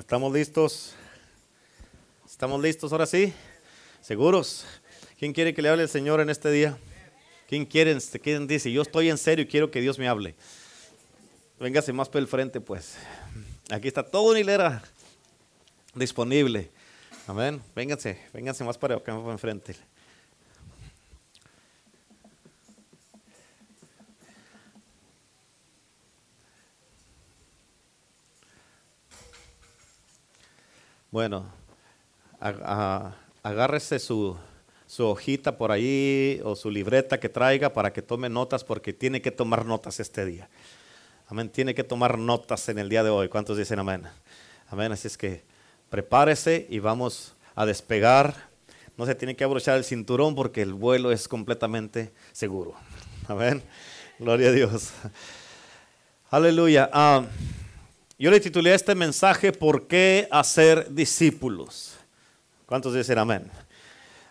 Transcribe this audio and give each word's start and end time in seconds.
¿Estamos 0.00 0.32
listos? 0.32 0.94
¿Estamos 2.26 2.60
listos 2.62 2.90
ahora 2.90 3.04
sí? 3.04 3.34
¿Seguros? 4.00 4.64
¿Quién 5.18 5.34
quiere 5.34 5.52
que 5.52 5.60
le 5.60 5.68
hable 5.68 5.82
el 5.82 5.90
Señor 5.90 6.20
en 6.20 6.30
este 6.30 6.50
día? 6.50 6.78
¿Quién 7.46 7.66
quiere? 7.66 7.96
¿Quién 8.22 8.46
dice? 8.46 8.72
Yo 8.72 8.80
estoy 8.80 9.10
en 9.10 9.18
serio 9.18 9.44
y 9.44 9.46
quiero 9.46 9.70
que 9.70 9.82
Dios 9.82 9.98
me 9.98 10.08
hable. 10.08 10.34
Véngase 11.60 11.92
más 11.92 12.08
por 12.08 12.22
el 12.22 12.26
frente, 12.26 12.62
pues. 12.62 12.96
Aquí 13.70 13.88
está 13.88 14.02
toda 14.02 14.30
una 14.30 14.40
hilera 14.40 14.82
disponible. 15.94 16.70
Amén. 17.26 17.62
Vénganse, 17.76 18.18
vénganse 18.32 18.64
más 18.64 18.78
para 18.78 18.96
acá, 18.96 19.14
para 19.14 19.32
enfrente. 19.32 19.76
Bueno, 31.10 31.44
agárrese 33.42 33.98
su, 33.98 34.36
su 34.86 35.04
hojita 35.06 35.58
por 35.58 35.72
ahí 35.72 36.40
o 36.44 36.54
su 36.54 36.70
libreta 36.70 37.18
que 37.18 37.28
traiga 37.28 37.72
para 37.72 37.92
que 37.92 38.00
tome 38.00 38.28
notas 38.28 38.62
porque 38.62 38.92
tiene 38.92 39.20
que 39.20 39.32
tomar 39.32 39.66
notas 39.66 39.98
este 39.98 40.24
día. 40.24 40.48
Amén, 41.26 41.48
tiene 41.48 41.74
que 41.74 41.82
tomar 41.82 42.16
notas 42.16 42.68
en 42.68 42.78
el 42.78 42.88
día 42.88 43.02
de 43.02 43.10
hoy. 43.10 43.28
¿Cuántos 43.28 43.58
dicen 43.58 43.80
amén? 43.80 44.04
Amén, 44.68 44.92
así 44.92 45.08
es 45.08 45.18
que 45.18 45.42
prepárese 45.88 46.68
y 46.70 46.78
vamos 46.78 47.34
a 47.56 47.66
despegar. 47.66 48.48
No 48.96 49.04
se 49.04 49.16
tiene 49.16 49.34
que 49.34 49.42
abrochar 49.42 49.78
el 49.78 49.84
cinturón 49.84 50.36
porque 50.36 50.62
el 50.62 50.74
vuelo 50.74 51.10
es 51.10 51.26
completamente 51.26 52.12
seguro. 52.30 52.74
Amén, 53.26 53.64
gloria 54.20 54.50
a 54.50 54.52
Dios. 54.52 54.90
Aleluya. 56.30 56.88
Ah, 56.92 57.24
yo 58.20 58.30
le 58.30 58.38
titulé 58.38 58.74
este 58.74 58.94
mensaje 58.94 59.50
¿Por 59.50 59.86
qué 59.86 60.28
hacer 60.30 60.94
discípulos? 60.94 61.96
¿Cuántos 62.66 62.92
dicen 62.92 63.16
amén? 63.16 63.50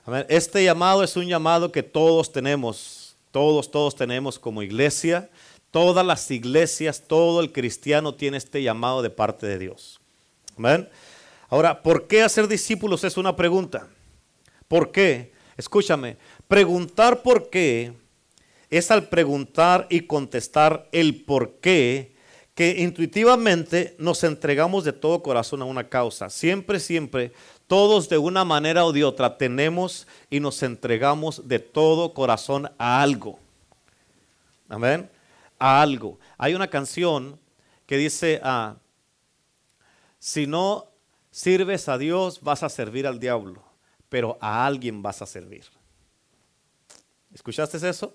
amén? 0.05 0.27
Este 0.29 0.63
llamado 0.63 1.03
es 1.03 1.17
un 1.17 1.25
llamado 1.25 1.71
que 1.71 1.81
todos 1.81 2.31
tenemos, 2.31 3.15
todos, 3.31 3.71
todos 3.71 3.95
tenemos 3.95 4.37
como 4.37 4.61
iglesia. 4.61 5.27
Todas 5.71 6.03
las 6.03 6.29
iglesias, 6.31 7.03
todo 7.05 7.41
el 7.41 7.51
cristiano 7.51 8.15
tiene 8.15 8.37
este 8.37 8.63
llamado 8.63 9.03
de 9.03 9.11
parte 9.11 9.45
de 9.45 9.59
Dios. 9.59 9.99
Amén. 10.57 10.89
Ahora, 11.47 11.83
¿por 11.83 12.07
qué 12.07 12.23
hacer 12.23 12.47
discípulos? 12.47 13.03
Es 13.03 13.17
una 13.17 13.35
pregunta. 13.35 13.87
¿Por 14.67 14.91
qué? 14.91 15.31
Escúchame, 15.57 16.17
preguntar 16.47 17.21
por 17.21 17.49
qué 17.49 17.93
es 18.69 18.89
al 18.91 19.09
preguntar 19.09 19.87
y 19.89 20.01
contestar 20.01 20.87
el 20.91 21.23
por 21.23 21.53
qué 21.55 22.18
que 22.59 22.81
intuitivamente 22.81 23.95
nos 23.99 24.21
entregamos 24.25 24.83
de 24.83 24.91
todo 24.91 25.23
corazón 25.23 25.61
a 25.61 25.63
una 25.63 25.87
causa. 25.87 26.29
Siempre, 26.29 26.81
siempre, 26.81 27.31
todos 27.67 28.09
de 28.09 28.17
una 28.17 28.43
manera 28.43 28.83
o 28.83 28.91
de 28.91 29.05
otra 29.05 29.37
tenemos 29.37 30.05
y 30.29 30.41
nos 30.41 30.61
entregamos 30.61 31.47
de 31.47 31.59
todo 31.59 32.13
corazón 32.13 32.69
a 32.77 33.01
algo. 33.01 33.39
Amén. 34.67 35.09
A 35.57 35.81
algo. 35.81 36.19
Hay 36.37 36.53
una 36.53 36.67
canción 36.67 37.39
que 37.85 37.95
dice, 37.95 38.41
ah, 38.43 38.75
si 40.19 40.45
no 40.45 40.87
sirves 41.31 41.87
a 41.87 41.97
Dios, 41.97 42.41
vas 42.41 42.61
a 42.61 42.67
servir 42.67 43.07
al 43.07 43.21
diablo, 43.21 43.63
pero 44.09 44.37
a 44.41 44.65
alguien 44.65 45.01
vas 45.01 45.21
a 45.21 45.25
servir. 45.25 45.63
¿Escuchaste 47.33 47.77
eso? 47.87 48.13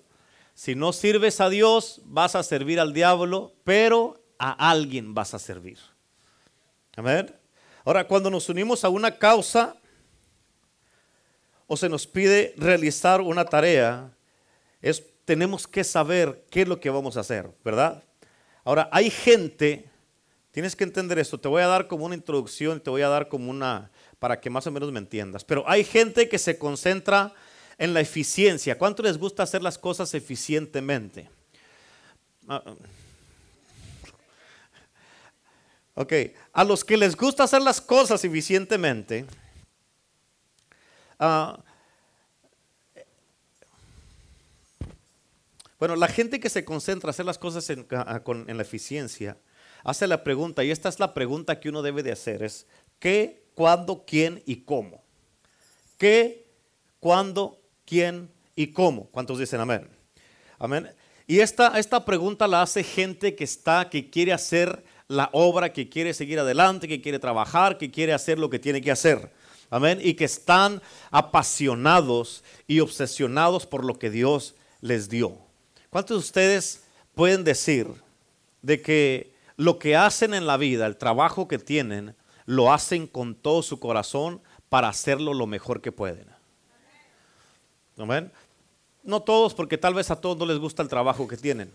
Si 0.53 0.75
no 0.75 0.93
sirves 0.93 1.41
a 1.41 1.49
Dios, 1.49 1.99
vas 2.03 2.35
a 2.35 2.43
servir 2.43 2.79
al 2.79 2.93
diablo, 2.93 3.51
pero 3.63 4.23
a 4.37 4.69
alguien 4.69 5.13
vas 5.13 5.33
a 5.33 5.39
servir. 5.39 5.77
Amén. 6.95 7.33
Ahora, 7.83 8.07
cuando 8.07 8.29
nos 8.29 8.49
unimos 8.49 8.83
a 8.83 8.89
una 8.89 9.17
causa 9.17 9.75
o 11.67 11.77
se 11.77 11.89
nos 11.89 12.07
pide 12.07 12.53
realizar 12.57 13.21
una 13.21 13.45
tarea, 13.45 14.11
es, 14.81 15.03
tenemos 15.25 15.67
que 15.67 15.83
saber 15.83 16.45
qué 16.49 16.61
es 16.61 16.67
lo 16.67 16.79
que 16.79 16.89
vamos 16.89 17.17
a 17.17 17.21
hacer, 17.21 17.49
¿verdad? 17.63 18.03
Ahora, 18.63 18.89
hay 18.91 19.09
gente, 19.09 19.89
tienes 20.51 20.75
que 20.75 20.83
entender 20.83 21.19
esto, 21.19 21.39
te 21.39 21.47
voy 21.47 21.61
a 21.61 21.67
dar 21.67 21.87
como 21.87 22.05
una 22.05 22.15
introducción, 22.15 22.79
te 22.79 22.89
voy 22.89 23.01
a 23.01 23.09
dar 23.09 23.27
como 23.27 23.49
una, 23.51 23.91
para 24.19 24.39
que 24.39 24.49
más 24.49 24.65
o 24.67 24.71
menos 24.71 24.91
me 24.91 24.99
entiendas, 24.99 25.43
pero 25.43 25.63
hay 25.67 25.83
gente 25.83 26.29
que 26.29 26.39
se 26.39 26.57
concentra 26.57 27.33
en 27.77 27.93
la 27.93 28.01
eficiencia. 28.01 28.77
¿Cuánto 28.77 29.03
les 29.03 29.17
gusta 29.17 29.43
hacer 29.43 29.61
las 29.61 29.77
cosas 29.77 30.13
eficientemente? 30.13 31.29
Ah, 35.95 36.01
Ok, 36.01 36.13
a 36.51 36.63
los 36.63 36.83
que 36.83 36.97
les 36.97 37.15
gusta 37.15 37.43
hacer 37.43 37.61
las 37.61 37.79
cosas 37.79 38.23
eficientemente, 38.25 39.25
ah, 41.19 41.57
bueno, 45.79 45.95
la 45.95 46.07
gente 46.07 46.39
que 46.39 46.49
se 46.49 46.65
concentra 46.65 47.09
a 47.09 47.11
hacer 47.11 47.25
las 47.25 47.37
cosas 47.37 47.69
en, 47.69 47.87
en, 47.89 48.57
la 48.57 48.63
eficiencia, 48.63 49.37
hace 49.83 50.07
la 50.07 50.23
pregunta, 50.23 50.63
y 50.63 50.71
esta 50.71 50.89
es 50.89 50.99
la 50.99 51.13
pregunta 51.13 51.59
que 51.59 51.69
uno 51.69 51.81
debe 51.81 52.03
de 52.03 52.11
hacer, 52.11 52.43
es 52.43 52.67
¿qué, 52.99 53.45
cuándo, 53.53 54.03
quién 54.05 54.43
y 54.45 54.57
cómo? 54.57 55.01
¿Qué, 55.97 56.45
cuándo, 56.99 57.57
quién 57.85 58.29
y 58.53 58.67
cómo? 58.67 59.05
¿Cuántos 59.11 59.39
dicen 59.39 59.61
amén? 59.61 59.87
Amén. 60.59 60.93
Y 61.27 61.39
esta, 61.39 61.79
esta 61.79 62.03
pregunta 62.03 62.47
la 62.47 62.61
hace 62.61 62.83
gente 62.83 63.33
que 63.35 63.45
está, 63.45 63.89
que 63.89 64.09
quiere 64.09 64.33
hacer 64.33 64.83
la 65.07 65.29
obra, 65.33 65.71
que 65.71 65.89
quiere 65.89 66.13
seguir 66.13 66.39
adelante, 66.39 66.87
que 66.87 67.01
quiere 67.01 67.19
trabajar, 67.19 67.77
que 67.77 67.91
quiere 67.91 68.13
hacer 68.13 68.39
lo 68.39 68.49
que 68.49 68.59
tiene 68.59 68.81
que 68.81 68.91
hacer. 68.91 69.31
Amén. 69.69 69.99
Y 70.01 70.13
que 70.13 70.25
están 70.25 70.81
apasionados 71.11 72.43
y 72.67 72.79
obsesionados 72.79 73.65
por 73.65 73.83
lo 73.83 73.97
que 73.99 74.09
Dios 74.09 74.55
les 74.81 75.09
dio. 75.09 75.37
¿Cuántos 75.89 76.17
de 76.17 76.25
ustedes 76.25 76.83
pueden 77.13 77.43
decir 77.43 77.87
de 78.61 78.81
que 78.81 79.33
lo 79.57 79.79
que 79.79 79.95
hacen 79.95 80.33
en 80.33 80.47
la 80.47 80.57
vida, 80.57 80.85
el 80.85 80.97
trabajo 80.97 81.47
que 81.47 81.57
tienen, 81.57 82.15
lo 82.45 82.73
hacen 82.73 83.07
con 83.07 83.35
todo 83.35 83.63
su 83.63 83.79
corazón 83.79 84.41
para 84.69 84.89
hacerlo 84.89 85.33
lo 85.33 85.47
mejor 85.47 85.81
que 85.81 85.91
pueden? 85.91 86.27
Amén. 87.97 88.31
No 89.03 89.21
todos, 89.21 89.53
porque 89.53 89.77
tal 89.77 89.93
vez 89.93 90.11
a 90.11 90.19
todos 90.19 90.37
no 90.37 90.45
les 90.45 90.57
gusta 90.57 90.81
el 90.81 90.89
trabajo 90.89 91.27
que 91.27 91.37
tienen. 91.37 91.71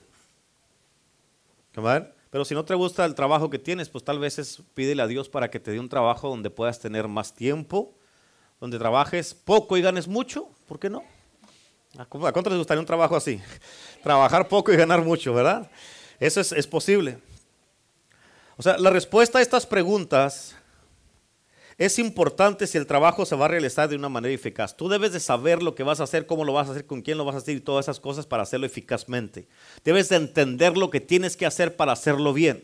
Amén. 1.77 2.20
Pero 2.31 2.45
si 2.45 2.55
no 2.55 2.65
te 2.65 2.75
gusta 2.75 3.05
el 3.05 3.15
trabajo 3.15 3.51
que 3.51 3.59
tienes, 3.59 3.89
pues 3.89 4.05
tal 4.05 4.21
vez 4.21 4.39
es, 4.39 4.63
pídele 4.75 5.03
a 5.03 5.09
Dios 5.09 5.29
para 5.29 5.51
que 5.51 5.59
te 5.59 5.73
dé 5.73 5.81
un 5.81 5.89
trabajo 5.89 6.29
donde 6.29 6.49
puedas 6.49 6.79
tener 6.79 7.09
más 7.09 7.35
tiempo, 7.35 7.93
donde 8.61 8.79
trabajes 8.79 9.35
poco 9.35 9.77
y 9.77 9.83
ganes 9.83 10.07
mucho. 10.07 10.49
¿Por 10.69 10.79
qué 10.79 10.89
no? 10.89 11.03
¿A 11.99 12.05
cuánto 12.07 12.51
les 12.51 12.59
gustaría 12.59 12.81
un 12.81 12.87
trabajo 12.87 13.17
así? 13.17 13.41
Trabajar 14.03 14.47
poco 14.47 14.73
y 14.73 14.77
ganar 14.77 15.03
mucho, 15.03 15.35
¿verdad? 15.35 15.69
Eso 16.21 16.41
es, 16.41 16.53
es 16.53 16.67
posible. 16.69 17.19
O 18.57 18.63
sea, 18.63 18.79
la 18.79 18.91
respuesta 18.91 19.39
a 19.41 19.43
estas 19.43 19.67
preguntas 19.67 20.55
es 21.81 21.99
importante 21.99 22.67
si 22.67 22.77
el 22.77 22.87
trabajo 22.87 23.25
se 23.25 23.35
va 23.35 23.47
a 23.47 23.49
realizar 23.49 23.89
de 23.89 23.97
una 23.97 24.11
manera 24.11 24.35
eficaz. 24.35 24.77
Tú 24.77 24.91
debes 24.91 25.15
de 25.15 25.19
saber 25.19 25.63
lo 25.63 25.75
que 25.75 25.83
vas 25.83 25.99
a 25.99 26.05
hacer, 26.05 26.27
cómo 26.27 26.45
lo 26.45 26.53
vas 26.53 26.69
a 26.69 26.73
hacer, 26.73 26.85
con 26.85 27.01
quién 27.01 27.17
lo 27.17 27.25
vas 27.25 27.37
a 27.37 27.39
hacer 27.39 27.57
y 27.57 27.61
todas 27.61 27.87
esas 27.87 27.99
cosas 27.99 28.27
para 28.27 28.43
hacerlo 28.43 28.67
eficazmente. 28.67 29.49
Debes 29.83 30.11
de 30.11 30.17
entender 30.17 30.77
lo 30.77 30.91
que 30.91 31.01
tienes 31.01 31.39
que 31.39 31.47
hacer 31.47 31.77
para 31.77 31.93
hacerlo 31.93 32.35
bien. 32.35 32.63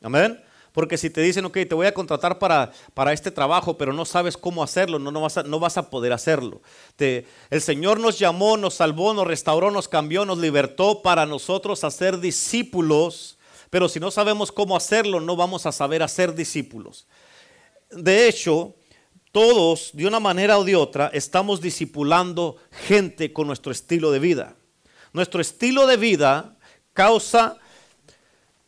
Amén. 0.00 0.42
Porque 0.72 0.96
si 0.96 1.10
te 1.10 1.20
dicen, 1.20 1.44
ok, 1.44 1.52
te 1.68 1.74
voy 1.74 1.86
a 1.86 1.92
contratar 1.92 2.38
para, 2.38 2.72
para 2.94 3.12
este 3.12 3.30
trabajo, 3.30 3.76
pero 3.76 3.92
no 3.92 4.06
sabes 4.06 4.38
cómo 4.38 4.62
hacerlo, 4.62 4.98
no, 4.98 5.10
no, 5.10 5.20
vas, 5.20 5.36
a, 5.36 5.42
no 5.42 5.60
vas 5.60 5.76
a 5.76 5.90
poder 5.90 6.14
hacerlo. 6.14 6.62
El 6.98 7.60
Señor 7.60 8.00
nos 8.00 8.18
llamó, 8.18 8.56
nos 8.56 8.72
salvó, 8.72 9.12
nos 9.12 9.26
restauró, 9.26 9.70
nos 9.70 9.86
cambió, 9.86 10.24
nos 10.24 10.38
libertó 10.38 11.02
para 11.02 11.26
nosotros 11.26 11.84
hacer 11.84 12.18
discípulos, 12.18 13.36
pero 13.68 13.86
si 13.86 14.00
no 14.00 14.10
sabemos 14.10 14.50
cómo 14.50 14.78
hacerlo, 14.78 15.20
no 15.20 15.36
vamos 15.36 15.66
a 15.66 15.72
saber 15.72 16.02
hacer 16.02 16.34
discípulos 16.34 17.06
de 17.90 18.28
hecho, 18.28 18.74
todos, 19.32 19.90
de 19.92 20.06
una 20.06 20.20
manera 20.20 20.58
o 20.58 20.64
de 20.64 20.76
otra, 20.76 21.10
estamos 21.12 21.60
discipulando 21.60 22.56
gente 22.70 23.32
con 23.32 23.46
nuestro 23.46 23.72
estilo 23.72 24.10
de 24.10 24.18
vida. 24.18 24.56
Nuestro 25.12 25.40
estilo 25.40 25.86
de 25.86 25.96
vida 25.96 26.56
causa, 26.92 27.56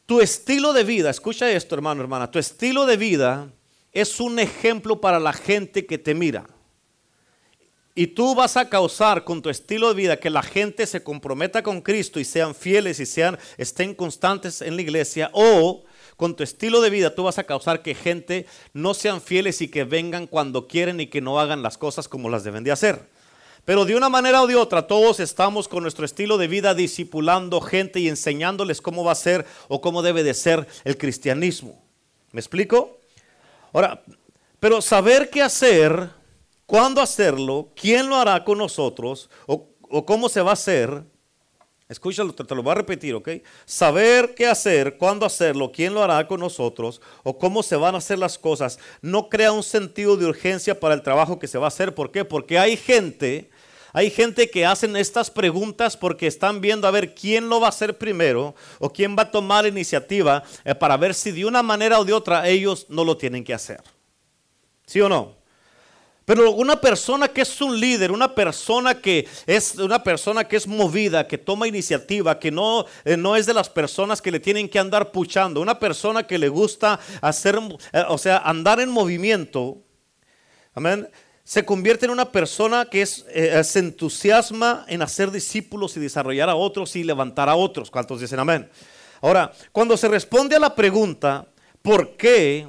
tu 0.07 0.21
estilo 0.21 0.73
de 0.73 0.85
vida, 0.85 1.11
escucha 1.11 1.51
esto 1.51 1.75
hermano, 1.75 2.03
hermana, 2.03 2.31
tu 2.31 2.39
estilo 2.39 2.87
de 2.87 2.97
vida 2.97 3.51
es 3.93 4.21
un 4.21 4.39
ejemplo 4.39 5.01
para 5.01 5.21
la 5.21 5.33
gente 5.33 5.87
que 5.87 5.99
te 5.99 6.15
mira. 6.15 6.47
Y 7.95 8.07
tú 8.07 8.35
vas 8.35 8.57
a 8.57 8.71
causar 8.71 9.23
con 9.23 9.43
tu 9.43 9.51
estilo 9.51 9.89
de 9.89 9.95
vida 9.95 10.17
que 10.19 10.31
la 10.31 10.43
gente 10.43 10.87
se 10.87 11.03
comprometa 11.03 11.63
con 11.63 11.83
Cristo 11.83 12.19
y 12.19 12.25
sean 12.25 12.55
fieles 12.55 13.01
y 13.01 13.07
sean, 13.07 13.39
estén 13.59 13.95
constantes 13.95 14.63
en 14.63 14.77
la 14.77 14.83
iglesia 14.83 15.31
o 15.35 15.85
con 16.17 16.37
tu 16.37 16.43
estilo 16.43 16.81
de 16.81 16.91
vida 16.91 17.15
tú 17.15 17.25
vas 17.25 17.39
a 17.39 17.45
causar 17.45 17.83
que 17.83 17.95
gente 17.95 18.47
no 18.73 18.95
sean 18.95 19.21
fieles 19.21 19.61
y 19.61 19.69
que 19.69 19.85
vengan 19.85 20.27
cuando 20.27 20.69
quieren 20.69 21.01
y 21.01 21.07
que 21.07 21.21
no 21.21 21.41
hagan 21.41 21.63
las 21.63 21.79
cosas 21.79 22.09
como 22.09 22.29
las 22.29 22.45
deben 22.45 22.65
de 22.65 22.73
hacer. 22.73 23.09
Pero 23.65 23.85
de 23.85 23.95
una 23.95 24.09
manera 24.09 24.43
o 24.43 24.47
de 24.47 24.57
otra, 24.57 24.89
todos 24.89 25.21
estamos 25.21 25.69
con 25.69 25.85
nuestro 25.85 26.05
estilo 26.05 26.37
de 26.37 26.49
vida 26.49 26.75
discipulando 26.75 27.61
gente 27.61 28.01
y 28.01 28.09
enseñándoles 28.09 28.81
cómo 28.81 29.05
va 29.05 29.13
a 29.13 29.17
ser 29.17 29.47
o 29.69 29.81
cómo 29.81 30.03
debe 30.03 30.25
de 30.25 30.35
ser 30.35 30.67
el 30.85 30.99
cristianismo. 30.99 31.81
¿Me 32.33 32.41
explico? 32.41 32.99
Ahora, 33.73 34.03
pero 34.59 34.83
saber 34.83 35.31
qué 35.31 35.43
hacer, 35.43 36.11
cuándo 36.67 37.01
hacerlo, 37.01 37.69
quién 37.77 38.09
lo 38.09 38.17
hará 38.17 38.43
con 38.45 38.59
nosotros 38.59 39.31
o, 39.47 39.69
o 39.89 40.05
cómo 40.05 40.29
se 40.29 40.43
va 40.43 40.51
a 40.51 40.55
hacer, 40.55 41.05
Escúchalo, 41.93 42.35
te, 42.35 42.55
lo 42.55 42.63
voy 42.63 42.73
a 42.73 42.77
repetir, 42.77 43.15
¿ok? 43.15 43.29
Saber 43.67 44.35
qué 44.35 44.47
hacer, 44.47 44.97
cuándo 44.97 45.27
hacerlo, 45.27 45.71
quién 45.71 45.93
lo 45.93 46.03
hará 46.03 46.27
con 46.27 46.41
nosotros 46.41 47.03
o 47.23 47.37
cómo 47.37 47.63
se 47.63 47.77
van 47.77 47.95
a 47.95 47.99
hacer 47.99 48.19
las 48.19 48.39
cosas, 48.39 48.79
no 49.03 49.29
crea 49.29 49.53
un 49.53 49.63
sentido 49.63 50.17
de 50.17 50.25
urgencia 50.25 50.81
para 50.81 50.95
el 50.95 51.03
trabajo 51.03 51.39
que 51.39 51.47
se 51.47 51.59
va 51.59 51.67
a 51.67 51.69
hacer. 51.69 51.95
¿Por 51.95 52.11
qué? 52.11 52.25
Porque 52.25 52.59
hay 52.59 52.79
gente, 52.79 53.51
hay 53.93 54.11
gente 54.11 54.49
que 54.49 54.65
hacen 54.65 54.97
estas 54.97 55.31
preguntas 55.31 55.99
porque 55.99 56.27
están 56.27 56.63
viendo 56.63 56.89
a 56.89 56.91
ver 56.91 57.15
quién 57.15 57.51
lo 57.51 57.61
va 57.61 57.67
a 57.67 57.71
hacer 57.71 57.99
primero 57.99 58.55
o 58.79 58.91
quién 58.91 59.15
va 59.15 59.25
a 59.25 59.31
tomar 59.31 59.67
iniciativa 59.67 60.43
eh, 60.65 60.75
para 60.75 60.97
ver 60.97 61.13
si 61.13 61.31
de 61.31 61.45
una 61.45 61.63
manera 61.63 62.01
o 62.01 62.07
de 62.07 62.15
otra 62.15 62.49
ellos 62.49 62.87
no 62.89 63.05
lo 63.05 63.19
tienen 63.19 63.45
que 63.45 63.53
hacer. 63.53 63.83
¿Sí 64.87 64.99
o 65.03 65.11
no? 65.11 65.42
Pero 66.25 66.53
una 66.53 66.81
persona 66.81 67.29
que 67.29 67.43
es 67.43 67.61
un 67.61 67.79
líder, 67.79 68.13
una 68.13 68.33
persona 68.35 69.01
que 69.01 69.27
es 69.47 69.75
una 69.77 70.03
persona 70.03 70.45
que 70.45 70.57
es 70.57 70.67
movida, 70.67 71.27
que 71.27 71.37
toma 71.37 71.67
iniciativa, 71.67 72.39
que 72.39 72.51
no, 72.51 72.85
eh, 73.05 73.17
no 73.17 73.35
es 73.35 73.47
de 73.47 73.55
las 73.55 73.69
personas 73.69 74.23
que 74.23 74.31
le 74.31 74.39
tienen 74.39 74.69
que 74.69 74.79
andar 74.79 75.11
puchando, 75.11 75.61
una 75.61 75.79
persona 75.79 76.25
que 76.25 76.39
le 76.39 76.49
gusta 76.49 77.01
hacer, 77.21 77.59
eh, 77.93 78.05
o 78.09 78.19
sea, 78.19 78.39
andar 78.39 78.79
en 78.79 78.91
movimiento, 78.91 79.79
amén, 80.75 81.09
se 81.43 81.65
convierte 81.65 82.07
en 82.07 82.13
una 82.13 82.31
persona 82.31 82.85
que 82.85 83.03
es, 83.03 83.27
eh, 83.31 83.63
se 83.65 83.81
entusiasma 83.81 84.85
en 84.87 85.03
hacer 85.03 85.33
discípulos 85.33 85.97
y 85.97 86.01
desarrollar 86.01 86.49
a 86.49 86.55
otros 86.55 86.95
y 86.95 87.03
levantar 87.03 87.49
a 87.49 87.57
otros. 87.57 87.91
¿Cuántos 87.91 88.21
dicen 88.21 88.39
amén? 88.39 88.71
Ahora, 89.21 89.53
cuando 89.73 89.97
se 89.97 90.07
responde 90.07 90.55
a 90.55 90.61
la 90.61 90.75
pregunta, 90.75 91.49
¿por 91.83 92.17
qué? 92.17 92.69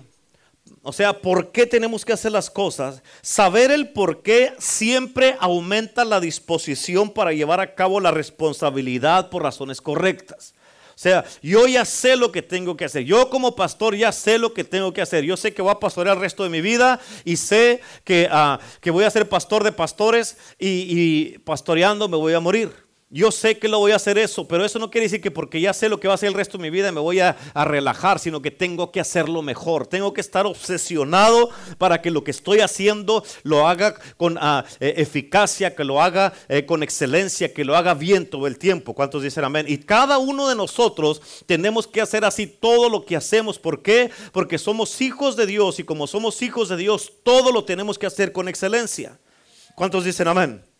O 0.85 0.91
sea, 0.91 1.21
¿por 1.21 1.53
qué 1.53 1.65
tenemos 1.65 2.03
que 2.03 2.11
hacer 2.11 2.33
las 2.33 2.49
cosas? 2.49 3.01
Saber 3.21 3.71
el 3.71 3.93
por 3.93 4.21
qué 4.21 4.53
siempre 4.59 5.37
aumenta 5.39 6.03
la 6.03 6.19
disposición 6.19 7.09
para 7.09 7.31
llevar 7.31 7.61
a 7.61 7.73
cabo 7.73 8.01
la 8.01 8.11
responsabilidad 8.11 9.29
por 9.29 9.43
razones 9.43 9.79
correctas. 9.79 10.53
O 10.89 10.99
sea, 10.99 11.23
yo 11.41 11.67
ya 11.67 11.85
sé 11.85 12.17
lo 12.17 12.33
que 12.33 12.41
tengo 12.41 12.75
que 12.75 12.83
hacer. 12.83 13.05
Yo 13.05 13.29
como 13.29 13.55
pastor 13.55 13.95
ya 13.95 14.11
sé 14.11 14.37
lo 14.37 14.53
que 14.53 14.65
tengo 14.65 14.91
que 14.91 15.01
hacer. 15.01 15.23
Yo 15.23 15.37
sé 15.37 15.53
que 15.53 15.61
voy 15.61 15.71
a 15.71 15.79
pastorear 15.79 16.17
el 16.17 16.21
resto 16.21 16.43
de 16.43 16.49
mi 16.49 16.59
vida 16.59 16.99
y 17.23 17.37
sé 17.37 17.79
que, 18.03 18.27
ah, 18.29 18.59
que 18.81 18.91
voy 18.91 19.05
a 19.05 19.09
ser 19.09 19.29
pastor 19.29 19.63
de 19.63 19.71
pastores 19.71 20.37
y 20.59 21.37
pastoreando 21.39 22.09
me 22.09 22.17
voy 22.17 22.33
a 22.33 22.41
morir. 22.41 22.82
Yo 23.15 23.31
sé 23.31 23.59
que 23.59 23.67
lo 23.67 23.77
voy 23.77 23.91
a 23.91 23.97
hacer 23.97 24.17
eso, 24.17 24.47
pero 24.47 24.65
eso 24.65 24.79
no 24.79 24.89
quiere 24.89 25.05
decir 25.05 25.21
que 25.21 25.29
porque 25.29 25.61
ya 25.61 25.71
sé 25.71 25.87
lo 25.87 25.99
que 25.99 26.07
va 26.07 26.15
a 26.15 26.17
ser 26.17 26.29
el 26.29 26.33
resto 26.33 26.57
de 26.57 26.63
mi 26.63 26.71
vida 26.71 26.91
me 26.91 26.99
voy 26.99 27.19
a, 27.19 27.37
relajar, 27.53 28.17
sino 28.17 28.41
que 28.41 28.49
tengo 28.49 28.91
que 28.91 28.99
hacerlo 28.99 29.43
mejor. 29.43 29.85
Tengo 29.85 30.13
que 30.13 30.21
estar 30.21 30.47
obsesionado 30.47 31.51
para 31.77 32.01
que 32.01 32.09
lo 32.09 32.23
que 32.23 32.31
estoy 32.31 32.61
haciendo 32.61 33.23
lo 33.43 33.67
haga 33.67 33.93
con 34.17 34.39
ah, 34.41 34.65
eh, 34.79 34.95
eficacia, 34.97 35.75
que 35.75 35.83
lo 35.83 36.01
haga 36.01 36.33
eh, 36.49 36.65
con 36.65 36.81
excelencia, 36.81 37.53
que 37.53 37.63
lo 37.63 37.77
haga 37.77 37.93
bien 37.93 38.27
todo 38.27 38.47
el 38.47 38.57
tiempo. 38.57 38.95
¿Cuántos 38.95 39.21
dicen 39.21 39.43
amén? 39.43 39.67
Y 39.69 39.77
cada 39.77 40.17
uno 40.17 40.49
de 40.49 40.55
nosotros 40.55 41.21
tenemos 41.45 41.85
que 41.85 42.01
hacer 42.01 42.25
así 42.25 42.47
todo 42.47 42.89
lo 42.89 43.05
que 43.05 43.15
hacemos. 43.15 43.59
¿Por 43.59 43.83
qué? 43.83 44.09
Porque 44.31 44.57
somos 44.57 45.01
hijos 45.01 45.35
de 45.35 45.45
Dios 45.45 45.77
y 45.77 45.83
como 45.83 46.07
somos 46.07 46.41
hijos 46.41 46.67
de 46.67 46.77
Dios, 46.77 47.13
todo 47.21 47.51
lo 47.51 47.63
tenemos 47.63 47.99
que 47.99 48.07
hacer 48.07 48.31
con 48.31 48.47
excelencia. 48.47 49.19
¿Cuántos 49.75 50.03
dicen 50.03 50.27
amén? 50.27 50.72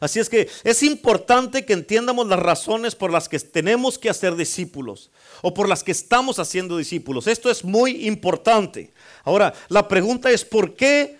Así 0.00 0.20
es 0.20 0.28
que 0.28 0.48
es 0.64 0.82
importante 0.82 1.64
que 1.64 1.72
entiendamos 1.72 2.26
las 2.28 2.38
razones 2.38 2.94
por 2.94 3.10
las 3.10 3.28
que 3.28 3.38
tenemos 3.38 3.98
que 3.98 4.10
hacer 4.10 4.36
discípulos 4.36 5.10
o 5.42 5.54
por 5.54 5.68
las 5.68 5.82
que 5.82 5.92
estamos 5.92 6.38
haciendo 6.38 6.76
discípulos. 6.76 7.26
Esto 7.26 7.50
es 7.50 7.64
muy 7.64 8.06
importante. 8.06 8.92
Ahora, 9.24 9.52
la 9.68 9.88
pregunta 9.88 10.30
es, 10.30 10.44
¿por 10.44 10.74
qué, 10.74 11.18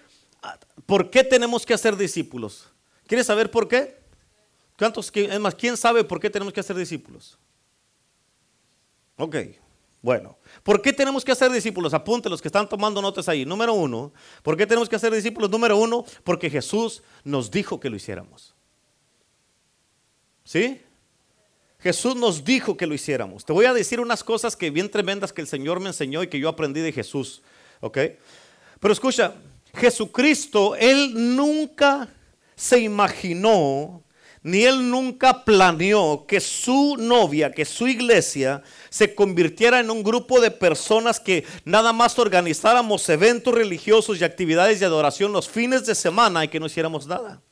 por 0.86 1.10
qué 1.10 1.24
tenemos 1.24 1.66
que 1.66 1.74
hacer 1.74 1.96
discípulos? 1.96 2.68
¿Quieres 3.06 3.26
saber 3.26 3.50
por 3.50 3.68
qué? 3.68 3.96
¿Cuántos, 4.78 5.10
más, 5.40 5.54
¿quién 5.54 5.76
sabe 5.76 6.04
por 6.04 6.20
qué 6.20 6.30
tenemos 6.30 6.52
que 6.52 6.60
hacer 6.60 6.76
discípulos? 6.76 7.36
Ok, 9.16 9.36
bueno. 10.00 10.38
¿Por 10.62 10.80
qué 10.80 10.92
tenemos 10.92 11.24
que 11.24 11.32
hacer 11.32 11.50
discípulos? 11.50 11.92
Apunte 11.94 12.28
los 12.28 12.40
que 12.40 12.48
están 12.48 12.68
tomando 12.68 13.02
notas 13.02 13.28
ahí. 13.28 13.44
Número 13.44 13.72
uno, 13.74 14.12
¿por 14.42 14.56
qué 14.56 14.66
tenemos 14.66 14.88
que 14.88 14.94
hacer 14.94 15.12
discípulos? 15.12 15.50
Número 15.50 15.76
uno, 15.76 16.04
porque 16.22 16.48
Jesús 16.48 17.02
nos 17.24 17.50
dijo 17.50 17.80
que 17.80 17.90
lo 17.90 17.96
hiciéramos. 17.96 18.54
¿Sí? 20.48 20.80
Jesús 21.78 22.16
nos 22.16 22.42
dijo 22.42 22.74
que 22.74 22.86
lo 22.86 22.94
hiciéramos. 22.94 23.44
Te 23.44 23.52
voy 23.52 23.66
a 23.66 23.74
decir 23.74 24.00
unas 24.00 24.24
cosas 24.24 24.56
que 24.56 24.70
bien 24.70 24.90
tremendas 24.90 25.30
que 25.30 25.42
el 25.42 25.46
Señor 25.46 25.78
me 25.78 25.88
enseñó 25.88 26.22
y 26.22 26.28
que 26.28 26.40
yo 26.40 26.48
aprendí 26.48 26.80
de 26.80 26.90
Jesús. 26.90 27.42
¿Ok? 27.80 27.98
Pero 28.80 28.92
escucha, 28.94 29.34
Jesucristo, 29.74 30.74
Él 30.74 31.36
nunca 31.36 32.08
se 32.56 32.80
imaginó, 32.80 34.02
ni 34.42 34.64
Él 34.64 34.90
nunca 34.90 35.44
planeó 35.44 36.24
que 36.26 36.40
su 36.40 36.96
novia, 36.98 37.52
que 37.52 37.66
su 37.66 37.86
iglesia 37.86 38.62
se 38.88 39.14
convirtiera 39.14 39.80
en 39.80 39.90
un 39.90 40.02
grupo 40.02 40.40
de 40.40 40.50
personas 40.50 41.20
que 41.20 41.44
nada 41.66 41.92
más 41.92 42.18
organizáramos 42.18 43.06
eventos 43.10 43.52
religiosos 43.52 44.18
y 44.18 44.24
actividades 44.24 44.80
de 44.80 44.86
adoración 44.86 45.30
los 45.30 45.46
fines 45.46 45.84
de 45.84 45.94
semana 45.94 46.42
y 46.42 46.48
que 46.48 46.58
no 46.58 46.64
hiciéramos 46.64 47.06
nada. 47.06 47.42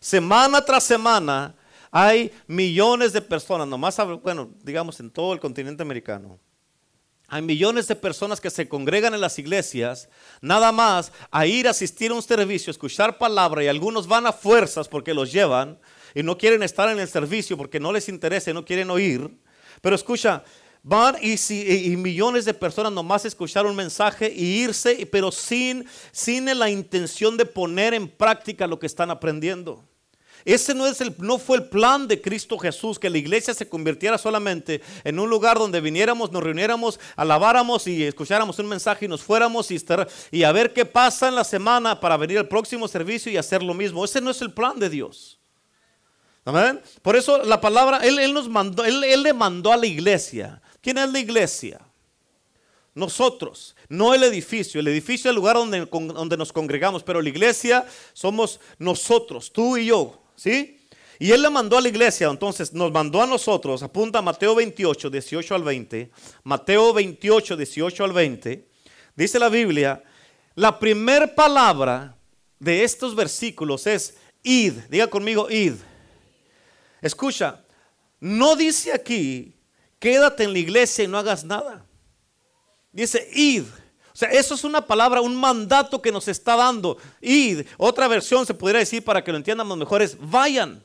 Semana 0.00 0.64
tras 0.64 0.84
semana 0.84 1.54
hay 1.90 2.32
millones 2.46 3.12
de 3.12 3.20
personas, 3.20 3.68
nomás, 3.68 3.96
bueno, 4.22 4.50
digamos 4.62 4.98
en 5.00 5.10
todo 5.10 5.34
el 5.34 5.40
continente 5.40 5.82
americano. 5.82 6.38
Hay 7.28 7.42
millones 7.42 7.86
de 7.86 7.94
personas 7.94 8.40
que 8.40 8.50
se 8.50 8.68
congregan 8.68 9.14
en 9.14 9.20
las 9.20 9.38
iglesias, 9.38 10.08
nada 10.40 10.72
más 10.72 11.12
a 11.30 11.46
ir 11.46 11.68
a 11.68 11.70
asistir 11.70 12.10
a 12.10 12.14
un 12.14 12.22
servicio, 12.22 12.70
escuchar 12.70 13.18
palabra 13.18 13.62
y 13.62 13.68
algunos 13.68 14.08
van 14.08 14.26
a 14.26 14.32
fuerzas 14.32 14.88
porque 14.88 15.14
los 15.14 15.30
llevan 15.30 15.78
y 16.14 16.24
no 16.24 16.36
quieren 16.36 16.62
estar 16.62 16.88
en 16.88 16.98
el 16.98 17.06
servicio 17.06 17.56
porque 17.56 17.78
no 17.78 17.92
les 17.92 18.08
interesa 18.08 18.50
y 18.50 18.54
no 18.54 18.64
quieren 18.64 18.90
oír. 18.90 19.30
Pero 19.80 19.94
escucha, 19.94 20.42
van 20.82 21.16
y, 21.20 21.36
y, 21.92 21.96
millones 21.96 22.46
de 22.46 22.54
personas 22.54 22.90
nomás 22.90 23.24
escuchar 23.24 23.66
un 23.66 23.76
mensaje 23.76 24.32
y 24.34 24.62
irse, 24.64 25.06
pero 25.12 25.30
sin, 25.30 25.86
sin 26.10 26.46
la 26.58 26.70
intención 26.70 27.36
de 27.36 27.44
poner 27.44 27.94
en 27.94 28.08
práctica 28.08 28.66
lo 28.66 28.78
que 28.78 28.86
están 28.86 29.10
aprendiendo. 29.10 29.84
Ese 30.44 30.74
no, 30.74 30.86
es 30.86 31.00
el, 31.00 31.14
no 31.18 31.38
fue 31.38 31.58
el 31.58 31.64
plan 31.64 32.08
de 32.08 32.20
Cristo 32.20 32.58
Jesús, 32.58 32.98
que 32.98 33.10
la 33.10 33.18
iglesia 33.18 33.54
se 33.54 33.68
convirtiera 33.68 34.18
solamente 34.18 34.80
en 35.04 35.18
un 35.18 35.28
lugar 35.28 35.58
donde 35.58 35.80
viniéramos, 35.80 36.32
nos 36.32 36.42
reuniéramos, 36.42 36.98
alabáramos 37.16 37.86
y 37.86 38.04
escucháramos 38.04 38.58
un 38.58 38.68
mensaje 38.68 39.04
y 39.04 39.08
nos 39.08 39.22
fuéramos 39.22 39.70
y, 39.70 39.76
estar, 39.76 40.08
y 40.30 40.42
a 40.42 40.52
ver 40.52 40.72
qué 40.72 40.84
pasa 40.84 41.28
en 41.28 41.34
la 41.34 41.44
semana 41.44 42.00
para 42.00 42.16
venir 42.16 42.38
al 42.38 42.48
próximo 42.48 42.88
servicio 42.88 43.30
y 43.30 43.36
hacer 43.36 43.62
lo 43.62 43.74
mismo. 43.74 44.04
Ese 44.04 44.20
no 44.20 44.30
es 44.30 44.40
el 44.40 44.52
plan 44.52 44.78
de 44.78 44.88
Dios. 44.88 45.38
Amén. 46.44 46.80
Por 47.02 47.16
eso 47.16 47.44
la 47.44 47.60
palabra, 47.60 47.98
Él, 47.98 48.32
nos 48.32 48.48
mandó, 48.48 48.84
él, 48.84 49.04
él 49.04 49.22
le 49.22 49.32
mandó 49.32 49.72
a 49.72 49.76
la 49.76 49.86
iglesia. 49.86 50.60
¿Quién 50.80 50.98
es 50.98 51.10
la 51.12 51.18
iglesia? 51.18 51.80
Nosotros, 52.94 53.76
no 53.88 54.14
el 54.14 54.22
edificio. 54.24 54.80
El 54.80 54.88
edificio 54.88 55.28
es 55.28 55.32
el 55.32 55.36
lugar 55.36 55.56
donde, 55.56 55.86
donde, 55.86 56.36
nos 56.36 56.52
congregamos, 56.52 57.02
pero 57.02 57.22
la 57.22 57.28
iglesia 57.28 57.86
somos 58.12 58.60
nosotros, 58.78 59.52
tú 59.52 59.76
y 59.76 59.86
yo. 59.86 60.20
¿Sí? 60.40 60.78
Y 61.18 61.32
él 61.32 61.42
le 61.42 61.50
mandó 61.50 61.76
a 61.76 61.82
la 61.82 61.90
iglesia, 61.90 62.26
entonces 62.28 62.72
nos 62.72 62.90
mandó 62.90 63.20
a 63.20 63.26
nosotros, 63.26 63.82
apunta 63.82 64.22
Mateo 64.22 64.54
28, 64.54 65.10
18 65.10 65.54
al 65.54 65.62
20, 65.62 66.10
Mateo 66.44 66.94
28, 66.94 67.58
18 67.58 68.04
al 68.04 68.12
20, 68.14 68.66
dice 69.14 69.38
la 69.38 69.50
Biblia, 69.50 70.02
la 70.54 70.78
primer 70.78 71.34
palabra 71.34 72.16
de 72.58 72.84
estos 72.84 73.14
versículos 73.14 73.86
es 73.86 74.16
id, 74.42 74.78
diga 74.88 75.08
conmigo 75.08 75.50
id. 75.50 75.74
Escucha, 77.02 77.62
no 78.18 78.56
dice 78.56 78.94
aquí, 78.94 79.54
quédate 79.98 80.44
en 80.44 80.54
la 80.54 80.58
iglesia 80.58 81.04
y 81.04 81.08
no 81.08 81.18
hagas 81.18 81.44
nada. 81.44 81.84
Dice 82.92 83.28
id. 83.34 83.64
Sea, 84.20 84.28
eso 84.28 84.54
es 84.54 84.64
una 84.64 84.86
palabra, 84.86 85.22
un 85.22 85.34
mandato 85.34 86.02
que 86.02 86.12
nos 86.12 86.28
está 86.28 86.54
dando. 86.54 86.98
Y 87.22 87.56
otra 87.78 88.06
versión 88.06 88.44
se 88.44 88.52
podría 88.52 88.80
decir 88.80 89.02
para 89.02 89.24
que 89.24 89.32
lo 89.32 89.38
entiendamos 89.38 89.78
mejor 89.78 90.02
es 90.02 90.14
vayan. 90.20 90.82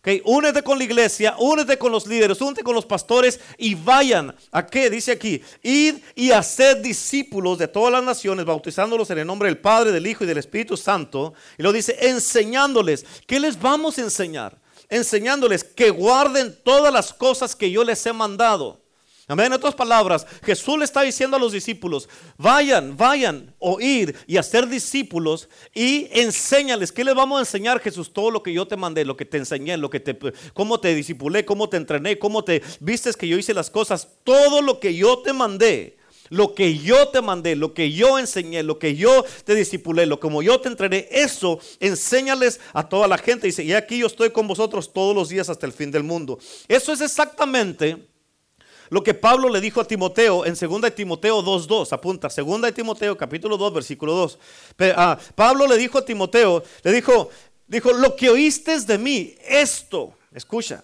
Okay, 0.00 0.20
únete 0.26 0.62
con 0.62 0.76
la 0.76 0.84
iglesia, 0.84 1.36
únete 1.38 1.78
con 1.78 1.90
los 1.90 2.06
líderes, 2.06 2.38
únete 2.42 2.62
con 2.62 2.74
los 2.74 2.84
pastores 2.84 3.40
y 3.56 3.74
vayan. 3.74 4.36
¿A 4.52 4.66
qué? 4.66 4.90
Dice 4.90 5.12
aquí, 5.12 5.42
id 5.62 5.94
y 6.14 6.32
haced 6.32 6.82
discípulos 6.82 7.56
de 7.56 7.66
todas 7.66 7.92
las 7.92 8.04
naciones, 8.04 8.44
bautizándolos 8.44 9.08
en 9.08 9.20
el 9.20 9.26
nombre 9.26 9.48
del 9.48 9.56
Padre, 9.56 9.90
del 9.90 10.06
Hijo 10.06 10.24
y 10.24 10.26
del 10.26 10.36
Espíritu 10.36 10.76
Santo. 10.76 11.32
Y 11.56 11.62
lo 11.62 11.72
dice, 11.72 11.96
enseñándoles. 11.98 13.06
¿Qué 13.26 13.40
les 13.40 13.58
vamos 13.58 13.96
a 13.96 14.02
enseñar? 14.02 14.60
Enseñándoles 14.90 15.64
que 15.64 15.88
guarden 15.88 16.54
todas 16.62 16.92
las 16.92 17.14
cosas 17.14 17.56
que 17.56 17.70
yo 17.70 17.84
les 17.84 18.04
he 18.04 18.12
mandado. 18.12 18.85
Amén. 19.28 19.46
En 19.46 19.54
otras 19.54 19.74
palabras, 19.74 20.24
Jesús 20.44 20.78
le 20.78 20.84
está 20.84 21.02
diciendo 21.02 21.36
a 21.36 21.40
los 21.40 21.50
discípulos, 21.50 22.08
vayan, 22.38 22.96
vayan, 22.96 23.52
oír 23.58 24.14
y 24.28 24.36
hacer 24.36 24.68
discípulos 24.68 25.48
y 25.74 26.06
enséñales. 26.12 26.92
¿Qué 26.92 27.02
les 27.02 27.16
vamos 27.16 27.38
a 27.38 27.40
enseñar, 27.40 27.80
Jesús? 27.80 28.12
Todo 28.12 28.30
lo 28.30 28.44
que 28.44 28.52
yo 28.52 28.68
te 28.68 28.76
mandé, 28.76 29.04
lo 29.04 29.16
que 29.16 29.24
te 29.24 29.38
enseñé, 29.38 29.76
lo 29.78 29.90
que 29.90 29.98
te, 29.98 30.16
cómo 30.54 30.78
te 30.78 30.94
discipulé, 30.94 31.44
cómo 31.44 31.68
te 31.68 31.76
entrené, 31.76 32.20
cómo 32.20 32.44
te 32.44 32.62
vistes 32.78 33.16
que 33.16 33.26
yo 33.26 33.36
hice 33.36 33.52
las 33.52 33.68
cosas, 33.68 34.06
todo 34.22 34.62
lo 34.62 34.78
que 34.78 34.94
yo 34.94 35.18
te 35.18 35.32
mandé. 35.32 35.96
lo 36.28 36.54
que 36.54 36.78
yo 36.78 37.08
te 37.08 37.20
mandé, 37.20 37.54
lo 37.54 37.72
que 37.72 37.92
yo 37.92 38.18
enseñé, 38.18 38.62
lo 38.62 38.78
que 38.78 38.96
yo 38.96 39.24
te 39.44 39.54
disipulé, 39.54 40.06
lo 40.06 40.18
como 40.18 40.42
yo 40.42 40.60
te 40.60 40.68
entrené, 40.68 41.08
eso 41.10 41.60
enséñales 41.78 42.60
a 42.72 42.88
toda 42.88 43.06
la 43.08 43.18
gente. 43.18 43.46
Dice, 43.48 43.64
y 43.64 43.72
aquí 43.72 43.98
yo 43.98 44.06
estoy 44.06 44.30
con 44.30 44.46
vosotros 44.46 44.92
todos 44.92 45.14
los 45.16 45.28
días 45.28 45.48
hasta 45.48 45.66
el 45.66 45.72
fin 45.72 45.90
del 45.90 46.04
mundo. 46.04 46.38
Eso 46.68 46.92
es 46.92 47.00
exactamente 47.00 48.06
lo 48.90 49.02
que 49.02 49.14
Pablo 49.14 49.48
le 49.48 49.60
dijo 49.60 49.80
a 49.80 49.84
Timoteo 49.84 50.44
en 50.44 50.54
2 50.54 50.94
Timoteo 50.94 51.42
2.2, 51.42 51.92
apunta, 51.92 52.28
2 52.28 52.74
Timoteo 52.74 53.16
capítulo 53.16 53.56
2, 53.56 53.74
versículo 53.74 54.14
2. 54.14 54.38
Ah, 54.96 55.18
Pablo 55.34 55.66
le 55.66 55.76
dijo 55.76 55.98
a 55.98 56.04
Timoteo, 56.04 56.62
le 56.82 56.92
dijo, 56.92 57.30
dijo, 57.66 57.92
lo 57.92 58.16
que 58.16 58.30
oíste 58.30 58.80
de 58.80 58.98
mí, 58.98 59.34
esto, 59.46 60.14
escucha, 60.32 60.82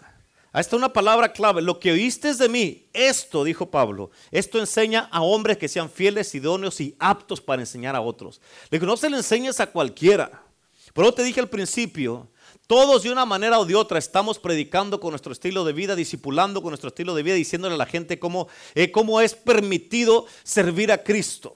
Ahí 0.54 0.60
está 0.60 0.76
una 0.76 0.92
palabra 0.92 1.32
clave. 1.32 1.62
Lo 1.62 1.80
que 1.80 1.92
oíste 1.92 2.34
de 2.34 2.48
mí, 2.48 2.86
esto, 2.92 3.42
dijo 3.42 3.70
Pablo, 3.70 4.10
esto 4.30 4.58
enseña 4.58 5.08
a 5.10 5.22
hombres 5.22 5.56
que 5.56 5.66
sean 5.66 5.88
fieles, 5.88 6.34
idóneos 6.34 6.78
y 6.80 6.94
aptos 6.98 7.40
para 7.40 7.62
enseñar 7.62 7.96
a 7.96 8.02
otros. 8.02 8.40
Le 8.70 8.78
digo, 8.78 8.86
no 8.86 8.98
se 8.98 9.08
le 9.08 9.16
enseñes 9.16 9.60
a 9.60 9.66
cualquiera. 9.66 10.42
Pero 10.92 11.12
te 11.12 11.22
dije 11.22 11.40
al 11.40 11.48
principio, 11.48 12.28
todos 12.72 13.02
de 13.02 13.12
una 13.12 13.26
manera 13.26 13.58
o 13.58 13.66
de 13.66 13.74
otra 13.74 13.98
estamos 13.98 14.38
predicando 14.38 14.98
con 14.98 15.10
nuestro 15.10 15.30
estilo 15.30 15.62
de 15.62 15.74
vida, 15.74 15.94
discipulando 15.94 16.62
con 16.62 16.70
nuestro 16.70 16.88
estilo 16.88 17.14
de 17.14 17.22
vida, 17.22 17.34
diciéndole 17.34 17.74
a 17.74 17.76
la 17.76 17.84
gente 17.84 18.18
cómo, 18.18 18.48
eh, 18.74 18.90
cómo 18.90 19.20
es 19.20 19.34
permitido 19.34 20.24
servir 20.42 20.90
a 20.90 21.04
Cristo. 21.04 21.54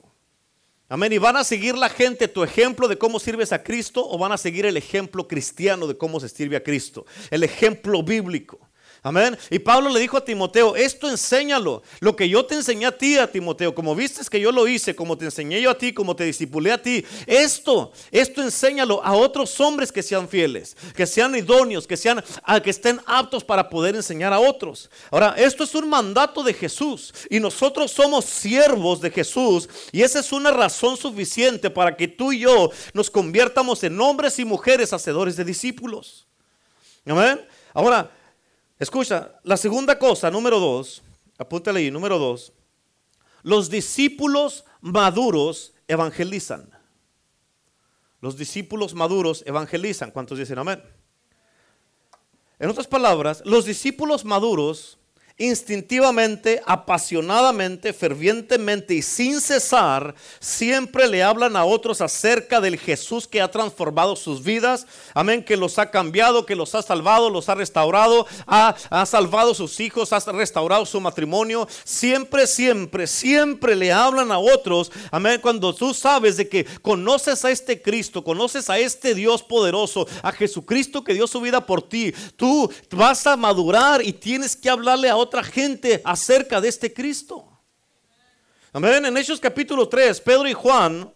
Amén. 0.90 1.14
Y 1.14 1.16
van 1.16 1.38
a 1.38 1.44
seguir 1.44 1.74
la 1.74 1.88
gente 1.88 2.28
tu 2.28 2.44
ejemplo 2.44 2.86
de 2.86 2.98
cómo 2.98 3.18
sirves 3.18 3.54
a 3.54 3.62
Cristo 3.62 4.06
o 4.06 4.18
van 4.18 4.32
a 4.32 4.36
seguir 4.36 4.66
el 4.66 4.76
ejemplo 4.76 5.26
cristiano 5.26 5.86
de 5.86 5.96
cómo 5.96 6.20
se 6.20 6.28
sirve 6.28 6.56
a 6.56 6.62
Cristo. 6.62 7.06
El 7.30 7.44
ejemplo 7.44 8.02
bíblico. 8.02 8.65
Amén. 9.06 9.38
Y 9.50 9.60
Pablo 9.60 9.88
le 9.90 10.00
dijo 10.00 10.16
a 10.16 10.24
Timoteo, 10.24 10.74
esto 10.74 11.08
enséñalo. 11.08 11.84
Lo 12.00 12.16
que 12.16 12.28
yo 12.28 12.44
te 12.44 12.56
enseñé 12.56 12.86
a 12.86 12.98
ti, 12.98 13.16
a 13.18 13.30
Timoteo, 13.30 13.72
como 13.72 13.94
viste 13.94 14.20
que 14.28 14.40
yo 14.40 14.50
lo 14.50 14.66
hice, 14.66 14.96
como 14.96 15.16
te 15.16 15.26
enseñé 15.26 15.62
yo 15.62 15.70
a 15.70 15.78
ti, 15.78 15.92
como 15.92 16.16
te 16.16 16.24
disipulé 16.24 16.72
a 16.72 16.82
ti, 16.82 17.04
esto, 17.24 17.92
esto 18.10 18.42
enséñalo 18.42 19.00
a 19.04 19.12
otros 19.12 19.60
hombres 19.60 19.92
que 19.92 20.02
sean 20.02 20.28
fieles, 20.28 20.76
que 20.96 21.06
sean 21.06 21.36
idóneos, 21.36 21.86
que 21.86 21.96
sean, 21.96 22.20
que 22.64 22.70
estén 22.70 23.00
aptos 23.06 23.44
para 23.44 23.68
poder 23.70 23.94
enseñar 23.94 24.32
a 24.32 24.40
otros. 24.40 24.90
Ahora, 25.12 25.36
esto 25.38 25.62
es 25.62 25.72
un 25.76 25.88
mandato 25.88 26.42
de 26.42 26.52
Jesús 26.52 27.14
y 27.30 27.38
nosotros 27.38 27.92
somos 27.92 28.24
siervos 28.24 29.00
de 29.00 29.12
Jesús 29.12 29.68
y 29.92 30.02
esa 30.02 30.18
es 30.18 30.32
una 30.32 30.50
razón 30.50 30.96
suficiente 30.96 31.70
para 31.70 31.96
que 31.96 32.08
tú 32.08 32.32
y 32.32 32.40
yo 32.40 32.70
nos 32.92 33.08
conviertamos 33.08 33.84
en 33.84 34.00
hombres 34.00 34.36
y 34.40 34.44
mujeres 34.44 34.92
hacedores 34.92 35.36
de 35.36 35.44
discípulos. 35.44 36.26
Amén. 37.06 37.46
Ahora, 37.72 38.10
Escucha, 38.78 39.38
la 39.42 39.56
segunda 39.56 39.98
cosa, 39.98 40.30
número 40.30 40.60
dos, 40.60 41.02
apúntale 41.38 41.80
ahí, 41.80 41.90
número 41.90 42.18
dos, 42.18 42.52
los 43.42 43.70
discípulos 43.70 44.64
maduros 44.80 45.74
evangelizan. 45.88 46.70
Los 48.20 48.36
discípulos 48.36 48.94
maduros 48.94 49.44
evangelizan. 49.46 50.10
¿Cuántos 50.10 50.38
dicen 50.38 50.58
amén? 50.58 50.82
En 52.58 52.70
otras 52.70 52.86
palabras, 52.86 53.42
los 53.44 53.64
discípulos 53.66 54.24
maduros 54.24 54.98
instintivamente, 55.38 56.62
apasionadamente, 56.64 57.92
fervientemente 57.92 58.94
y 58.94 59.02
sin 59.02 59.40
cesar, 59.42 60.14
siempre 60.40 61.06
le 61.08 61.22
hablan 61.22 61.56
a 61.56 61.66
otros 61.66 62.00
acerca 62.00 62.58
del 62.60 62.78
Jesús 62.78 63.26
que 63.28 63.42
ha 63.42 63.50
transformado 63.50 64.16
sus 64.16 64.42
vidas. 64.42 64.86
Amén, 65.12 65.44
que 65.44 65.58
los 65.58 65.78
ha 65.78 65.90
cambiado, 65.90 66.46
que 66.46 66.56
los 66.56 66.74
ha 66.74 66.80
salvado, 66.80 67.28
los 67.28 67.50
ha 67.50 67.54
restaurado, 67.54 68.26
ha, 68.46 68.74
ha 68.88 69.04
salvado 69.04 69.54
sus 69.54 69.78
hijos, 69.80 70.14
ha 70.14 70.20
restaurado 70.32 70.86
su 70.86 71.00
matrimonio. 71.02 71.68
Siempre, 71.84 72.46
siempre, 72.46 73.06
siempre 73.06 73.76
le 73.76 73.92
hablan 73.92 74.32
a 74.32 74.38
otros. 74.38 74.90
Amén, 75.10 75.40
cuando 75.42 75.74
tú 75.74 75.92
sabes 75.92 76.38
de 76.38 76.48
que 76.48 76.64
conoces 76.80 77.44
a 77.44 77.50
este 77.50 77.82
Cristo, 77.82 78.24
conoces 78.24 78.70
a 78.70 78.78
este 78.78 79.14
Dios 79.14 79.42
poderoso, 79.42 80.08
a 80.22 80.32
Jesucristo 80.32 81.04
que 81.04 81.12
dio 81.12 81.26
su 81.26 81.42
vida 81.42 81.66
por 81.66 81.82
ti, 81.82 82.14
tú 82.36 82.70
vas 82.90 83.26
a 83.26 83.36
madurar 83.36 84.02
y 84.02 84.14
tienes 84.14 84.56
que 84.56 84.70
hablarle 84.70 85.10
a 85.10 85.16
otros 85.16 85.25
otra 85.26 85.42
gente 85.42 86.00
acerca 86.04 86.60
de 86.60 86.68
este 86.68 86.92
Cristo. 86.92 87.46
Amén. 88.72 89.04
En 89.04 89.16
Hechos 89.16 89.40
capítulo 89.40 89.88
3, 89.88 90.20
Pedro 90.20 90.46
y 90.46 90.52
Juan, 90.52 91.12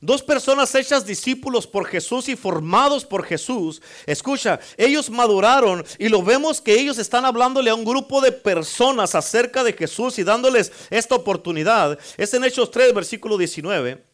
dos 0.00 0.22
personas 0.22 0.74
hechas 0.74 1.06
discípulos 1.06 1.66
por 1.66 1.86
Jesús 1.86 2.28
y 2.28 2.36
formados 2.36 3.04
por 3.04 3.24
Jesús, 3.24 3.80
escucha, 4.04 4.60
ellos 4.76 5.08
maduraron 5.08 5.84
y 5.98 6.08
lo 6.08 6.22
vemos 6.22 6.60
que 6.60 6.74
ellos 6.74 6.98
están 6.98 7.24
hablándole 7.24 7.70
a 7.70 7.74
un 7.74 7.84
grupo 7.84 8.20
de 8.20 8.32
personas 8.32 9.14
acerca 9.14 9.64
de 9.64 9.72
Jesús 9.72 10.18
y 10.18 10.24
dándoles 10.24 10.72
esta 10.90 11.14
oportunidad. 11.14 11.98
Es 12.18 12.34
en 12.34 12.44
Hechos 12.44 12.70
3, 12.70 12.92
versículo 12.92 13.38
19. 13.38 14.04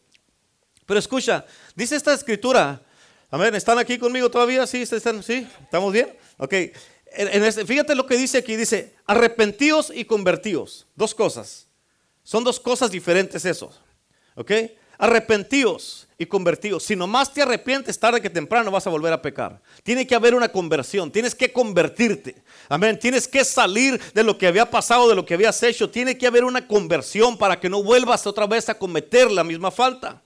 Pero 0.85 0.99
escucha, 0.99 1.45
dice 1.75 1.95
esta 1.97 2.13
escritura, 2.13 2.81
amén, 3.29 3.53
¿están 3.55 3.77
aquí 3.79 3.97
conmigo 3.97 4.31
todavía? 4.31 4.65
¿Sí? 4.65 4.85
¿Sí? 4.85 5.47
¿Estamos 5.63 5.91
bien? 5.91 6.15
Ok, 6.37 6.53
este, 7.11 7.65
fíjate 7.65 7.95
lo 7.95 8.05
que 8.05 8.17
dice 8.17 8.37
aquí, 8.37 8.55
dice, 8.55 8.93
arrepentíos 9.05 9.91
y 9.93 10.05
convertíos. 10.05 10.87
Dos 10.95 11.13
cosas. 11.13 11.67
Son 12.23 12.43
dos 12.43 12.59
cosas 12.59 12.91
diferentes 12.91 13.45
esos. 13.45 13.81
¿Ok? 14.35 14.51
Arrepentíos 14.97 16.07
y 16.17 16.25
convertíos. 16.25 16.83
Si 16.83 16.95
nomás 16.95 17.33
te 17.33 17.41
arrepientes 17.41 17.99
tarde 17.99 18.21
que 18.21 18.29
temprano 18.29 18.69
vas 18.69 18.85
a 18.85 18.91
volver 18.91 19.11
a 19.11 19.21
pecar. 19.21 19.59
Tiene 19.83 20.05
que 20.05 20.15
haber 20.15 20.35
una 20.35 20.49
conversión. 20.49 21.11
Tienes 21.11 21.33
que 21.33 21.51
convertirte. 21.51 22.35
Amén. 22.69 22.99
Tienes 22.99 23.27
que 23.27 23.43
salir 23.43 23.99
de 24.13 24.23
lo 24.23 24.37
que 24.37 24.47
había 24.47 24.69
pasado, 24.69 25.09
de 25.09 25.15
lo 25.15 25.25
que 25.25 25.33
habías 25.33 25.61
hecho. 25.63 25.89
Tiene 25.89 26.17
que 26.17 26.27
haber 26.27 26.43
una 26.43 26.67
conversión 26.67 27.37
para 27.37 27.59
que 27.59 27.69
no 27.69 27.83
vuelvas 27.83 28.27
otra 28.27 28.45
vez 28.45 28.69
a 28.69 28.77
cometer 28.77 29.31
la 29.31 29.43
misma 29.43 29.71
falta. 29.71 30.21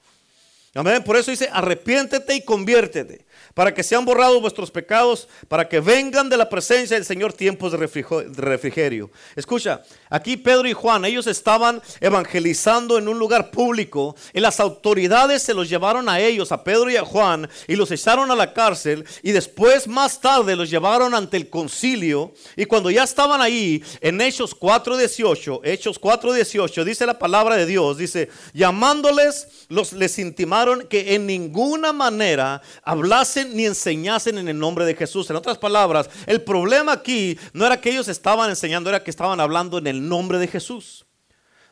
Amén. 0.73 1.03
Por 1.03 1.15
eso 1.15 1.31
dice, 1.31 1.49
arrepiéntete 1.51 2.35
y 2.35 2.41
conviértete 2.41 3.25
para 3.53 3.73
que 3.73 3.83
sean 3.83 4.05
borrados 4.05 4.41
vuestros 4.41 4.71
pecados, 4.71 5.27
para 5.47 5.67
que 5.67 5.79
vengan 5.79 6.29
de 6.29 6.37
la 6.37 6.49
presencia 6.49 6.95
del 6.95 7.05
Señor 7.05 7.33
tiempos 7.33 7.71
de 7.71 7.77
refrigerio. 7.77 9.11
Escucha, 9.35 9.81
aquí 10.09 10.37
Pedro 10.37 10.67
y 10.67 10.73
Juan, 10.73 11.05
ellos 11.05 11.27
estaban 11.27 11.81
evangelizando 11.99 12.97
en 12.97 13.07
un 13.07 13.19
lugar 13.19 13.51
público 13.51 14.15
y 14.33 14.39
las 14.39 14.59
autoridades 14.59 15.41
se 15.41 15.53
los 15.53 15.69
llevaron 15.69 16.09
a 16.09 16.19
ellos, 16.19 16.51
a 16.51 16.63
Pedro 16.63 16.89
y 16.89 16.97
a 16.97 17.05
Juan, 17.05 17.49
y 17.67 17.75
los 17.75 17.91
echaron 17.91 18.31
a 18.31 18.35
la 18.35 18.53
cárcel 18.53 19.05
y 19.23 19.31
después 19.31 19.87
más 19.87 20.19
tarde 20.19 20.55
los 20.55 20.69
llevaron 20.69 21.13
ante 21.13 21.37
el 21.37 21.49
concilio 21.49 22.33
y 22.55 22.65
cuando 22.65 22.89
ya 22.89 23.03
estaban 23.03 23.41
ahí, 23.41 23.83
en 24.01 24.21
Hechos 24.21 24.57
4.18, 24.57 25.61
Hechos 25.63 25.99
4.18, 25.99 26.83
dice 26.83 27.05
la 27.05 27.19
palabra 27.19 27.55
de 27.55 27.65
Dios, 27.65 27.97
dice, 27.97 28.29
llamándoles, 28.53 29.65
los, 29.69 29.93
les 29.93 30.19
intimaron 30.19 30.87
que 30.87 31.15
en 31.15 31.25
ninguna 31.25 31.93
manera 31.93 32.61
hablasen 32.83 33.24
ni 33.53 33.65
enseñasen 33.65 34.37
en 34.37 34.47
el 34.47 34.57
nombre 34.57 34.85
de 34.85 34.95
Jesús. 34.95 35.29
En 35.29 35.35
otras 35.35 35.57
palabras, 35.57 36.09
el 36.25 36.41
problema 36.41 36.93
aquí 36.93 37.37
no 37.53 37.65
era 37.65 37.79
que 37.79 37.91
ellos 37.91 38.07
estaban 38.07 38.49
enseñando, 38.49 38.89
era 38.89 39.03
que 39.03 39.11
estaban 39.11 39.39
hablando 39.39 39.77
en 39.77 39.87
el 39.87 40.07
nombre 40.07 40.37
de 40.37 40.47
Jesús. 40.47 41.04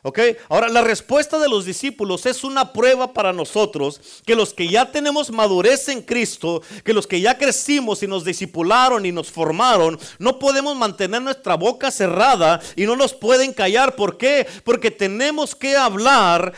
¿Ok? 0.06 0.18
Ahora, 0.50 0.68
la 0.68 0.82
respuesta 0.82 1.38
de 1.38 1.48
los 1.48 1.64
discípulos 1.64 2.26
es 2.26 2.44
una 2.44 2.74
prueba 2.74 3.14
para 3.14 3.32
nosotros 3.32 4.02
que 4.26 4.36
los 4.36 4.52
que 4.52 4.68
ya 4.68 4.92
tenemos 4.92 5.30
madurez 5.30 5.88
en 5.88 6.02
Cristo, 6.02 6.60
que 6.84 6.92
los 6.92 7.06
que 7.06 7.22
ya 7.22 7.38
crecimos 7.38 8.02
y 8.02 8.06
nos 8.06 8.22
discipularon 8.22 9.06
y 9.06 9.12
nos 9.12 9.30
formaron, 9.30 9.98
no 10.18 10.38
podemos 10.38 10.76
mantener 10.76 11.22
nuestra 11.22 11.54
boca 11.54 11.90
cerrada 11.90 12.60
y 12.76 12.84
no 12.84 12.96
nos 12.96 13.14
pueden 13.14 13.54
callar. 13.54 13.96
¿Por 13.96 14.18
qué? 14.18 14.46
Porque 14.62 14.90
tenemos 14.90 15.54
que 15.54 15.74
hablar, 15.74 16.52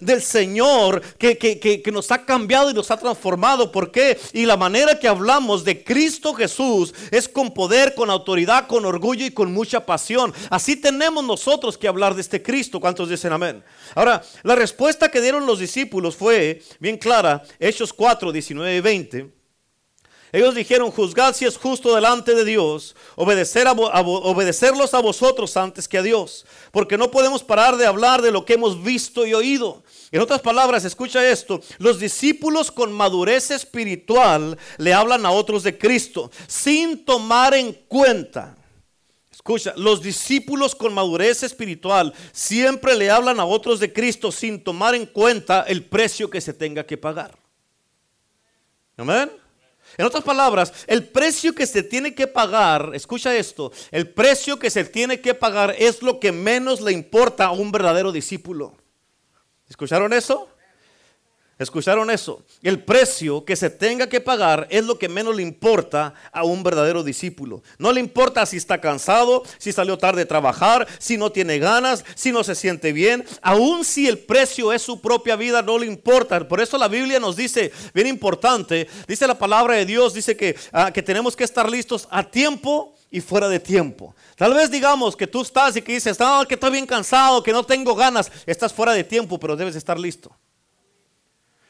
del 0.00 0.22
Señor 0.22 1.02
que, 1.18 1.36
que, 1.36 1.58
que 1.58 1.92
nos 1.92 2.10
ha 2.10 2.24
cambiado 2.24 2.70
y 2.70 2.74
nos 2.74 2.90
ha 2.90 2.96
transformado. 2.96 3.70
¿Por 3.70 3.90
qué? 3.90 4.18
Y 4.32 4.46
la 4.46 4.56
manera 4.56 4.98
que 4.98 5.08
hablamos 5.08 5.62
de 5.62 5.84
Cristo 5.84 6.32
Jesús 6.32 6.94
es 7.10 7.28
con 7.28 7.52
poder, 7.52 7.94
con 7.94 8.08
autoridad, 8.08 8.66
con 8.66 8.86
orgullo 8.86 9.26
y 9.26 9.30
con 9.30 9.52
mucha 9.52 9.84
pasión. 9.84 10.32
Así 10.48 10.74
tenemos 10.74 11.22
nosotros 11.22 11.76
que 11.76 11.86
hablar 11.86 12.14
de 12.14 12.22
este 12.22 12.42
Cristo. 12.42 12.77
¿Cuántos 12.80 13.08
dicen 13.08 13.32
amén? 13.32 13.62
Ahora, 13.94 14.22
la 14.42 14.54
respuesta 14.54 15.10
que 15.10 15.20
dieron 15.20 15.46
los 15.46 15.58
discípulos 15.58 16.16
fue 16.16 16.62
bien 16.80 16.98
clara, 16.98 17.42
Hechos 17.58 17.92
4, 17.92 18.32
19 18.32 18.76
y 18.76 18.80
20. 18.80 19.38
Ellos 20.30 20.54
dijeron, 20.54 20.90
juzgad 20.90 21.34
si 21.34 21.46
es 21.46 21.56
justo 21.56 21.94
delante 21.94 22.34
de 22.34 22.44
Dios, 22.44 22.94
obedecer 23.16 23.66
a, 23.66 23.72
obedecerlos 23.72 24.92
a 24.92 25.00
vosotros 25.00 25.56
antes 25.56 25.88
que 25.88 25.96
a 25.96 26.02
Dios, 26.02 26.44
porque 26.70 26.98
no 26.98 27.10
podemos 27.10 27.42
parar 27.42 27.78
de 27.78 27.86
hablar 27.86 28.20
de 28.20 28.30
lo 28.30 28.44
que 28.44 28.54
hemos 28.54 28.82
visto 28.82 29.26
y 29.26 29.32
oído. 29.32 29.82
En 30.10 30.20
otras 30.20 30.42
palabras, 30.42 30.84
escucha 30.84 31.26
esto, 31.26 31.62
los 31.78 31.98
discípulos 31.98 32.70
con 32.70 32.92
madurez 32.92 33.50
espiritual 33.50 34.58
le 34.76 34.92
hablan 34.92 35.24
a 35.24 35.30
otros 35.30 35.62
de 35.62 35.78
Cristo, 35.78 36.30
sin 36.46 37.06
tomar 37.06 37.54
en 37.54 37.72
cuenta 37.72 38.57
Escucha, 39.38 39.72
los 39.76 40.02
discípulos 40.02 40.74
con 40.74 40.92
madurez 40.92 41.44
espiritual 41.44 42.12
siempre 42.32 42.96
le 42.96 43.08
hablan 43.08 43.38
a 43.38 43.44
otros 43.44 43.78
de 43.78 43.92
Cristo 43.92 44.32
sin 44.32 44.64
tomar 44.64 44.96
en 44.96 45.06
cuenta 45.06 45.62
el 45.62 45.84
precio 45.84 46.28
que 46.28 46.40
se 46.40 46.52
tenga 46.52 46.84
que 46.84 46.96
pagar. 46.96 47.38
Amén. 48.96 49.30
En 49.96 50.04
otras 50.04 50.24
palabras, 50.24 50.72
el 50.88 51.06
precio 51.06 51.54
que 51.54 51.68
se 51.68 51.84
tiene 51.84 52.16
que 52.16 52.26
pagar, 52.26 52.90
escucha 52.94 53.34
esto, 53.36 53.70
el 53.92 54.10
precio 54.10 54.58
que 54.58 54.70
se 54.70 54.84
tiene 54.84 55.20
que 55.20 55.34
pagar 55.34 55.72
es 55.78 56.02
lo 56.02 56.18
que 56.18 56.32
menos 56.32 56.80
le 56.80 56.90
importa 56.90 57.44
a 57.44 57.52
un 57.52 57.70
verdadero 57.70 58.10
discípulo. 58.10 58.76
¿Escucharon 59.68 60.12
eso? 60.12 60.48
¿Escucharon 61.58 62.08
eso? 62.08 62.44
El 62.62 62.84
precio 62.84 63.44
que 63.44 63.56
se 63.56 63.68
tenga 63.68 64.08
que 64.08 64.20
pagar 64.20 64.68
es 64.70 64.84
lo 64.84 64.96
que 64.96 65.08
menos 65.08 65.34
le 65.34 65.42
importa 65.42 66.14
a 66.30 66.44
un 66.44 66.62
verdadero 66.62 67.02
discípulo. 67.02 67.64
No 67.78 67.90
le 67.90 67.98
importa 67.98 68.46
si 68.46 68.56
está 68.56 68.80
cansado, 68.80 69.42
si 69.58 69.72
salió 69.72 69.98
tarde 69.98 70.20
de 70.20 70.26
trabajar, 70.26 70.86
si 71.00 71.16
no 71.16 71.32
tiene 71.32 71.58
ganas, 71.58 72.04
si 72.14 72.30
no 72.30 72.44
se 72.44 72.54
siente 72.54 72.92
bien. 72.92 73.24
Aun 73.42 73.84
si 73.84 74.06
el 74.06 74.18
precio 74.18 74.72
es 74.72 74.82
su 74.82 75.00
propia 75.00 75.34
vida, 75.34 75.60
no 75.60 75.78
le 75.78 75.86
importa. 75.86 76.46
Por 76.46 76.60
eso 76.60 76.78
la 76.78 76.86
Biblia 76.86 77.18
nos 77.18 77.34
dice, 77.34 77.72
bien 77.92 78.06
importante, 78.06 78.86
dice 79.08 79.26
la 79.26 79.36
palabra 79.36 79.74
de 79.74 79.84
Dios, 79.84 80.14
dice 80.14 80.36
que, 80.36 80.54
ah, 80.72 80.92
que 80.92 81.02
tenemos 81.02 81.34
que 81.34 81.42
estar 81.42 81.68
listos 81.68 82.06
a 82.12 82.22
tiempo 82.22 82.94
y 83.10 83.20
fuera 83.20 83.48
de 83.48 83.58
tiempo. 83.58 84.14
Tal 84.36 84.54
vez 84.54 84.70
digamos 84.70 85.16
que 85.16 85.26
tú 85.26 85.42
estás 85.42 85.76
y 85.76 85.82
que 85.82 85.94
dices, 85.94 86.20
no, 86.20 86.46
que 86.46 86.54
estoy 86.54 86.70
bien 86.70 86.86
cansado, 86.86 87.42
que 87.42 87.52
no 87.52 87.64
tengo 87.64 87.96
ganas. 87.96 88.30
Estás 88.46 88.72
fuera 88.72 88.92
de 88.92 89.02
tiempo, 89.02 89.40
pero 89.40 89.56
debes 89.56 89.74
estar 89.74 89.98
listo. 89.98 90.30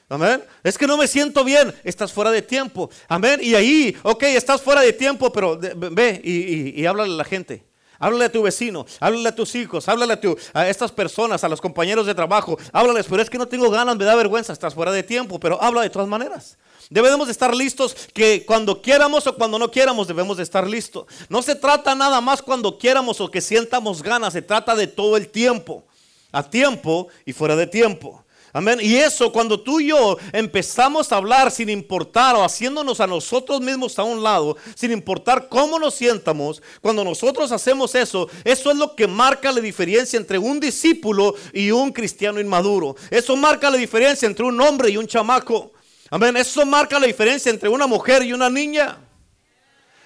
Amén. 0.08 0.42
Es 0.64 0.78
que 0.78 0.86
no 0.86 0.96
me 0.96 1.06
siento 1.06 1.44
bien. 1.44 1.74
Estás 1.84 2.12
fuera 2.12 2.30
de 2.30 2.40
tiempo. 2.40 2.90
Amén. 3.08 3.40
Y 3.42 3.54
ahí, 3.54 3.96
ok, 4.02 4.22
estás 4.24 4.62
fuera 4.62 4.80
de 4.80 4.92
tiempo, 4.92 5.30
pero 5.32 5.58
ve 5.58 6.20
y, 6.24 6.84
háblale 6.86 7.12
a 7.12 7.16
la 7.16 7.24
gente. 7.24 7.64
Háblale 8.00 8.26
a 8.26 8.32
tu 8.32 8.42
vecino, 8.42 8.86
háblale 9.00 9.28
a 9.28 9.34
tus 9.34 9.56
hijos, 9.56 9.88
háblale 9.88 10.12
a, 10.12 10.20
a, 10.60 10.68
estas 10.68 10.92
personas, 10.92 11.42
a 11.42 11.48
los 11.48 11.60
compañeros 11.60 12.06
de 12.06 12.14
trabajo. 12.14 12.56
Háblales, 12.72 13.06
pero 13.10 13.20
es 13.20 13.28
que 13.28 13.38
no 13.38 13.48
tengo 13.48 13.68
ganas, 13.70 13.96
me 13.96 14.04
da 14.04 14.14
vergüenza, 14.14 14.52
estás 14.52 14.72
fuera 14.72 14.92
de 14.92 15.02
tiempo, 15.02 15.40
pero 15.40 15.60
habla 15.60 15.82
de 15.82 15.90
todas 15.90 16.06
maneras. 16.06 16.56
Debemos 16.90 17.28
estar 17.28 17.54
listos 17.54 17.94
que 18.14 18.46
cuando 18.46 18.80
quieramos 18.80 19.26
o 19.26 19.34
cuando 19.34 19.58
no 19.58 19.70
quieramos 19.70 20.06
debemos 20.06 20.36
de 20.36 20.44
estar 20.44 20.66
listos. 20.66 21.06
No 21.28 21.42
se 21.42 21.56
trata 21.56 21.94
nada 21.96 22.20
más 22.20 22.40
cuando 22.40 22.78
quieramos 22.78 23.20
o 23.20 23.30
que 23.30 23.40
sientamos 23.40 24.02
ganas, 24.02 24.32
se 24.32 24.42
trata 24.42 24.76
de 24.76 24.86
todo 24.86 25.16
el 25.16 25.28
tiempo. 25.28 25.84
A 26.30 26.48
tiempo 26.48 27.08
y 27.26 27.32
fuera 27.32 27.56
de 27.56 27.66
tiempo. 27.66 28.24
Amén. 28.52 28.78
Y 28.80 28.96
eso 28.96 29.30
cuando 29.30 29.60
tú 29.60 29.80
y 29.80 29.88
yo 29.88 30.16
empezamos 30.32 31.12
a 31.12 31.16
hablar 31.16 31.50
sin 31.50 31.68
importar 31.68 32.34
o 32.34 32.42
haciéndonos 32.44 33.00
a 33.00 33.06
nosotros 33.06 33.60
mismos 33.60 33.98
a 33.98 34.04
un 34.04 34.22
lado, 34.22 34.56
sin 34.74 34.90
importar 34.90 35.48
cómo 35.48 35.78
nos 35.78 35.94
sientamos, 35.94 36.62
cuando 36.80 37.04
nosotros 37.04 37.52
hacemos 37.52 37.94
eso, 37.94 38.28
eso 38.44 38.70
es 38.70 38.76
lo 38.76 38.96
que 38.96 39.06
marca 39.06 39.52
la 39.52 39.60
diferencia 39.60 40.16
entre 40.16 40.38
un 40.38 40.60
discípulo 40.60 41.34
y 41.52 41.70
un 41.70 41.92
cristiano 41.92 42.40
inmaduro. 42.40 42.96
Eso 43.10 43.36
marca 43.36 43.70
la 43.70 43.76
diferencia 43.76 44.26
entre 44.26 44.44
un 44.44 44.60
hombre 44.60 44.90
y 44.90 44.96
un 44.96 45.06
chamaco. 45.06 45.72
Amén. 46.10 46.36
Eso 46.36 46.64
marca 46.64 46.98
la 46.98 47.06
diferencia 47.06 47.50
entre 47.50 47.68
una 47.68 47.86
mujer 47.86 48.22
y 48.22 48.32
una 48.32 48.48
niña. 48.48 48.98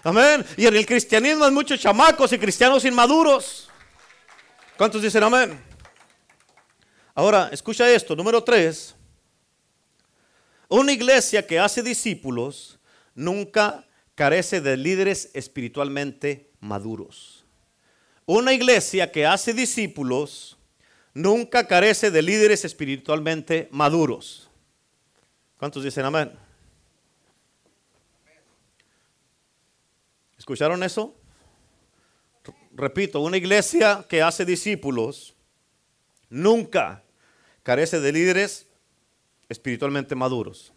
Amén. 0.03 0.45
Y 0.57 0.67
en 0.67 0.77
el 0.77 0.85
cristianismo 0.85 1.45
hay 1.45 1.53
muchos 1.53 1.79
chamacos 1.79 2.33
y 2.33 2.39
cristianos 2.39 2.85
inmaduros. 2.85 3.69
¿Cuántos 4.77 5.01
dicen 5.01 5.23
amén? 5.23 5.72
Ahora, 7.15 7.51
escucha 7.53 7.91
esto, 7.91 8.17
número 8.17 8.43
tres. 8.43 8.95
Una 10.69 10.93
iglesia 10.93 11.47
que 11.47 11.59
hace 11.59 11.83
discípulos 11.83 12.79
nunca 13.15 13.87
carece 14.15 14.61
de 14.63 14.77
líderes 14.79 15.31
espiritualmente 15.35 16.51
maduros. 16.61 17.45
Una 18.25 18.55
iglesia 18.55 19.13
que 19.13 19.27
hace 19.27 19.53
discípulos 19.53 20.57
nunca 21.13 21.67
carece 21.67 22.11
de 22.11 22.23
líderes 22.23 22.65
espiritualmente 22.65 23.69
maduros. 23.71 24.49
¿Cuántos 25.59 25.85
dicen 25.85 26.07
amén? 26.07 26.33
¿Escucharon 30.39 30.83
eso? 30.83 31.15
Repito, 32.73 33.21
una 33.21 33.37
iglesia 33.37 34.05
que 34.09 34.23
hace 34.23 34.47
discípulos 34.47 35.35
nunca 36.33 37.05
carece 37.63 38.01
de 38.01 38.11
líderes 38.11 38.67
espiritualmente 39.49 40.15
maduros. 40.15 40.73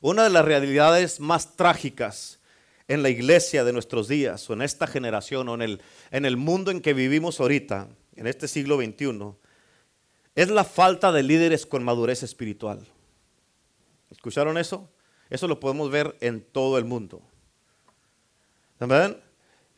Una 0.00 0.24
de 0.24 0.30
las 0.30 0.44
realidades 0.44 1.18
más 1.18 1.56
trágicas 1.56 2.38
en 2.86 3.02
la 3.02 3.08
iglesia 3.08 3.64
de 3.64 3.72
nuestros 3.72 4.06
días, 4.06 4.48
o 4.48 4.52
en 4.52 4.62
esta 4.62 4.86
generación, 4.86 5.48
o 5.48 5.54
en 5.54 5.62
el, 5.62 5.82
en 6.10 6.24
el 6.24 6.36
mundo 6.36 6.70
en 6.70 6.80
que 6.80 6.94
vivimos 6.94 7.40
ahorita, 7.40 7.88
en 8.16 8.26
este 8.26 8.48
siglo 8.48 8.76
XXI, 8.76 9.34
es 10.34 10.50
la 10.50 10.64
falta 10.64 11.10
de 11.10 11.22
líderes 11.22 11.66
con 11.66 11.82
madurez 11.82 12.22
espiritual. 12.22 12.86
¿Escucharon 14.10 14.56
eso? 14.56 14.88
Eso 15.30 15.48
lo 15.48 15.58
podemos 15.58 15.90
ver 15.90 16.16
en 16.20 16.40
todo 16.40 16.78
el 16.78 16.84
mundo. 16.84 17.22
¿Amén? 18.78 19.20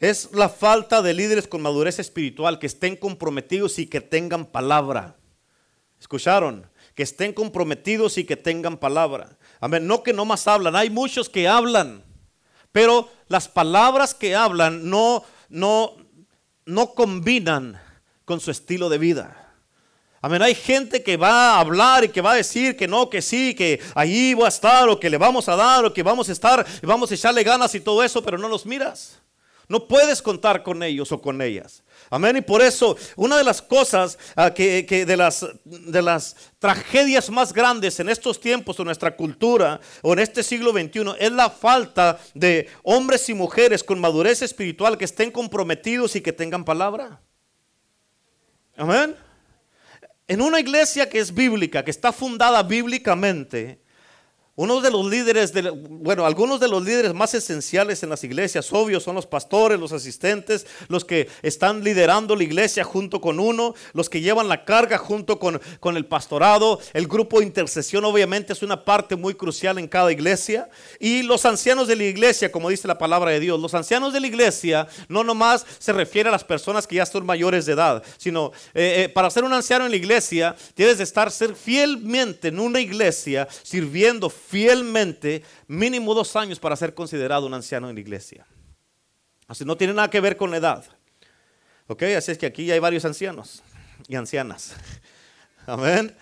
Es 0.00 0.30
la 0.32 0.48
falta 0.48 1.02
de 1.02 1.12
líderes 1.12 1.46
con 1.46 1.60
madurez 1.60 1.98
espiritual 1.98 2.58
que 2.58 2.66
estén 2.66 2.96
comprometidos 2.96 3.78
y 3.78 3.86
que 3.86 4.00
tengan 4.00 4.46
palabra. 4.46 5.16
¿Escucharon? 6.00 6.66
Que 6.94 7.02
estén 7.02 7.34
comprometidos 7.34 8.16
y 8.16 8.24
que 8.24 8.36
tengan 8.36 8.78
palabra. 8.78 9.36
Amén. 9.60 9.86
No 9.86 10.02
que 10.02 10.14
no 10.14 10.24
más 10.24 10.48
hablan. 10.48 10.74
Hay 10.74 10.88
muchos 10.88 11.28
que 11.28 11.46
hablan. 11.46 12.02
Pero 12.72 13.10
las 13.28 13.46
palabras 13.46 14.14
que 14.14 14.34
hablan 14.34 14.88
no, 14.88 15.22
no, 15.50 15.96
no 16.64 16.94
combinan 16.94 17.78
con 18.24 18.40
su 18.40 18.50
estilo 18.50 18.88
de 18.88 18.96
vida. 18.96 19.54
Amén. 20.22 20.40
Hay 20.40 20.54
gente 20.54 21.02
que 21.02 21.18
va 21.18 21.56
a 21.56 21.60
hablar 21.60 22.04
y 22.04 22.08
que 22.08 22.22
va 22.22 22.32
a 22.32 22.36
decir 22.36 22.74
que 22.74 22.88
no, 22.88 23.10
que 23.10 23.20
sí, 23.20 23.54
que 23.54 23.80
ahí 23.94 24.32
va 24.32 24.46
a 24.46 24.48
estar, 24.48 24.88
o 24.88 24.98
que 24.98 25.10
le 25.10 25.18
vamos 25.18 25.46
a 25.50 25.56
dar, 25.56 25.84
o 25.84 25.92
que 25.92 26.02
vamos 26.02 26.30
a 26.30 26.32
estar, 26.32 26.66
y 26.82 26.86
vamos 26.86 27.10
a 27.10 27.14
echarle 27.14 27.42
ganas 27.42 27.74
y 27.74 27.80
todo 27.80 28.02
eso, 28.02 28.22
pero 28.22 28.38
no 28.38 28.48
los 28.48 28.64
miras. 28.64 29.20
No 29.70 29.86
puedes 29.86 30.20
contar 30.20 30.64
con 30.64 30.82
ellos 30.82 31.12
o 31.12 31.22
con 31.22 31.40
ellas. 31.40 31.84
Amén. 32.10 32.36
Y 32.36 32.40
por 32.40 32.60
eso, 32.60 32.96
una 33.14 33.38
de 33.38 33.44
las 33.44 33.62
cosas 33.62 34.18
ah, 34.34 34.52
que, 34.52 34.82
de, 34.82 35.16
las, 35.16 35.46
de 35.64 36.02
las 36.02 36.34
tragedias 36.58 37.30
más 37.30 37.52
grandes 37.52 38.00
en 38.00 38.08
estos 38.08 38.40
tiempos, 38.40 38.80
en 38.80 38.86
nuestra 38.86 39.14
cultura 39.14 39.80
o 40.02 40.12
en 40.12 40.18
este 40.18 40.42
siglo 40.42 40.72
XXI, 40.72 41.14
es 41.20 41.30
la 41.30 41.48
falta 41.48 42.18
de 42.34 42.68
hombres 42.82 43.28
y 43.28 43.34
mujeres 43.34 43.84
con 43.84 44.00
madurez 44.00 44.42
espiritual 44.42 44.98
que 44.98 45.04
estén 45.04 45.30
comprometidos 45.30 46.16
y 46.16 46.20
que 46.20 46.32
tengan 46.32 46.64
palabra. 46.64 47.20
Amén. 48.76 49.14
En 50.26 50.40
una 50.40 50.58
iglesia 50.58 51.08
que 51.08 51.20
es 51.20 51.32
bíblica, 51.32 51.84
que 51.84 51.92
está 51.92 52.12
fundada 52.12 52.64
bíblicamente, 52.64 53.79
uno 54.60 54.82
de 54.82 54.90
los 54.90 55.06
líderes, 55.06 55.54
de, 55.54 55.70
bueno, 55.70 56.26
algunos 56.26 56.60
de 56.60 56.68
los 56.68 56.84
líderes 56.84 57.14
más 57.14 57.32
esenciales 57.32 58.02
en 58.02 58.10
las 58.10 58.24
iglesias, 58.24 58.70
obvio, 58.74 59.00
son 59.00 59.14
los 59.14 59.26
pastores, 59.26 59.80
los 59.80 59.90
asistentes, 59.90 60.66
los 60.88 61.06
que 61.06 61.30
están 61.40 61.82
liderando 61.82 62.36
la 62.36 62.44
iglesia 62.44 62.84
junto 62.84 63.22
con 63.22 63.40
uno, 63.40 63.74
los 63.94 64.10
que 64.10 64.20
llevan 64.20 64.48
la 64.48 64.66
carga 64.66 64.98
junto 64.98 65.38
con, 65.38 65.58
con 65.80 65.96
el 65.96 66.04
pastorado. 66.04 66.78
El 66.92 67.08
grupo 67.08 67.38
de 67.38 67.46
intercesión 67.46 68.04
obviamente 68.04 68.52
es 68.52 68.62
una 68.62 68.84
parte 68.84 69.16
muy 69.16 69.32
crucial 69.32 69.78
en 69.78 69.88
cada 69.88 70.12
iglesia. 70.12 70.68
Y 70.98 71.22
los 71.22 71.46
ancianos 71.46 71.88
de 71.88 71.96
la 71.96 72.04
iglesia, 72.04 72.52
como 72.52 72.68
dice 72.68 72.86
la 72.86 72.98
palabra 72.98 73.30
de 73.30 73.40
Dios, 73.40 73.58
los 73.58 73.72
ancianos 73.72 74.12
de 74.12 74.20
la 74.20 74.26
iglesia 74.26 74.88
no 75.08 75.24
nomás 75.24 75.64
se 75.78 75.94
refiere 75.94 76.28
a 76.28 76.32
las 76.32 76.44
personas 76.44 76.86
que 76.86 76.96
ya 76.96 77.06
son 77.06 77.24
mayores 77.24 77.64
de 77.64 77.72
edad, 77.72 78.02
sino 78.18 78.52
eh, 78.74 79.04
eh, 79.04 79.08
para 79.08 79.30
ser 79.30 79.42
un 79.44 79.54
anciano 79.54 79.86
en 79.86 79.90
la 79.90 79.96
iglesia, 79.96 80.54
tienes 80.74 80.98
de 80.98 81.04
estar 81.04 81.30
ser 81.30 81.54
fielmente 81.54 82.48
en 82.48 82.60
una 82.60 82.78
iglesia 82.78 83.48
sirviendo 83.62 84.28
fielmente 84.28 84.49
mínimo 85.66 86.14
dos 86.14 86.34
años 86.36 86.58
para 86.58 86.76
ser 86.76 86.94
considerado 86.94 87.46
un 87.46 87.54
anciano 87.54 87.88
en 87.88 87.94
la 87.94 88.00
iglesia. 88.00 88.46
Así 89.46 89.64
no 89.64 89.76
tiene 89.76 89.94
nada 89.94 90.08
que 90.08 90.20
ver 90.20 90.36
con 90.36 90.50
la 90.50 90.58
edad. 90.58 90.84
¿Ok? 91.86 92.02
Así 92.16 92.30
es 92.30 92.38
que 92.38 92.46
aquí 92.46 92.66
ya 92.66 92.74
hay 92.74 92.80
varios 92.80 93.04
ancianos 93.04 93.62
y 94.08 94.14
ancianas. 94.14 94.74
Amén. 95.66 96.14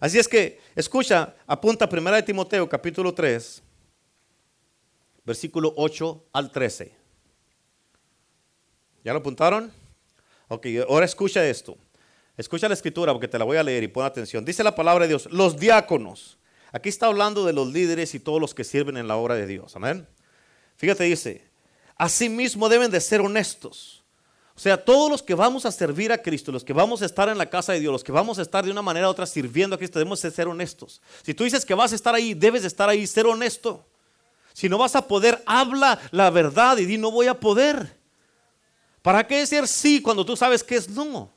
Así 0.00 0.18
es 0.18 0.26
que, 0.26 0.60
escucha, 0.74 1.34
apunta 1.46 1.88
1 1.90 2.12
de 2.12 2.22
Timoteo 2.24 2.68
capítulo 2.68 3.14
3, 3.14 3.62
versículo 5.24 5.72
8 5.76 6.24
al 6.32 6.50
13. 6.50 6.92
¿Ya 9.04 9.12
lo 9.12 9.20
apuntaron? 9.20 9.72
Ok, 10.48 10.66
ahora 10.88 11.06
escucha 11.06 11.46
esto. 11.48 11.76
Escucha 12.36 12.66
la 12.66 12.74
escritura 12.74 13.12
porque 13.12 13.28
te 13.28 13.38
la 13.38 13.44
voy 13.44 13.56
a 13.56 13.62
leer 13.62 13.84
y 13.84 13.88
pon 13.88 14.04
atención. 14.04 14.44
Dice 14.44 14.64
la 14.64 14.74
palabra 14.74 15.04
de 15.04 15.08
Dios, 15.08 15.28
los 15.30 15.56
diáconos 15.56 16.38
Aquí 16.72 16.88
está 16.88 17.06
hablando 17.06 17.44
de 17.44 17.52
los 17.52 17.68
líderes 17.70 18.14
y 18.14 18.20
todos 18.20 18.40
los 18.40 18.54
que 18.54 18.64
sirven 18.64 18.96
en 18.96 19.06
la 19.06 19.16
obra 19.16 19.34
de 19.34 19.46
Dios. 19.46 19.76
Amén. 19.76 20.08
Fíjate, 20.76 21.04
dice, 21.04 21.46
asimismo 21.96 22.68
deben 22.68 22.90
de 22.90 23.00
ser 23.00 23.20
honestos. 23.20 24.02
O 24.54 24.60
sea, 24.60 24.82
todos 24.82 25.10
los 25.10 25.22
que 25.22 25.34
vamos 25.34 25.64
a 25.66 25.72
servir 25.72 26.12
a 26.12 26.18
Cristo, 26.18 26.52
los 26.52 26.64
que 26.64 26.72
vamos 26.72 27.02
a 27.02 27.06
estar 27.06 27.28
en 27.28 27.38
la 27.38 27.48
casa 27.48 27.72
de 27.72 27.80
Dios, 27.80 27.92
los 27.92 28.04
que 28.04 28.12
vamos 28.12 28.38
a 28.38 28.42
estar 28.42 28.64
de 28.64 28.70
una 28.70 28.82
manera 28.82 29.08
u 29.08 29.10
otra 29.10 29.26
sirviendo 29.26 29.76
a 29.76 29.78
Cristo, 29.78 29.98
debemos 29.98 30.20
de 30.22 30.30
ser 30.30 30.48
honestos. 30.48 31.00
Si 31.22 31.34
tú 31.34 31.44
dices 31.44 31.64
que 31.64 31.74
vas 31.74 31.92
a 31.92 31.94
estar 31.94 32.14
ahí, 32.14 32.34
debes 32.34 32.62
de 32.62 32.68
estar 32.68 32.88
ahí, 32.88 33.06
ser 33.06 33.26
honesto. 33.26 33.86
Si 34.52 34.68
no 34.68 34.78
vas 34.78 34.94
a 34.94 35.06
poder, 35.06 35.42
habla 35.46 35.98
la 36.10 36.30
verdad 36.30 36.76
y 36.78 36.84
di 36.84 36.98
no 36.98 37.10
voy 37.10 37.26
a 37.26 37.38
poder. 37.38 37.96
¿Para 39.00 39.26
qué 39.26 39.38
decir 39.38 39.66
sí 39.66 40.00
cuando 40.00 40.24
tú 40.24 40.36
sabes 40.36 40.62
que 40.62 40.76
es 40.76 40.88
no? 40.88 41.30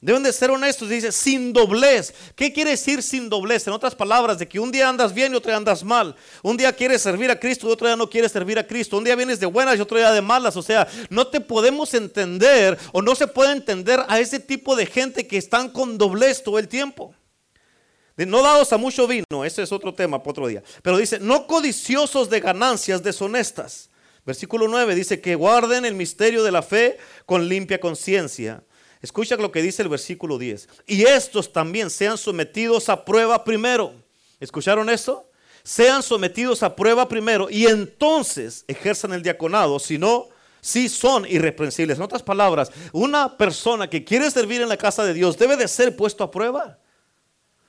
Deben 0.00 0.22
de 0.22 0.32
ser 0.32 0.50
honestos, 0.50 0.90
dice, 0.90 1.10
sin 1.10 1.52
doblez. 1.52 2.12
¿Qué 2.34 2.52
quiere 2.52 2.72
decir 2.72 3.02
sin 3.02 3.30
doblez? 3.30 3.66
En 3.66 3.72
otras 3.72 3.94
palabras, 3.94 4.38
de 4.38 4.46
que 4.46 4.60
un 4.60 4.70
día 4.70 4.88
andas 4.88 5.14
bien 5.14 5.32
y 5.32 5.36
otro 5.36 5.50
día 5.50 5.56
andas 5.56 5.82
mal. 5.82 6.14
Un 6.42 6.56
día 6.56 6.72
quieres 6.72 7.00
servir 7.00 7.30
a 7.30 7.40
Cristo 7.40 7.68
y 7.68 7.72
otro 7.72 7.86
día 7.86 7.96
no 7.96 8.08
quieres 8.08 8.30
servir 8.30 8.58
a 8.58 8.66
Cristo. 8.66 8.98
Un 8.98 9.04
día 9.04 9.16
vienes 9.16 9.40
de 9.40 9.46
buenas 9.46 9.78
y 9.78 9.80
otro 9.80 9.96
día 9.96 10.12
de 10.12 10.20
malas. 10.20 10.56
O 10.56 10.62
sea, 10.62 10.86
no 11.08 11.26
te 11.26 11.40
podemos 11.40 11.94
entender 11.94 12.78
o 12.92 13.00
no 13.00 13.14
se 13.14 13.26
puede 13.26 13.52
entender 13.52 14.04
a 14.06 14.20
ese 14.20 14.38
tipo 14.38 14.76
de 14.76 14.84
gente 14.84 15.26
que 15.26 15.38
están 15.38 15.70
con 15.70 15.96
doblez 15.96 16.42
todo 16.42 16.58
el 16.58 16.68
tiempo. 16.68 17.14
No 18.16 18.42
dados 18.42 18.72
a 18.72 18.78
mucho 18.78 19.06
vino, 19.06 19.44
ese 19.44 19.62
es 19.62 19.72
otro 19.72 19.92
tema 19.92 20.18
para 20.18 20.30
otro 20.30 20.46
día. 20.46 20.62
Pero 20.82 20.96
dice, 20.96 21.18
no 21.20 21.46
codiciosos 21.46 22.30
de 22.30 22.40
ganancias 22.40 23.02
deshonestas. 23.02 23.90
Versículo 24.24 24.68
9 24.68 24.94
dice 24.94 25.20
que 25.20 25.34
guarden 25.34 25.84
el 25.84 25.94
misterio 25.94 26.42
de 26.42 26.50
la 26.50 26.62
fe 26.62 26.98
con 27.26 27.48
limpia 27.48 27.78
conciencia 27.78 28.62
Escucha 29.06 29.36
lo 29.36 29.52
que 29.52 29.62
dice 29.62 29.82
el 29.82 29.88
versículo 29.88 30.36
10. 30.36 30.68
Y 30.84 31.04
estos 31.04 31.52
también 31.52 31.90
sean 31.90 32.18
sometidos 32.18 32.88
a 32.88 33.04
prueba 33.04 33.44
primero. 33.44 33.94
¿Escucharon 34.40 34.90
eso? 34.90 35.30
Sean 35.62 36.02
sometidos 36.02 36.64
a 36.64 36.74
prueba 36.74 37.06
primero 37.08 37.48
y 37.48 37.66
entonces 37.66 38.64
ejerzan 38.66 39.12
el 39.12 39.22
diaconado. 39.22 39.78
Si 39.78 39.96
no, 39.96 40.26
si 40.60 40.88
son 40.88 41.24
irreprensibles. 41.24 41.98
En 41.98 42.02
otras 42.02 42.24
palabras, 42.24 42.72
una 42.90 43.36
persona 43.36 43.88
que 43.88 44.02
quiere 44.02 44.28
servir 44.28 44.60
en 44.60 44.68
la 44.68 44.76
casa 44.76 45.04
de 45.04 45.14
Dios 45.14 45.38
debe 45.38 45.56
de 45.56 45.68
ser 45.68 45.94
puesto 45.94 46.24
a 46.24 46.30
prueba. 46.32 46.80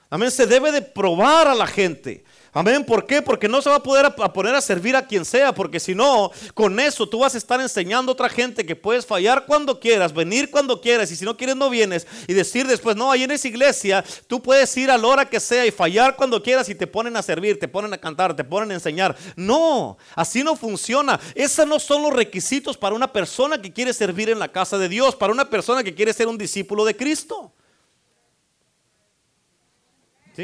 Amén. 0.09 0.31
Se 0.31 0.47
debe 0.47 0.71
de 0.71 0.81
probar 0.81 1.47
a 1.47 1.53
la 1.53 1.67
gente. 1.67 2.23
Amén. 2.53 2.83
¿Por 2.85 3.05
qué? 3.05 3.21
Porque 3.21 3.47
no 3.47 3.61
se 3.61 3.69
va 3.69 3.75
a 3.77 3.83
poder 3.83 4.13
poner 4.33 4.55
a 4.55 4.61
servir 4.61 4.95
a 4.95 5.05
quien 5.05 5.25
sea, 5.25 5.53
porque 5.53 5.79
si 5.79 5.93
no, 5.93 6.31
con 6.53 6.79
eso 6.79 7.07
tú 7.07 7.19
vas 7.19 7.35
a 7.35 7.37
estar 7.37 7.59
enseñando 7.61 8.11
a 8.11 8.13
otra 8.13 8.29
gente 8.29 8.65
que 8.65 8.75
puedes 8.75 9.05
fallar 9.05 9.45
cuando 9.45 9.79
quieras, 9.79 10.13
venir 10.13 10.49
cuando 10.49 10.81
quieras, 10.81 11.11
y 11.11 11.15
si 11.15 11.25
no 11.25 11.37
quieres 11.37 11.55
no 11.55 11.69
vienes, 11.69 12.07
y 12.27 12.33
decir 12.33 12.67
después, 12.67 12.95
no, 12.95 13.11
ahí 13.11 13.23
en 13.23 13.31
esa 13.31 13.47
iglesia 13.47 14.03
tú 14.27 14.41
puedes 14.41 14.75
ir 14.77 14.89
a 14.89 14.97
la 14.97 15.07
hora 15.07 15.29
que 15.29 15.39
sea 15.39 15.65
y 15.65 15.71
fallar 15.71 16.15
cuando 16.15 16.41
quieras 16.41 16.69
y 16.69 16.75
te 16.75 16.87
ponen 16.87 17.15
a 17.17 17.21
servir, 17.21 17.59
te 17.59 17.67
ponen 17.67 17.93
a 17.93 17.97
cantar, 17.97 18.35
te 18.35 18.43
ponen 18.43 18.71
a 18.71 18.75
enseñar. 18.75 19.15
No, 19.35 19.97
así 20.15 20.43
no 20.43 20.55
funciona. 20.55 21.19
Esos 21.35 21.67
no 21.67 21.79
son 21.79 22.01
los 22.01 22.13
requisitos 22.13 22.77
para 22.77 22.95
una 22.95 23.11
persona 23.11 23.61
que 23.61 23.71
quiere 23.71 23.93
servir 23.93 24.29
en 24.29 24.39
la 24.39 24.51
casa 24.51 24.77
de 24.77 24.89
Dios, 24.89 25.15
para 25.15 25.33
una 25.33 25.49
persona 25.49 25.83
que 25.83 25.93
quiere 25.93 26.13
ser 26.13 26.27
un 26.27 26.37
discípulo 26.37 26.85
de 26.85 26.95
Cristo. 26.95 27.51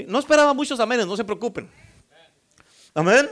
No 0.07 0.17
esperaba 0.17 0.53
muchos 0.53 0.79
amenes, 0.79 1.05
no 1.05 1.15
se 1.15 1.23
preocupen. 1.23 1.82
Amén. 2.93 3.29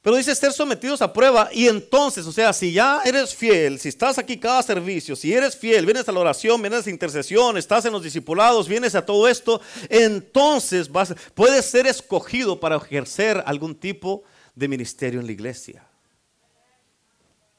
Pero 0.00 0.16
dice 0.16 0.34
ser 0.34 0.52
sometidos 0.52 1.02
a 1.02 1.12
prueba 1.12 1.50
y 1.52 1.66
entonces, 1.66 2.24
o 2.26 2.32
sea, 2.32 2.52
si 2.52 2.72
ya 2.72 3.02
eres 3.04 3.34
fiel, 3.34 3.78
si 3.80 3.88
estás 3.88 4.16
aquí 4.16 4.38
cada 4.38 4.62
servicio, 4.62 5.16
si 5.16 5.34
eres 5.34 5.56
fiel, 5.56 5.84
vienes 5.84 6.08
a 6.08 6.12
la 6.12 6.20
oración, 6.20 6.62
vienes 6.62 6.82
a 6.82 6.84
la 6.84 6.90
intercesión, 6.90 7.58
estás 7.58 7.84
en 7.84 7.92
los 7.92 8.02
discipulados, 8.02 8.68
vienes 8.68 8.94
a 8.94 9.04
todo 9.04 9.28
esto, 9.28 9.60
entonces 9.88 10.90
vas, 10.90 11.14
puedes 11.34 11.66
ser 11.66 11.86
escogido 11.86 12.60
para 12.60 12.76
ejercer 12.76 13.42
algún 13.44 13.74
tipo 13.74 14.22
de 14.54 14.68
ministerio 14.68 15.18
en 15.20 15.26
la 15.26 15.32
iglesia. 15.32 15.84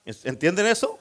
¿Entienden 0.06 0.66
eso? 0.66 0.98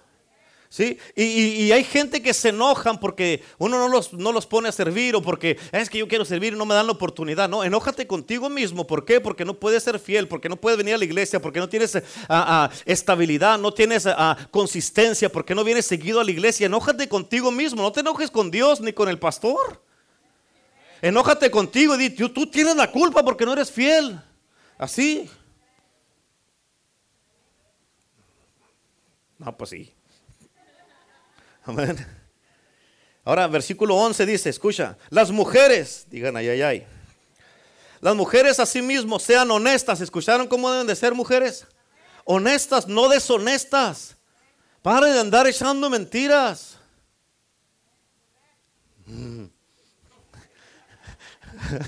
¿Sí? 0.71 0.99
Y, 1.17 1.73
hay 1.73 1.83
gente 1.83 2.21
que 2.21 2.35
se 2.35 2.51
enojan 2.51 3.01
porque 3.01 3.43
uno 3.57 3.79
no 3.79 3.89
los, 3.89 4.13
no 4.13 4.33
los 4.33 4.47
pone 4.47 4.69
a 4.69 4.73
servir 4.73 5.17
o 5.17 5.23
porque 5.23 5.59
es 5.73 5.89
que 5.89 5.97
yo 5.97 6.07
quiero 6.07 6.27
servir 6.27 6.53
y 6.53 6.57
no 6.57 6.67
me 6.67 6.75
dan 6.75 6.87
la 6.87 6.93
oportunidad. 6.93 7.49
No, 7.49 7.65
enójate 7.65 8.07
contigo 8.07 8.51
mismo. 8.51 8.87
¿Por 8.87 9.07
qué? 9.07 9.19
Porque 9.19 9.47
no 9.47 9.55
puedes 9.55 9.83
ser 9.83 9.99
fiel, 9.99 10.29
porque 10.29 10.51
no 10.51 10.57
puedes 10.57 10.77
venir 10.77 10.95
a 10.95 10.99
la 10.99 11.05
iglesia, 11.07 11.41
porque 11.41 11.59
no 11.59 11.71
tienes 11.71 11.97
ah, 11.97 12.03
ah, 12.29 12.71
estabilidad, 12.85 13.59
no 13.59 13.73
tienes 13.73 14.07
ah, 14.07 14.37
consistencia, 14.51 15.33
porque 15.33 15.55
no 15.55 15.65
vienes 15.65 15.87
seguido 15.87 16.21
a 16.21 16.25
la 16.25 16.31
iglesia. 16.31 16.67
Enójate 16.67 17.09
contigo 17.09 17.51
mismo. 17.51 17.81
No 17.81 17.91
te 17.91 18.01
enojes 18.01 18.31
con 18.31 18.51
Dios 18.51 18.83
ni 18.83 18.93
con 18.93 19.09
el 19.09 19.19
pastor. 19.19 19.83
Enójate 21.01 21.51
contigo 21.51 21.95
y 21.95 21.99
di, 21.99 22.11
tú, 22.11 22.29
tú 22.29 22.47
tienes 22.47 22.77
la 22.77 22.93
culpa 22.93 23.25
porque 23.25 23.47
no 23.47 23.55
eres 23.55 23.71
fiel. 23.71 24.21
Así. 24.77 25.31
No, 29.39 29.57
pues 29.57 29.71
sí. 29.71 29.98
Amén. 31.69 31.97
Ahora, 33.27 33.47
versículo 33.47 33.95
11 33.95 34.25
dice, 34.25 34.49
escucha, 34.49 34.97
las 35.11 35.31
mujeres, 35.31 36.07
digan 36.09 36.35
ay, 36.35 36.49
ay, 36.49 36.63
ay. 36.63 36.87
Las 38.01 38.17
mujeres 38.17 38.59
asimismo 38.59 39.19
sean 39.19 39.51
honestas. 39.51 40.01
¿Escucharon 40.01 40.47
cómo 40.47 40.71
deben 40.71 40.87
de 40.87 40.97
ser 40.97 41.13
mujeres? 41.13 41.67
Honestas, 42.25 42.89
no 42.89 43.07
deshonestas. 43.11 44.17
Paren 44.81 45.13
de 45.13 45.21
andar 45.21 45.47
echando 45.47 45.91
mentiras. 45.91 46.79
Mm. 49.05 49.45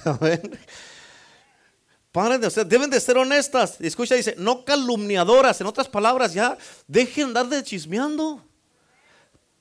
Paren 2.12 2.38
de 2.42 2.50
ser, 2.50 2.66
deben 2.66 2.90
de 2.90 3.00
ser 3.00 3.16
honestas. 3.16 3.80
Escucha, 3.80 4.14
dice, 4.14 4.34
no 4.36 4.62
calumniadoras. 4.62 5.58
En 5.62 5.66
otras 5.68 5.88
palabras, 5.88 6.34
ya 6.34 6.58
dejen 6.86 7.32
de 7.32 7.40
andar 7.40 7.48
de 7.48 7.64
chismeando. 7.64 8.49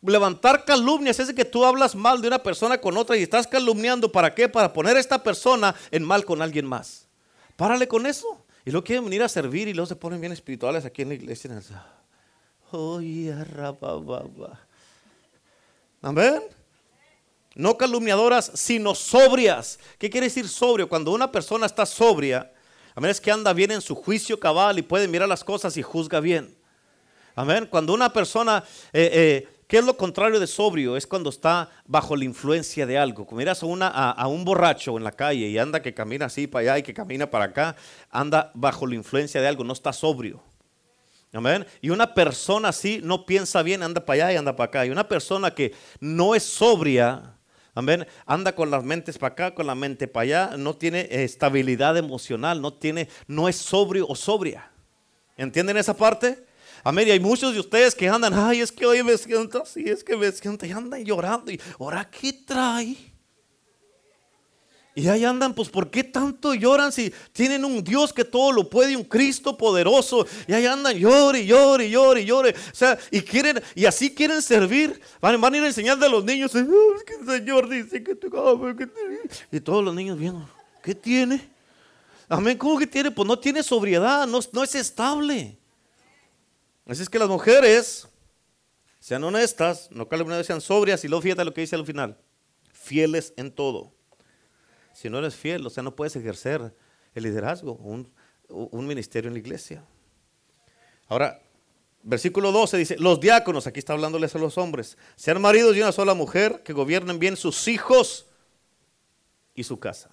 Levantar 0.01 0.63
calumnias 0.63 1.19
es 1.19 1.33
que 1.33 1.43
tú 1.43 1.65
hablas 1.65 1.93
mal 1.93 2.21
de 2.21 2.29
una 2.29 2.41
persona 2.41 2.79
con 2.79 2.95
otra 2.95 3.17
y 3.17 3.23
estás 3.23 3.47
calumniando. 3.47 4.11
¿Para 4.11 4.33
qué? 4.33 4.47
Para 4.47 4.71
poner 4.71 4.95
a 4.95 4.99
esta 4.99 5.21
persona 5.21 5.75
en 5.91 6.03
mal 6.03 6.23
con 6.23 6.41
alguien 6.41 6.65
más. 6.65 7.07
Párale 7.57 7.87
con 7.87 8.05
eso. 8.05 8.45
Y 8.65 8.71
luego 8.71 8.85
quieren 8.85 9.03
venir 9.03 9.23
a 9.23 9.29
servir 9.29 9.67
y 9.67 9.73
luego 9.73 9.87
se 9.87 9.95
ponen 9.95 10.21
bien 10.21 10.31
espirituales 10.31 10.85
aquí 10.85 11.01
en 11.01 11.09
la 11.09 11.15
iglesia. 11.15 11.51
Amén. 16.01 16.43
No 17.55 17.77
calumniadoras, 17.77 18.51
sino 18.53 18.95
sobrias. 18.95 19.79
¿Qué 19.97 20.09
quiere 20.09 20.27
decir 20.27 20.47
sobrio? 20.47 20.87
Cuando 20.87 21.11
una 21.11 21.31
persona 21.31 21.65
está 21.65 21.85
sobria, 21.85 22.53
amén, 22.95 23.11
es 23.11 23.19
que 23.19 23.31
anda 23.31 23.51
bien 23.51 23.71
en 23.71 23.81
su 23.81 23.95
juicio 23.95 24.39
cabal 24.39 24.79
y 24.79 24.81
puede 24.81 25.07
mirar 25.07 25.27
las 25.27 25.43
cosas 25.43 25.75
y 25.75 25.81
juzga 25.81 26.19
bien. 26.19 26.55
Amén. 27.35 27.67
Cuando 27.69 27.93
una 27.93 28.13
persona 28.13 28.63
eh, 28.93 29.09
eh, 29.11 29.58
¿Qué 29.69 29.77
es 29.77 29.85
lo 29.85 29.95
contrario 29.95 30.39
de 30.39 30.47
sobrio? 30.47 30.97
Es 30.97 31.05
cuando 31.05 31.29
está 31.29 31.69
bajo 31.85 32.15
la 32.15 32.25
influencia 32.25 32.87
de 32.87 32.97
algo. 32.97 33.27
Como 33.27 33.37
miras 33.37 33.61
a, 33.61 33.67
una, 33.67 34.15
un 34.27 34.43
borracho 34.43 34.97
en 34.97 35.03
la 35.03 35.11
calle 35.11 35.47
y 35.47 35.59
anda 35.59 35.79
que 35.79 35.93
camina 35.93 36.25
así 36.25 36.47
para 36.47 36.61
allá 36.61 36.79
y 36.79 36.81
que 36.81 36.91
camina 36.91 37.29
para 37.29 37.45
acá, 37.45 37.75
anda 38.09 38.49
bajo 38.55 38.87
la 38.87 38.95
influencia 38.95 39.39
de 39.39 39.47
algo, 39.47 39.63
no 39.63 39.73
está 39.73 39.93
sobrio. 39.93 40.41
Amén. 41.31 41.67
Y 41.81 41.91
una 41.91 42.15
persona 42.15 42.69
así 42.69 42.99
no 43.03 43.27
piensa 43.27 43.61
bien, 43.61 43.83
anda 43.83 44.03
para 44.03 44.23
allá 44.23 44.33
y 44.33 44.37
anda 44.37 44.55
para 44.55 44.69
acá. 44.69 44.85
Y 44.87 44.89
una 44.89 45.07
persona 45.07 45.53
que 45.53 45.75
no 45.99 46.33
es 46.33 46.41
sobria, 46.41 47.35
amén, 47.75 48.07
anda 48.25 48.55
con 48.55 48.71
las 48.71 48.83
mentes 48.83 49.19
para 49.19 49.33
acá, 49.33 49.53
con 49.53 49.67
la 49.67 49.75
mente 49.75 50.07
para 50.07 50.23
allá, 50.23 50.57
no 50.57 50.77
tiene 50.77 51.07
estabilidad 51.11 51.95
emocional, 51.95 52.59
no 52.59 52.73
tiene, 52.73 53.07
no 53.27 53.47
es 53.47 53.57
sobrio 53.57 54.07
o 54.07 54.15
sobria. 54.15 54.71
¿Entienden 55.37 55.77
esa 55.77 55.95
parte? 55.95 56.48
Amén. 56.83 57.07
Y 57.07 57.11
hay 57.11 57.19
muchos 57.19 57.53
de 57.53 57.59
ustedes 57.59 57.95
que 57.95 58.07
andan, 58.07 58.33
ay, 58.33 58.61
es 58.61 58.71
que 58.71 58.85
hoy 58.85 59.03
me 59.03 59.17
siento 59.17 59.63
así, 59.63 59.83
es 59.85 60.03
que 60.03 60.15
me 60.15 60.31
siento 60.31 60.65
y 60.65 60.71
andan 60.71 61.03
llorando. 61.03 61.51
Y 61.51 61.59
ahora, 61.79 62.09
¿qué 62.09 62.33
trae? 62.33 62.95
Y 64.95 65.07
ahí 65.07 65.23
andan, 65.23 65.53
pues, 65.53 65.69
¿por 65.69 65.89
qué 65.89 66.03
tanto 66.03 66.53
lloran 66.53 66.91
si 66.91 67.13
tienen 67.31 67.63
un 67.63 67.83
Dios 67.83 68.11
que 68.11 68.25
todo 68.25 68.51
lo 68.51 68.69
puede, 68.69 68.97
un 68.97 69.03
Cristo 69.03 69.55
poderoso? 69.55 70.25
Y 70.47 70.53
ahí 70.53 70.65
andan, 70.65 70.97
llore, 70.97 71.45
llore, 71.45 71.89
llore, 71.89 72.25
llore. 72.25 72.49
O 72.51 72.75
sea, 72.75 72.97
y 73.11 73.21
quieren, 73.21 73.61
y 73.75 73.85
así 73.85 74.13
quieren 74.13 74.41
servir. 74.41 74.99
Van, 75.21 75.41
a 75.41 75.57
ir 75.57 75.63
a 75.63 75.67
enseñarle 75.67 76.05
a 76.05 76.09
los 76.09 76.25
niños, 76.25 76.53
el 76.55 76.67
Señor 77.25 77.69
dice 77.69 78.03
que 78.03 78.15
te 78.15 78.27
Y 79.51 79.59
todos 79.61 79.85
los 79.85 79.93
niños 79.93 80.17
viendo, 80.17 80.49
¿qué 80.83 80.95
tiene? 80.95 81.49
Amén, 82.27 82.57
¿cómo 82.57 82.77
que 82.77 82.87
tiene? 82.87 83.09
Pues 83.11 83.27
no 83.27 83.39
tiene 83.39 83.63
sobriedad, 83.63 84.27
no, 84.27 84.39
no 84.51 84.63
es 84.63 84.75
estable. 84.75 85.58
Así 86.89 87.03
es 87.03 87.09
que 87.09 87.19
las 87.19 87.29
mujeres 87.29 88.07
sean 88.99 89.23
honestas, 89.23 89.89
no 89.91 90.09
calumniadas, 90.09 90.47
sean 90.47 90.59
sobrias 90.59 91.03
y 91.03 91.07
luego 91.07 91.21
fíjate 91.21 91.45
lo 91.45 91.53
que 91.53 91.61
dice 91.61 91.75
al 91.75 91.85
final, 91.85 92.17
fieles 92.73 93.31
en 93.37 93.51
todo. 93.51 93.93
Si 94.91 95.07
no 95.07 95.19
eres 95.19 95.35
fiel, 95.35 95.63
o 95.67 95.69
sea, 95.69 95.83
no 95.83 95.95
puedes 95.95 96.15
ejercer 96.15 96.75
el 97.13 97.23
liderazgo, 97.23 97.73
un, 97.73 98.11
un 98.49 98.87
ministerio 98.87 99.27
en 99.27 99.35
la 99.35 99.39
iglesia. 99.39 99.85
Ahora, 101.07 101.39
versículo 102.01 102.51
12 102.51 102.77
dice, 102.77 102.97
los 102.97 103.19
diáconos, 103.19 103.67
aquí 103.67 103.77
está 103.77 103.93
hablándoles 103.93 104.33
a 104.33 104.39
los 104.39 104.57
hombres, 104.57 104.97
sean 105.15 105.39
maridos 105.39 105.75
de 105.75 105.83
una 105.83 105.91
sola 105.91 106.15
mujer, 106.15 106.63
que 106.63 106.73
gobiernen 106.73 107.19
bien 107.19 107.37
sus 107.37 107.67
hijos 107.67 108.25
y 109.53 109.63
su 109.63 109.79
casa. 109.79 110.09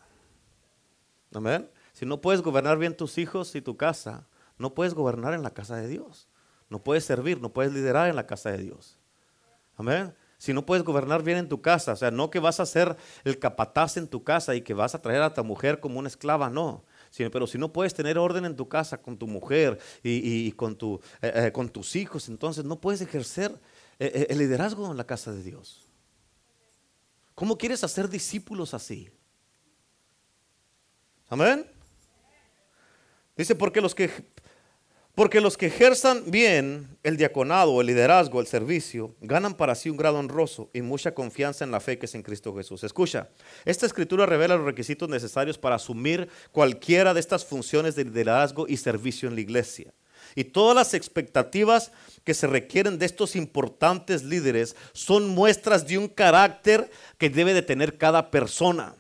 Amén. 1.33 1.71
Si 1.95 2.05
no 2.05 2.21
puedes 2.21 2.43
gobernar 2.43 2.77
bien 2.77 2.95
tus 2.95 3.17
hijos 3.17 3.55
y 3.55 3.63
tu 3.63 3.79
casa, 3.79 4.29
no 4.59 4.75
puedes 4.75 4.93
gobernar 4.93 5.33
en 5.33 5.43
la 5.43 5.55
casa 5.55 5.77
de 5.77 5.89
Dios. 5.89 6.29
No 6.69 6.83
puedes 6.83 7.05
servir, 7.05 7.41
no 7.41 7.53
puedes 7.53 7.73
liderar 7.73 8.09
en 8.09 8.17
la 8.17 8.27
casa 8.27 8.51
de 8.51 8.59
Dios. 8.59 8.99
Amén. 9.77 10.15
Si 10.39 10.53
no 10.53 10.67
puedes 10.67 10.85
gobernar 10.85 11.23
bien 11.23 11.39
en 11.39 11.49
tu 11.49 11.63
casa, 11.63 11.93
o 11.93 11.97
sea, 11.97 12.11
no 12.11 12.31
que 12.31 12.41
vas 12.41 12.61
a 12.61 12.67
ser 12.67 12.97
el 13.25 13.39
capataz 13.39 13.97
en 13.97 14.07
tu 14.07 14.23
casa 14.23 14.55
y 14.55 14.61
que 14.61 14.75
vas 14.75 14.95
a 14.95 15.01
traer 15.01 15.23
a 15.23 15.33
tu 15.33 15.43
mujer 15.45 15.81
como 15.81 15.99
una 15.99 16.09
esclava, 16.09 16.51
no. 16.51 16.85
pero 17.33 17.47
si 17.47 17.57
no 17.57 17.73
puedes 17.73 17.95
tener 17.95 18.19
orden 18.19 18.45
en 18.45 18.55
tu 18.55 18.69
casa 18.69 18.99
con 18.99 19.17
tu 19.17 19.27
mujer 19.27 19.79
y, 20.03 20.49
eh, 20.49 20.55
eh, 21.23 21.53
con 21.53 21.69
tus 21.71 21.97
hijos, 21.97 22.29
entonces 22.29 22.65
no 22.65 22.81
puedes 22.81 23.01
ejercer 23.01 23.59
eh, 23.99 24.27
el 24.29 24.39
liderazgo 24.39 24.91
en 24.91 24.97
la 24.99 25.07
casa 25.07 25.33
de 25.33 25.43
Dios. 25.43 25.87
¿Cómo 27.35 27.57
quieres 27.57 27.83
hacer 27.83 28.09
discípulos 28.09 28.75
así? 28.75 29.11
Amén. 31.29 31.67
Dice, 33.37 33.55
porque 33.55 33.81
los 33.81 33.95
que 33.95 34.11
porque 35.17 35.41
los 35.41 35.57
que 35.57 35.69
ejerzan 35.69 36.31
bien 36.31 36.99
el 37.03 37.17
diaconado, 37.17 37.81
el 37.81 37.87
liderazgo, 37.87 38.39
el 38.39 38.47
servicio, 38.47 39.17
ganan 39.23 39.55
para 39.55 39.75
sí 39.75 39.89
un 39.89 39.97
grado 39.97 40.19
honroso 40.19 40.69
y 40.75 40.83
mucha 40.83 41.15
confianza 41.15 41.65
en 41.65 41.71
la 41.71 41.81
fe 41.81 41.99
que 41.99 42.05
es 42.05 42.15
en 42.15 42.23
Cristo 42.23 42.55
Jesús. 42.55 42.85
Escucha, 42.85 43.31
esta 43.65 43.87
escritura 43.87 44.27
revela 44.27 44.57
los 44.57 44.67
requisitos 44.67 45.09
necesarios 45.09 45.57
para 45.57 45.77
asumir 45.77 46.29
cualquiera 46.53 47.15
de 47.15 47.21
estas 47.21 47.47
funciones 47.47 47.97
de 47.97 48.05
liderazgo 48.05 48.67
y 48.69 48.77
servicio 48.77 49.27
en 49.27 49.37
la 49.37 49.41
iglesia. 49.41 49.95
Y 50.35 50.45
todas 50.45 50.77
las 50.77 50.93
expectativas 50.93 51.93
que 52.23 52.35
se 52.35 52.47
requieren 52.47 52.99
de 52.99 53.07
estos 53.07 53.37
importantes 53.37 54.23
líderes 54.23 54.77
son 54.93 55.31
muestras 55.31 55.87
de 55.87 55.97
un 55.97 56.09
carácter 56.09 56.91
que 57.17 57.31
debe 57.31 57.55
de 57.55 57.63
tener 57.63 57.97
cada 57.97 58.31
persona. 58.31 58.95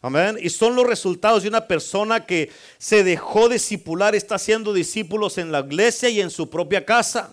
Amén. 0.00 0.38
Y 0.40 0.50
son 0.50 0.76
los 0.76 0.86
resultados 0.86 1.42
de 1.42 1.48
una 1.48 1.66
persona 1.66 2.24
que 2.24 2.52
se 2.78 3.02
dejó 3.02 3.48
discipular, 3.48 4.14
está 4.14 4.36
haciendo 4.36 4.72
discípulos 4.72 5.38
en 5.38 5.50
la 5.50 5.60
iglesia 5.60 6.08
y 6.08 6.20
en 6.20 6.30
su 6.30 6.48
propia 6.48 6.84
casa. 6.84 7.32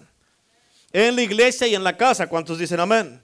En 0.91 1.15
la 1.15 1.21
iglesia 1.21 1.67
y 1.67 1.75
en 1.75 1.83
la 1.83 1.95
casa. 1.95 2.27
¿Cuántos 2.27 2.57
dicen 2.57 2.79
amén? 2.79 3.21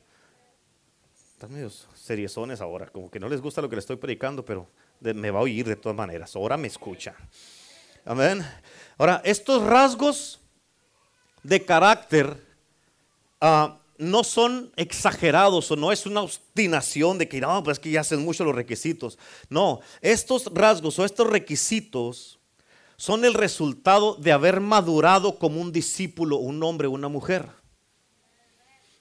Están 1.34 1.52
medio 1.54 1.72
seriezones 1.96 2.62
ahora, 2.62 2.88
como 2.88 3.10
que 3.10 3.20
no 3.20 3.30
les 3.30 3.42
gusta 3.42 3.62
lo 3.62 3.70
que 3.70 3.76
le 3.76 3.80
estoy 3.80 3.96
predicando, 3.96 4.46
pero 4.46 4.68
me 5.00 5.32
va 5.32 5.40
a 5.40 5.44
oír 5.44 5.68
de 5.68 5.76
todas 5.76 5.96
maneras. 5.96 6.36
Ahora 6.36 6.58
me 6.58 6.68
escucha. 6.68 7.16
Amén. 8.06 8.46
Ahora, 8.98 9.22
estos 9.24 9.64
rasgos 9.64 10.40
de 11.42 11.66
carácter 11.66 12.38
uh, 13.42 13.81
no 14.02 14.24
son 14.24 14.72
exagerados 14.78 15.70
o 15.70 15.76
no 15.76 15.92
es 15.92 16.08
una 16.08 16.22
obstinación 16.22 17.20
de 17.20 17.30
que 17.30 17.40
no, 17.40 17.62
pues 17.64 17.78
que 17.78 17.92
ya 17.92 18.02
hacen 18.02 18.26
mucho 18.26 18.44
los 18.44 18.56
requisitos. 18.56 19.20
No, 19.48 19.80
estos 20.02 20.52
rasgos 20.54 20.98
o 20.98 21.06
estos 21.06 21.28
requisitos 21.28 22.40
son 22.98 23.26
el 23.26 23.36
resultado 23.36 24.16
de 24.16 24.32
haber 24.32 24.60
madurado 24.60 25.38
como 25.38 25.62
un 25.62 25.72
discípulo, 25.72 26.38
un 26.38 26.64
hombre 26.64 26.88
una 26.88 27.10
mujer. 27.10 27.48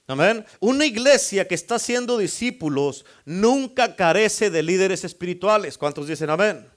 Amén. 0.05 0.45
Una 0.59 0.85
iglesia 0.85 1.47
que 1.47 1.55
está 1.55 1.75
haciendo 1.75 2.19
discípulos 2.19 3.03
nunca 3.25 3.95
carece 3.95 4.51
de 4.51 4.61
líderes 4.61 5.03
espirituales. 5.03 5.79
¿Cuántos 5.79 6.07
dicen 6.07 6.29
amén? 6.29 6.67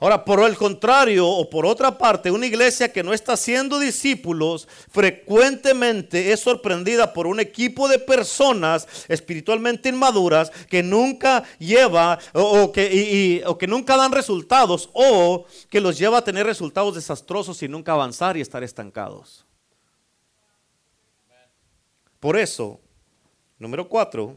Ahora, 0.00 0.24
por 0.24 0.40
el 0.44 0.56
contrario, 0.56 1.26
o 1.26 1.50
por 1.50 1.66
otra 1.66 1.98
parte, 1.98 2.30
una 2.30 2.46
iglesia 2.46 2.92
que 2.92 3.02
no 3.02 3.12
está 3.12 3.32
haciendo 3.32 3.80
discípulos 3.80 4.68
frecuentemente 4.90 6.30
es 6.30 6.38
sorprendida 6.38 7.12
por 7.12 7.26
un 7.26 7.40
equipo 7.40 7.88
de 7.88 7.98
personas 7.98 8.86
espiritualmente 9.08 9.88
inmaduras 9.88 10.50
que 10.68 10.84
nunca 10.84 11.42
lleva 11.58 12.16
o, 12.32 12.70
que, 12.70 13.42
o 13.44 13.58
que 13.58 13.66
nunca 13.66 13.96
dan 13.96 14.12
resultados 14.12 14.88
o 14.92 15.46
que 15.68 15.80
los 15.80 15.98
lleva 15.98 16.18
a 16.18 16.24
tener 16.24 16.46
resultados 16.46 16.94
desastrosos 16.94 17.60
y 17.64 17.68
nunca 17.68 17.92
avanzar 17.92 18.36
y 18.36 18.40
estar 18.40 18.62
estancados. 18.62 19.44
Por 22.20 22.36
eso, 22.36 22.78
número 23.58 23.88
cuatro, 23.88 24.36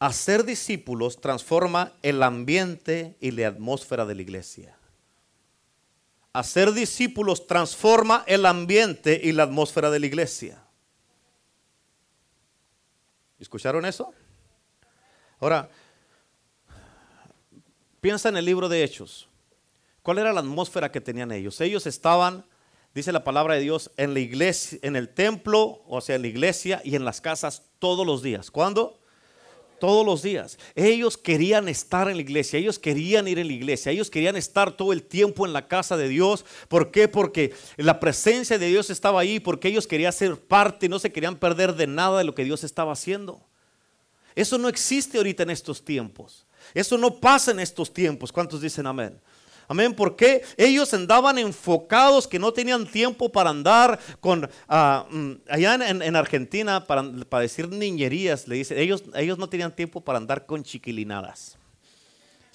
Hacer 0.00 0.44
discípulos 0.44 1.20
transforma 1.20 1.92
el 2.02 2.22
ambiente 2.22 3.16
y 3.20 3.32
la 3.32 3.48
atmósfera 3.48 4.06
de 4.06 4.14
la 4.14 4.22
iglesia. 4.22 4.76
Hacer 6.32 6.72
discípulos 6.72 7.46
transforma 7.48 8.22
el 8.26 8.46
ambiente 8.46 9.20
y 9.22 9.32
la 9.32 9.42
atmósfera 9.42 9.90
de 9.90 9.98
la 9.98 10.06
iglesia. 10.06 10.62
¿Escucharon 13.40 13.84
eso? 13.86 14.12
Ahora, 15.40 15.68
piensa 18.00 18.28
en 18.28 18.36
el 18.36 18.44
libro 18.44 18.68
de 18.68 18.84
Hechos. 18.84 19.28
¿Cuál 20.02 20.18
era 20.18 20.32
la 20.32 20.40
atmósfera 20.40 20.92
que 20.92 21.00
tenían 21.00 21.32
ellos? 21.32 21.60
Ellos 21.60 21.86
estaban, 21.86 22.44
dice 22.94 23.10
la 23.10 23.24
palabra 23.24 23.54
de 23.54 23.60
Dios, 23.60 23.90
en 23.96 24.14
la 24.14 24.20
iglesia, 24.20 24.78
en 24.82 24.94
el 24.94 25.08
templo, 25.08 25.82
o 25.86 26.00
sea, 26.00 26.16
en 26.16 26.22
la 26.22 26.28
iglesia 26.28 26.80
y 26.84 26.94
en 26.94 27.04
las 27.04 27.20
casas 27.20 27.64
todos 27.80 28.06
los 28.06 28.22
días. 28.22 28.50
¿Cuándo? 28.50 29.00
Todos 29.78 30.04
los 30.04 30.22
días. 30.22 30.58
Ellos 30.74 31.16
querían 31.16 31.68
estar 31.68 32.08
en 32.08 32.16
la 32.16 32.22
iglesia, 32.22 32.58
ellos 32.58 32.78
querían 32.78 33.28
ir 33.28 33.38
en 33.38 33.46
la 33.46 33.52
iglesia, 33.52 33.92
ellos 33.92 34.10
querían 34.10 34.36
estar 34.36 34.76
todo 34.76 34.92
el 34.92 35.02
tiempo 35.02 35.46
en 35.46 35.52
la 35.52 35.68
casa 35.68 35.96
de 35.96 36.08
Dios. 36.08 36.44
¿Por 36.68 36.90
qué? 36.90 37.08
Porque 37.08 37.54
la 37.76 38.00
presencia 38.00 38.58
de 38.58 38.66
Dios 38.66 38.90
estaba 38.90 39.20
ahí, 39.20 39.40
porque 39.40 39.68
ellos 39.68 39.86
querían 39.86 40.12
ser 40.12 40.36
parte 40.40 40.88
no 40.88 40.98
se 40.98 41.12
querían 41.12 41.36
perder 41.36 41.74
de 41.74 41.86
nada 41.86 42.18
de 42.18 42.24
lo 42.24 42.34
que 42.34 42.44
Dios 42.44 42.64
estaba 42.64 42.92
haciendo. 42.92 43.40
Eso 44.34 44.58
no 44.58 44.68
existe 44.68 45.18
ahorita 45.18 45.42
en 45.42 45.50
estos 45.50 45.84
tiempos. 45.84 46.46
Eso 46.74 46.98
no 46.98 47.18
pasa 47.18 47.50
en 47.50 47.60
estos 47.60 47.92
tiempos. 47.92 48.32
¿Cuántos 48.32 48.60
dicen 48.60 48.86
amén? 48.86 49.20
Amén, 49.68 49.94
porque 49.94 50.42
ellos 50.56 50.92
andaban 50.94 51.38
enfocados 51.38 52.26
que 52.26 52.38
no 52.38 52.52
tenían 52.52 52.86
tiempo 52.86 53.28
para 53.28 53.50
andar 53.50 53.98
con, 54.18 54.48
mm, 54.68 55.32
allá 55.46 55.74
en, 55.74 56.16
Argentina, 56.16 56.86
para, 56.86 57.04
para, 57.28 57.42
decir 57.42 57.68
niñerías, 57.68 58.48
le 58.48 58.56
dicen, 58.56 58.78
ellos, 58.78 59.04
ellos 59.14 59.36
no 59.36 59.48
tenían 59.50 59.76
tiempo 59.76 60.00
para 60.00 60.16
andar 60.16 60.46
con 60.46 60.62
chiquilinadas. 60.62 61.57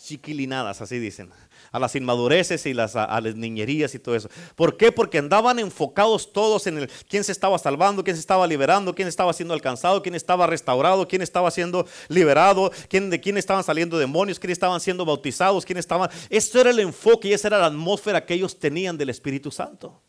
Chiquilinadas, 0.04 0.82
así 0.82 1.00
dicen 1.00 1.32
a 1.74 1.80
las 1.80 1.96
inmadureces 1.96 2.68
y 2.68 2.74
las, 2.74 2.96
a, 2.96 3.20
las 3.20 3.36
niñerías 3.36 3.96
y 3.96 4.00
todo 4.00 4.16
eso. 4.16 4.30
¿Por 4.56 4.78
qué? 4.78 4.92
Porque 4.92 5.18
andaban 5.18 5.58
enfocados 5.58 6.32
todos 6.32 6.68
en 6.68 6.78
el 6.78 6.90
quién 7.10 7.24
se 7.24 7.32
estaba 7.32 7.58
salvando, 7.58 8.04
quién 8.04 8.16
se 8.16 8.20
estaba 8.20 8.46
liberando, 8.46 8.94
quién 8.94 9.08
estaba 9.08 9.34
siendo 9.34 9.56
alcanzado, 9.56 10.04
quién 10.04 10.14
estaba 10.14 10.46
restaurado, 10.46 11.08
quién 11.08 11.24
estaba 11.24 11.50
siendo 11.50 11.88
liberado, 12.10 12.72
quién, 12.90 13.10
de 13.10 13.20
quién 13.20 13.38
estaban 13.38 13.64
saliendo 13.64 13.98
demonios, 13.98 14.40
quién 14.40 14.52
estaban 14.52 14.80
siendo 14.80 15.04
bautizados, 15.04 15.66
quién 15.66 15.80
estaban... 15.80 16.12
Esto 16.30 16.62
era 16.62 16.70
el 16.70 16.80
enfoque 16.80 17.30
y 17.30 17.34
esa 17.34 17.48
era 17.48 17.58
la 17.58 17.66
atmósfera 17.66 18.24
que 18.24 18.36
ellos 18.36 18.60
tenían 18.60 18.96
del 18.96 19.10
Espíritu 19.10 19.50
Santo. 19.50 20.00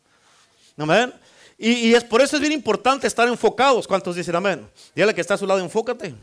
Amén. 0.77 1.11
Y, 1.57 1.71
y, 1.71 1.95
es 1.95 2.03
por 2.03 2.21
eso 2.21 2.35
es 2.35 2.41
bien 2.41 2.53
importante 2.53 3.07
estar 3.07 3.27
enfocados. 3.27 3.87
¿Cuántos 3.87 4.15
dicen 4.15 4.35
amén? 4.35 4.67
Dígale 4.93 5.15
que 5.15 5.21
está 5.21 5.33
a 5.33 5.37
su 5.37 5.47
lado, 5.47 5.61
enfócate. 5.61 6.13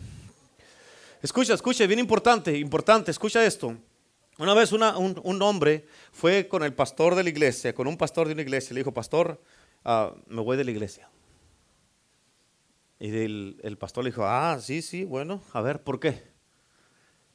Escucha, 1.23 1.55
escucha, 1.55 1.87
bien 1.87 2.01
importante, 2.01 2.59
importante, 2.59 3.13
escucha 3.13 3.45
esto. 3.45 3.77
Una 4.39 4.55
vez 4.55 4.73
un, 4.73 5.43
hombre 5.43 5.87
fue 6.11 6.49
con 6.49 6.65
el 6.65 6.75
pastor 6.75 7.15
de 7.15 7.23
la 7.23 7.29
iglesia, 7.29 7.73
con 7.73 7.87
un 7.87 7.97
pastor 7.97 8.27
de 8.27 8.33
una 8.33 8.43
iglesia, 8.43 8.75
le 8.75 8.81
dijo, 8.81 8.93
pastor, 8.93 9.41
ah, 9.85 10.13
me 10.27 10.43
voy 10.43 10.57
de 10.57 10.65
la 10.65 10.73
iglesia. 10.73 11.09
Y 12.99 13.17
el, 13.17 13.77
pastor 13.79 14.03
le 14.03 14.11
dijo, 14.11 14.25
ah, 14.25 14.59
sí, 14.61 14.83
sí, 14.83 15.05
bueno, 15.05 15.41
a 15.53 15.61
ver, 15.61 15.85
¿por 15.85 16.01
qué? 16.01 16.25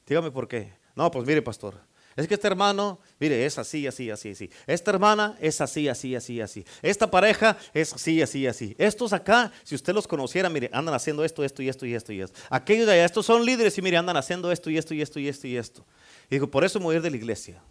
Dígame 0.06 0.32
por 0.32 0.50
qué. 0.50 0.74
No, 0.96 1.10
pues 1.10 1.26
mire, 1.26 1.42
pastor, 1.42 1.80
es 2.18 2.28
que 2.28 2.34
este 2.34 2.48
hermano, 2.48 3.00
mire, 3.20 3.46
es 3.46 3.60
así, 3.60 3.86
así, 3.86 4.10
así, 4.10 4.32
así. 4.32 4.50
Esta 4.66 4.90
hermana 4.90 5.38
es 5.40 5.62
así, 5.62 5.88
así, 5.88 6.16
así, 6.16 6.42
así. 6.42 6.66
Esta 6.82 7.12
pareja 7.12 7.56
es 7.76 7.94
así, 7.94 8.24
así, 8.24 8.48
así. 8.48 8.76
Estos 8.80 9.14
acá, 9.14 9.52
si 9.64 9.76
usted 9.76 9.94
los 9.94 10.08
conociera, 10.08 10.50
mire, 10.50 10.68
andan 10.74 10.96
haciendo 10.96 11.24
esto, 11.24 11.44
esto 11.44 11.62
y 11.62 11.70
esto 11.70 11.86
y 11.86 11.94
esto 11.94 12.12
y 12.12 12.22
esto. 12.22 12.40
Aquellos 12.50 12.88
de 12.88 12.94
allá, 12.94 13.06
estos 13.06 13.24
son 13.28 13.46
líderes 13.46 13.78
y 13.78 13.84
mire, 13.84 13.98
andan 13.98 14.18
haciendo 14.18 14.52
esto 14.52 14.72
y 14.72 14.80
esto 14.80 14.96
y 14.96 15.02
esto 15.04 15.20
y 15.20 15.28
esto 15.28 15.46
y 15.46 15.58
esto. 15.58 15.86
Y 16.32 16.36
dijo, 16.36 16.48
por 16.48 16.66
eso 16.66 16.80
me 16.80 16.86
voy 16.86 16.96
a 16.96 16.98
ir 16.98 17.04
de 17.04 17.12
la 17.12 17.18
iglesia. 17.18 17.62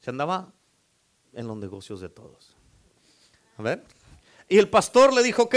Se 0.00 0.10
andaba 0.10 0.52
en 1.32 1.46
los 1.46 1.56
negocios 1.56 2.00
de 2.00 2.08
todos. 2.08 2.56
A 3.56 3.62
ver. 3.62 3.84
Y 4.48 4.58
el 4.58 4.68
pastor 4.68 5.14
le 5.14 5.22
dijo, 5.22 5.44
ok, 5.44 5.54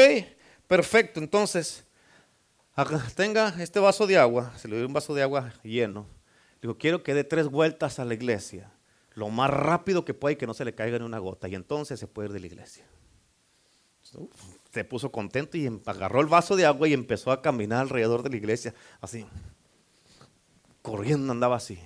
perfecto, 0.67 1.19
entonces, 1.19 1.83
tenga 3.15 3.55
este 3.59 3.79
vaso 3.79 4.05
de 4.05 4.17
agua. 4.17 4.53
Se 4.57 4.67
le 4.67 4.77
dio 4.77 4.85
un 4.85 4.93
vaso 4.93 5.15
de 5.15 5.23
agua 5.23 5.51
lleno. 5.63 6.05
Dijo, 6.61 6.77
quiero 6.77 7.03
que 7.03 7.13
dé 7.13 7.23
tres 7.23 7.47
vueltas 7.47 7.99
a 7.99 8.05
la 8.05 8.13
iglesia. 8.13 8.71
Lo 9.13 9.29
más 9.29 9.49
rápido 9.49 10.05
que 10.05 10.13
pueda 10.13 10.33
y 10.33 10.35
que 10.35 10.47
no 10.47 10.53
se 10.53 10.65
le 10.65 10.75
caiga 10.75 10.99
ni 10.99 11.05
una 11.05 11.19
gota. 11.19 11.47
Y 11.47 11.55
entonces 11.55 11.99
se 11.99 12.07
puede 12.07 12.27
ir 12.27 12.33
de 12.33 12.39
la 12.39 12.47
iglesia. 12.47 12.85
Se 14.71 14.83
puso 14.83 15.11
contento 15.11 15.57
y 15.57 15.65
em, 15.65 15.81
agarró 15.85 16.21
el 16.21 16.27
vaso 16.27 16.55
de 16.55 16.65
agua 16.65 16.87
y 16.87 16.93
empezó 16.93 17.31
a 17.31 17.41
caminar 17.41 17.81
alrededor 17.81 18.23
de 18.23 18.29
la 18.29 18.37
iglesia. 18.37 18.73
Así. 19.01 19.25
Corriendo 20.81 21.31
andaba 21.31 21.55
así. 21.57 21.79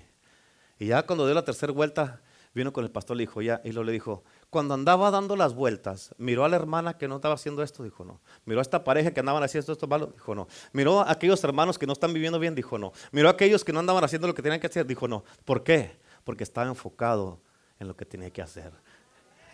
Y 0.78 0.88
ya 0.88 1.06
cuando 1.06 1.26
dio 1.26 1.34
la 1.34 1.46
tercera 1.46 1.72
vuelta, 1.72 2.22
vino 2.54 2.74
con 2.74 2.84
el 2.84 2.92
pastor 2.92 3.18
le 3.18 3.24
dijo, 3.24 3.42
ya, 3.42 3.62
y 3.64 3.72
le 3.72 3.92
dijo, 3.92 4.24
cuando 4.52 4.74
andaba 4.74 5.10
dando 5.12 5.38
las 5.38 5.56
vueltas, 5.56 6.14
miró 6.18 6.44
a 6.44 6.50
la 6.50 6.58
hermana 6.58 6.98
que 6.98 7.08
no 7.08 7.16
estaba 7.16 7.36
haciendo 7.36 7.64
esto, 7.64 7.84
dijo 7.84 8.04
no. 8.04 8.20
Miró 8.44 8.60
a 8.60 8.62
esta 8.62 8.84
pareja 8.84 9.12
que 9.12 9.22
andaban 9.22 9.42
haciendo 9.42 9.72
esto 9.72 9.88
malo, 9.88 10.08
dijo 10.08 10.36
no. 10.36 10.50
Miró 10.74 11.00
a 11.00 11.10
aquellos 11.10 11.42
hermanos 11.46 11.80
que 11.80 11.88
no 11.88 11.94
están 11.94 12.12
viviendo 12.12 12.38
bien, 12.38 12.54
dijo 12.54 12.78
no. 12.78 12.92
Miró 13.14 13.30
a 13.30 13.32
aquellos 13.32 13.64
que 13.64 13.72
no 13.72 13.80
andaban 13.80 14.04
haciendo 14.04 14.28
lo 14.28 14.36
que 14.36 14.42
tenían 14.42 14.60
que 14.60 14.68
hacer, 14.68 14.86
dijo 14.86 15.08
no. 15.08 15.24
¿Por 15.46 15.64
qué? 15.64 15.98
Porque 16.26 16.44
estaba 16.44 16.68
enfocado 16.68 17.40
en 17.80 17.88
lo 17.88 17.96
que 17.96 18.06
tenía 18.06 18.30
que 18.30 18.42
hacer. 18.42 18.74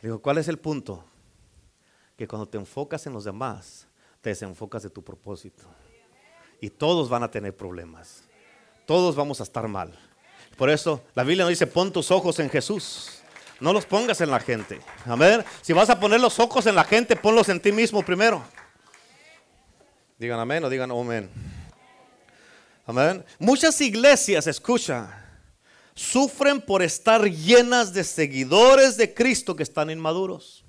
Dijo, 0.01 0.19
¿cuál 0.19 0.39
es 0.39 0.47
el 0.47 0.57
punto? 0.57 1.03
Que 2.15 2.27
cuando 2.27 2.47
te 2.47 2.57
enfocas 2.57 3.05
en 3.05 3.13
los 3.13 3.23
demás, 3.23 3.87
te 4.21 4.31
desenfocas 4.31 4.81
de 4.81 4.89
tu 4.89 5.03
propósito. 5.03 5.63
Y 6.59 6.71
todos 6.71 7.07
van 7.07 7.21
a 7.21 7.29
tener 7.29 7.55
problemas. 7.55 8.23
Todos 8.87 9.15
vamos 9.15 9.41
a 9.41 9.43
estar 9.43 9.67
mal. 9.67 9.93
Por 10.57 10.71
eso 10.71 11.03
la 11.13 11.23
Biblia 11.23 11.43
nos 11.43 11.51
dice, 11.51 11.67
pon 11.67 11.93
tus 11.93 12.09
ojos 12.09 12.39
en 12.39 12.49
Jesús. 12.49 13.16
No 13.59 13.73
los 13.73 13.85
pongas 13.85 14.21
en 14.21 14.29
la 14.29 14.39
gente. 14.39 14.79
Amén. 15.05 15.43
Si 15.61 15.73
vas 15.73 15.89
a 15.89 15.99
poner 15.99 16.19
los 16.19 16.39
ojos 16.39 16.65
en 16.67 16.75
la 16.75 16.83
gente, 16.83 17.15
ponlos 17.15 17.49
en 17.49 17.59
ti 17.59 17.71
mismo 17.71 18.03
primero. 18.03 18.43
Digan 20.17 20.39
amén 20.39 20.63
o 20.63 20.69
digan 20.69 20.91
amén. 20.91 21.29
Amén. 22.85 23.25
Muchas 23.37 23.79
iglesias, 23.81 24.47
escucha, 24.47 25.25
sufren 25.93 26.61
por 26.61 26.81
estar 26.81 27.23
llenas 27.25 27.93
de 27.93 28.03
seguidores 28.03 28.95
de 28.95 29.13
Cristo 29.13 29.55
que 29.55 29.63
están 29.63 29.89
inmaduros. 29.89 30.63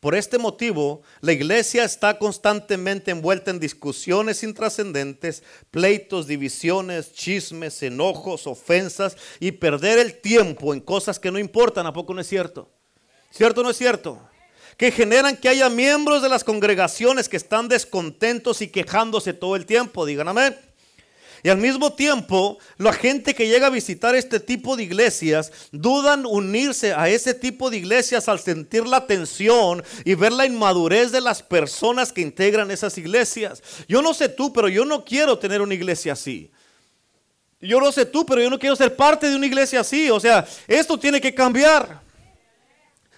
Por 0.00 0.14
este 0.14 0.38
motivo, 0.38 1.02
la 1.20 1.32
iglesia 1.32 1.84
está 1.84 2.18
constantemente 2.18 3.10
envuelta 3.10 3.50
en 3.50 3.58
discusiones 3.58 4.42
intrascendentes, 4.42 5.42
pleitos, 5.70 6.26
divisiones, 6.26 7.12
chismes, 7.12 7.82
enojos, 7.82 8.46
ofensas 8.46 9.16
y 9.40 9.52
perder 9.52 9.98
el 9.98 10.20
tiempo 10.20 10.74
en 10.74 10.80
cosas 10.80 11.18
que 11.18 11.30
no 11.30 11.38
importan. 11.38 11.86
¿A 11.86 11.92
poco 11.92 12.12
no 12.12 12.20
es 12.20 12.28
cierto? 12.28 12.70
¿Cierto 13.30 13.62
o 13.62 13.64
no 13.64 13.70
es 13.70 13.76
cierto? 13.76 14.20
Que 14.76 14.90
generan 14.90 15.36
que 15.36 15.48
haya 15.48 15.70
miembros 15.70 16.22
de 16.22 16.28
las 16.28 16.44
congregaciones 16.44 17.28
que 17.28 17.38
están 17.38 17.68
descontentos 17.68 18.60
y 18.60 18.68
quejándose 18.68 19.32
todo 19.32 19.56
el 19.56 19.64
tiempo. 19.64 20.04
Digan 20.04 20.28
amén. 20.28 20.56
Y 21.42 21.48
al 21.48 21.58
mismo 21.58 21.92
tiempo, 21.92 22.58
la 22.78 22.92
gente 22.92 23.34
que 23.34 23.48
llega 23.48 23.68
a 23.68 23.70
visitar 23.70 24.14
este 24.14 24.40
tipo 24.40 24.76
de 24.76 24.84
iglesias 24.84 25.52
dudan 25.72 26.26
unirse 26.26 26.94
a 26.94 27.08
ese 27.08 27.34
tipo 27.34 27.70
de 27.70 27.78
iglesias 27.78 28.28
al 28.28 28.40
sentir 28.40 28.86
la 28.86 29.06
tensión 29.06 29.82
y 30.04 30.14
ver 30.14 30.32
la 30.32 30.46
inmadurez 30.46 31.12
de 31.12 31.20
las 31.20 31.42
personas 31.42 32.12
que 32.12 32.22
integran 32.22 32.70
esas 32.70 32.98
iglesias. 32.98 33.62
Yo 33.88 34.02
no 34.02 34.14
sé 34.14 34.28
tú, 34.28 34.52
pero 34.52 34.68
yo 34.68 34.84
no 34.84 35.04
quiero 35.04 35.38
tener 35.38 35.60
una 35.60 35.74
iglesia 35.74 36.14
así. 36.14 36.50
Yo 37.60 37.80
no 37.80 37.90
sé 37.90 38.04
tú, 38.04 38.24
pero 38.26 38.40
yo 38.40 38.50
no 38.50 38.58
quiero 38.58 38.76
ser 38.76 38.94
parte 38.94 39.28
de 39.28 39.36
una 39.36 39.46
iglesia 39.46 39.80
así. 39.80 40.10
O 40.10 40.20
sea, 40.20 40.46
esto 40.66 40.98
tiene 40.98 41.20
que 41.20 41.34
cambiar. 41.34 42.00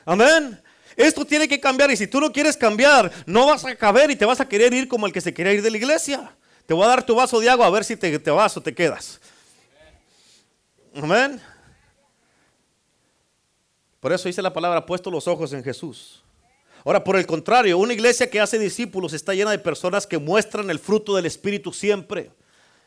Amén. 0.05 0.61
Esto 0.97 1.25
tiene 1.25 1.47
que 1.47 1.61
cambiar 1.61 1.91
y 1.93 1.97
si 1.97 2.09
tú 2.09 2.21
no 2.21 2.33
quieres 2.33 2.57
cambiar, 2.57 3.13
no 3.25 3.47
vas 3.47 3.65
a 3.65 3.77
caber 3.77 4.11
y 4.11 4.17
te 4.17 4.25
vas 4.25 4.41
a 4.41 4.49
querer 4.49 4.75
ir 4.75 4.89
como 4.89 5.07
el 5.07 5.13
que 5.13 5.21
se 5.21 5.33
quería 5.33 5.53
ir 5.53 5.63
de 5.63 5.71
la 5.71 5.77
iglesia. 5.77 6.33
Te 6.69 6.75
voy 6.75 6.85
a 6.85 6.89
dar 6.89 7.03
tu 7.03 7.15
vaso 7.15 7.41
de 7.41 7.49
agua 7.49 7.65
a 7.65 7.71
ver 7.71 7.83
si 7.83 7.97
te, 7.97 8.19
vas 8.31 8.55
o 8.55 8.61
te 8.61 8.75
quedas. 8.75 9.19
Amén. 10.95 11.41
Por 13.99 14.13
eso 14.13 14.29
dice 14.29 14.43
la 14.43 14.53
palabra, 14.53 14.85
puesto 14.85 15.11
los 15.11 15.27
ojos 15.27 15.55
en 15.55 15.65
Jesús. 15.65 16.23
Ahora, 16.85 17.03
por 17.03 17.17
el 17.17 17.27
contrario, 17.27 17.79
una 17.79 17.95
iglesia 17.95 18.29
que 18.29 18.39
hace 18.39 18.59
discípulos 18.59 19.15
está 19.15 19.33
llena 19.33 19.51
de 19.51 19.59
personas 19.59 20.07
que 20.07 20.19
muestran 20.19 20.69
el 20.69 20.79
fruto 20.79 21.17
del 21.17 21.25
Espíritu 21.25 21.73
siempre. 21.73 22.31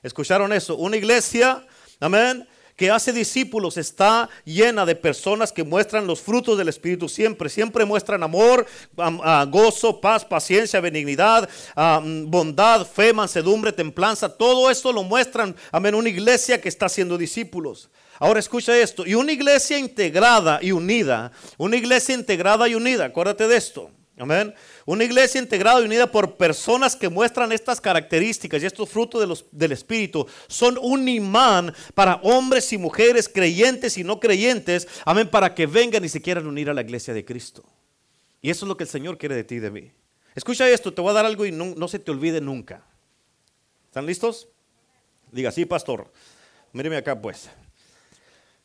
¿Escucharon 0.04 0.54
eso? 0.54 0.76
Una 0.76 0.98
iglesia, 0.98 1.66
amén, 2.00 2.48
que 2.82 2.90
hace 2.90 3.14
discípulos 3.14 3.78
está 3.78 4.28
llena 4.44 4.88
de 4.88 4.96
personas 4.96 5.52
que 5.52 5.64
muestran 5.64 6.08
los 6.08 6.20
frutos 6.20 6.58
del 6.58 6.68
Espíritu 6.68 7.08
siempre. 7.08 7.48
Siempre 7.48 7.86
muestran 7.86 8.24
amor, 8.24 8.66
gozo, 9.50 10.02
paz, 10.02 10.26
paciencia, 10.26 10.82
benignidad, 10.82 11.48
bondad, 12.26 12.88
fe, 12.88 13.14
mansedumbre, 13.14 13.72
templanza. 13.72 14.36
Todo 14.36 14.72
esto 14.72 14.92
lo 14.92 15.04
muestran, 15.04 15.56
amén, 15.72 15.94
una 15.94 16.10
iglesia 16.10 16.60
que 16.60 16.70
está 16.70 16.88
haciendo 16.88 17.20
discípulos. 17.20 17.92
Ahora 18.18 18.40
escucha 18.40 18.76
esto. 18.76 19.06
Y 19.06 19.14
una 19.14 19.32
iglesia 19.32 19.78
integrada 19.78 20.58
y 20.60 20.72
unida, 20.72 21.32
una 21.60 21.76
iglesia 21.76 22.16
integrada 22.16 22.68
y 22.68 22.74
unida, 22.74 23.06
acuérdate 23.06 23.48
de 23.48 23.58
esto. 23.58 23.92
Amén. 24.18 24.56
Una 24.92 25.06
iglesia 25.06 25.40
integrada 25.40 25.80
y 25.80 25.86
unida 25.86 26.12
por 26.12 26.36
personas 26.36 26.98
que 26.98 27.08
muestran 27.08 27.54
estas 27.54 27.80
características 27.80 28.62
y 28.62 28.66
estos 28.66 28.90
frutos 28.90 29.46
del 29.50 29.72
Espíritu 29.72 30.28
son 30.50 30.78
un 30.82 31.08
imán 31.08 31.74
para 31.96 32.16
hombres 32.16 32.74
y 32.74 32.78
mujeres 32.78 33.30
creyentes 33.30 33.98
y 33.98 34.04
no 34.04 34.20
creyentes, 34.20 34.90
amén, 35.06 35.30
para 35.30 35.56
que 35.56 35.66
vengan 35.66 36.04
y 36.04 36.10
se 36.10 36.22
quieran 36.22 36.46
unir 36.46 36.70
a 36.70 36.74
la 36.74 36.82
iglesia 36.82 37.14
de 37.14 37.24
Cristo. 37.24 37.64
Y 38.42 38.50
eso 38.50 38.66
es 38.66 38.68
lo 38.68 38.76
que 38.76 38.84
el 38.84 38.90
Señor 38.90 39.18
quiere 39.18 39.34
de 39.34 39.46
ti 39.46 39.56
y 39.56 39.60
de 39.60 39.72
mí. 39.72 39.92
Escucha 40.36 40.70
esto, 40.70 40.94
te 40.94 41.00
voy 41.00 41.12
a 41.12 41.14
dar 41.14 41.26
algo 41.26 41.46
y 41.46 41.54
no, 41.54 41.74
no 41.74 41.88
se 41.88 41.98
te 41.98 42.12
olvide 42.12 42.42
nunca. 42.42 42.84
¿Están 43.86 44.06
listos? 44.06 44.50
Diga, 45.32 45.54
sí, 45.54 45.64
pastor. 45.64 46.12
Míreme 46.74 46.98
acá 46.98 47.18
pues. 47.18 47.50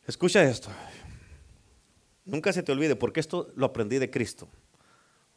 Escucha 0.09 0.43
esto. 0.43 0.71
Nunca 2.25 2.53
se 2.53 2.65
te 2.65 2.73
olvide 2.73 2.97
porque 2.97 3.21
esto 3.21 3.53
lo 3.55 3.67
aprendí 3.67 3.99
de 3.99 4.11
Cristo 4.11 4.49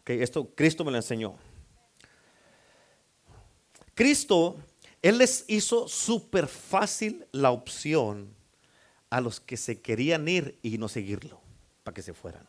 esto 0.09 0.53
Cristo 0.55 0.83
me 0.83 0.91
lo 0.91 0.97
enseñó. 0.97 1.37
Cristo, 3.93 4.57
Él 5.01 5.17
les 5.17 5.45
hizo 5.47 5.87
súper 5.87 6.47
fácil 6.47 7.25
la 7.31 7.51
opción 7.51 8.33
a 9.09 9.21
los 9.21 9.39
que 9.39 9.57
se 9.57 9.81
querían 9.81 10.27
ir 10.27 10.57
y 10.61 10.77
no 10.77 10.87
seguirlo, 10.87 11.41
para 11.83 11.93
que 11.93 12.01
se 12.01 12.13
fueran. 12.13 12.47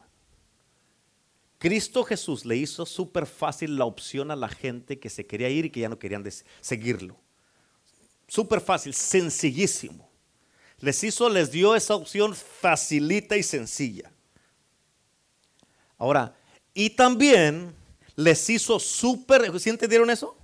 Cristo 1.58 2.04
Jesús 2.04 2.46
le 2.46 2.56
hizo 2.56 2.86
súper 2.86 3.26
fácil 3.26 3.76
la 3.76 3.84
opción 3.84 4.30
a 4.30 4.36
la 4.36 4.48
gente 4.48 4.98
que 4.98 5.10
se 5.10 5.26
quería 5.26 5.50
ir 5.50 5.66
y 5.66 5.70
que 5.70 5.80
ya 5.80 5.88
no 5.88 5.98
querían 5.98 6.24
seguirlo. 6.60 7.16
Súper 8.26 8.60
fácil, 8.60 8.94
sencillísimo. 8.94 10.08
Les 10.78 11.04
hizo, 11.04 11.28
les 11.28 11.50
dio 11.50 11.76
esa 11.76 11.96
opción 11.96 12.34
facilita 12.34 13.36
y 13.36 13.42
sencilla. 13.42 14.10
Ahora, 15.98 16.34
y 16.74 16.90
también 16.90 17.74
les 18.16 18.48
hizo 18.50 18.78
súper, 18.78 19.58
¿sí 19.58 19.70
entendieron 19.70 20.10
eso? 20.10 20.36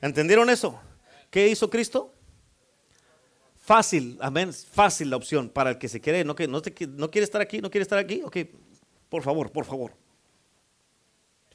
¿Entendieron 0.00 0.50
eso? 0.50 0.78
¿Qué 1.30 1.48
hizo 1.48 1.68
Cristo? 1.68 2.12
Fácil, 3.62 4.16
amén, 4.20 4.52
fácil 4.52 5.10
la 5.10 5.16
opción 5.16 5.48
para 5.48 5.70
el 5.70 5.78
que 5.78 5.88
se 5.88 6.00
quiere, 6.00 6.24
no, 6.24 6.36
que, 6.36 6.46
no, 6.46 6.62
no 6.90 7.10
quiere 7.10 7.24
estar 7.24 7.40
aquí, 7.40 7.60
no 7.60 7.70
quiere 7.70 7.82
estar 7.82 7.98
aquí, 7.98 8.22
ok, 8.24 8.36
por 9.08 9.22
favor, 9.22 9.50
por 9.50 9.64
favor. 9.64 9.92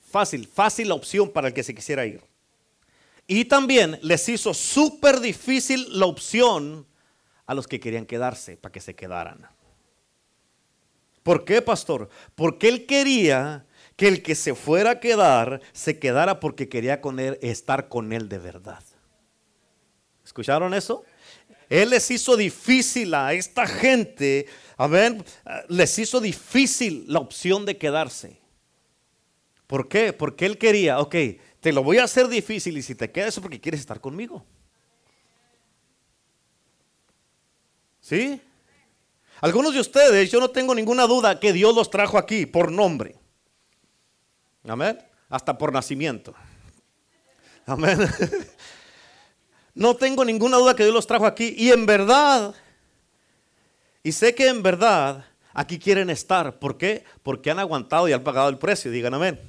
Fácil, 0.04 0.45
fácil 0.47 0.89
la 0.89 0.95
opción 0.95 1.32
para 1.32 1.47
el 1.47 1.54
que 1.54 1.63
se 1.63 1.73
quisiera 1.73 2.06
ir. 2.06 2.21
Y 3.27 3.45
también 3.45 3.97
les 4.01 4.27
hizo 4.27 4.54
súper 4.54 5.21
difícil 5.21 5.88
la 5.97 6.06
opción 6.06 6.86
a 7.45 7.54
los 7.54 7.65
que 7.65 7.80
querían 7.80 8.06
quedarse, 8.06 8.58
para 8.58 8.73
que 8.73 8.82
se 8.82 8.93
quedaran. 8.93 9.47
¿Por 11.23 11.45
qué, 11.45 11.62
pastor? 11.62 12.10
Porque 12.36 12.67
él 12.67 12.86
quería 12.86 13.65
que 14.02 14.08
el 14.08 14.24
que 14.24 14.34
se 14.34 14.56
fuera 14.56 14.90
a 14.90 15.00
quedar, 15.00 15.62
se 15.74 16.00
quedara 16.00 16.40
porque 16.40 16.68
quería 16.68 17.02
con 17.02 17.20
él, 17.20 17.38
estar 17.44 17.88
con 17.88 18.14
él 18.14 18.30
de 18.30 18.40
verdad. 18.40 18.84
¿Escucharon 20.26 20.74
eso? 20.74 21.04
Él 21.70 21.92
les 21.92 22.10
hizo 22.10 22.36
difícil 22.36 23.14
a 23.14 23.34
esta 23.34 23.68
gente, 23.68 24.48
a 24.76 24.88
ver, 24.88 25.24
les 25.70 26.00
hizo 26.00 26.20
difícil 26.20 27.06
la 27.10 27.20
opción 27.20 27.64
de 27.64 27.78
quedarse. 27.78 28.40
¿Por 29.68 29.88
qué? 29.88 30.14
Porque 30.14 30.48
él 30.48 30.58
quería, 30.58 31.00
ok, 31.00 31.16
te 31.60 31.72
lo 31.72 31.84
voy 31.84 32.00
a 32.00 32.06
hacer 32.06 32.28
difícil 32.28 32.80
y 32.80 32.82
si 32.82 32.96
te 32.96 33.12
quedas 33.12 33.38
es 33.38 33.40
porque 33.40 33.62
quieres 33.62 33.82
estar 33.82 34.02
conmigo. 34.02 34.44
¿Sí? 38.00 38.42
Algunos 39.42 39.76
de 39.76 39.80
ustedes, 39.80 40.32
yo 40.32 40.40
no 40.40 40.50
tengo 40.50 40.74
ninguna 40.74 41.06
duda 41.06 41.40
que 41.40 41.54
Dios 41.54 41.76
los 41.76 41.92
trajo 41.92 42.18
aquí 42.18 42.48
por 42.48 42.72
nombre. 42.72 43.20
Amén. 44.67 45.00
Hasta 45.30 45.58
por 45.58 45.71
nacimiento. 45.71 46.34
Amén. 47.65 48.00
No 49.74 49.95
tengo 49.95 50.26
ninguna 50.26 50.58
duda 50.58 50.76
que 50.76 50.84
Dios 50.84 50.93
los 50.93 51.08
trajo 51.08 51.26
aquí. 51.26 51.56
Y 51.58 51.71
en 51.71 51.86
verdad, 51.86 52.54
y 54.04 54.12
sé 54.12 54.36
que 54.36 54.47
en 54.47 54.62
verdad 54.62 55.26
aquí 55.54 55.80
quieren 55.80 56.10
estar. 56.10 56.60
¿Por 56.60 56.78
qué? 56.78 57.06
Porque 57.24 57.52
han 57.52 57.60
aguantado 57.60 58.08
y 58.10 58.13
han 58.13 58.24
pagado 58.24 58.50
el 58.50 58.58
precio. 58.58 58.91
Digan 58.91 59.13
amén. 59.13 59.39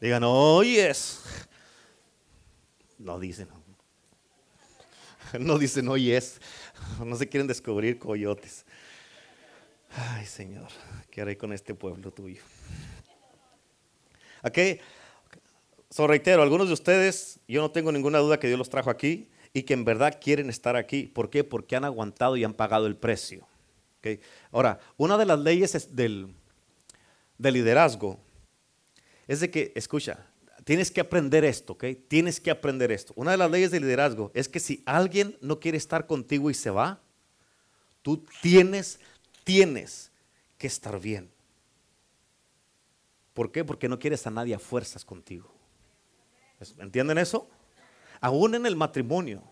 Digan, 0.00 0.22
oh 0.24 0.62
yes. 0.62 1.20
No 2.98 3.18
dicen. 3.18 3.48
No 5.38 5.58
dicen, 5.58 5.88
oh 5.88 5.96
yes. 5.96 6.40
No 7.04 7.14
se 7.16 7.28
quieren 7.28 7.46
descubrir 7.46 7.98
coyotes. 7.98 8.64
Ay, 9.90 10.26
Señor, 10.26 10.68
¿qué 11.10 11.20
haré 11.22 11.36
con 11.36 11.52
este 11.52 11.74
pueblo 11.74 12.10
tuyo? 12.10 12.42
Ok, 14.42 14.58
so 15.90 16.06
reitero, 16.06 16.42
algunos 16.42 16.68
de 16.68 16.74
ustedes, 16.74 17.40
yo 17.48 17.60
no 17.60 17.70
tengo 17.70 17.92
ninguna 17.92 18.18
duda 18.18 18.38
que 18.38 18.46
Dios 18.46 18.58
los 18.58 18.70
trajo 18.70 18.90
aquí 18.90 19.28
y 19.52 19.62
que 19.62 19.74
en 19.74 19.84
verdad 19.84 20.18
quieren 20.20 20.48
estar 20.50 20.76
aquí. 20.76 21.04
¿Por 21.04 21.30
qué? 21.30 21.44
Porque 21.44 21.76
han 21.76 21.84
aguantado 21.84 22.36
y 22.36 22.44
han 22.44 22.54
pagado 22.54 22.86
el 22.86 22.96
precio. 22.96 23.46
Okay. 23.98 24.20
Ahora, 24.52 24.78
una 24.96 25.18
de 25.18 25.26
las 25.26 25.40
leyes 25.40 25.94
del, 25.94 26.34
del 27.36 27.54
liderazgo 27.54 28.18
es 29.26 29.40
de 29.40 29.50
que, 29.50 29.72
escucha, 29.74 30.26
tienes 30.64 30.90
que 30.90 31.00
aprender 31.00 31.44
esto, 31.44 31.72
¿ok? 31.72 31.84
Tienes 32.08 32.40
que 32.40 32.50
aprender 32.50 32.92
esto. 32.92 33.12
Una 33.16 33.32
de 33.32 33.38
las 33.38 33.50
leyes 33.50 33.70
del 33.70 33.82
liderazgo 33.82 34.30
es 34.34 34.48
que 34.48 34.60
si 34.60 34.82
alguien 34.86 35.36
no 35.40 35.58
quiere 35.58 35.78
estar 35.78 36.06
contigo 36.06 36.50
y 36.50 36.54
se 36.54 36.70
va, 36.70 37.00
tú 38.02 38.24
tienes, 38.40 39.00
tienes 39.44 40.10
que 40.58 40.66
estar 40.66 41.00
bien. 41.00 41.30
¿Por 43.38 43.52
qué? 43.52 43.64
Porque 43.64 43.88
no 43.88 44.00
quieres 44.00 44.26
a 44.26 44.32
nadie 44.32 44.52
a 44.52 44.58
fuerzas 44.58 45.04
contigo. 45.04 45.54
¿Entienden 46.80 47.18
eso? 47.18 47.48
Aún 48.20 48.56
en 48.56 48.66
el 48.66 48.74
matrimonio, 48.74 49.44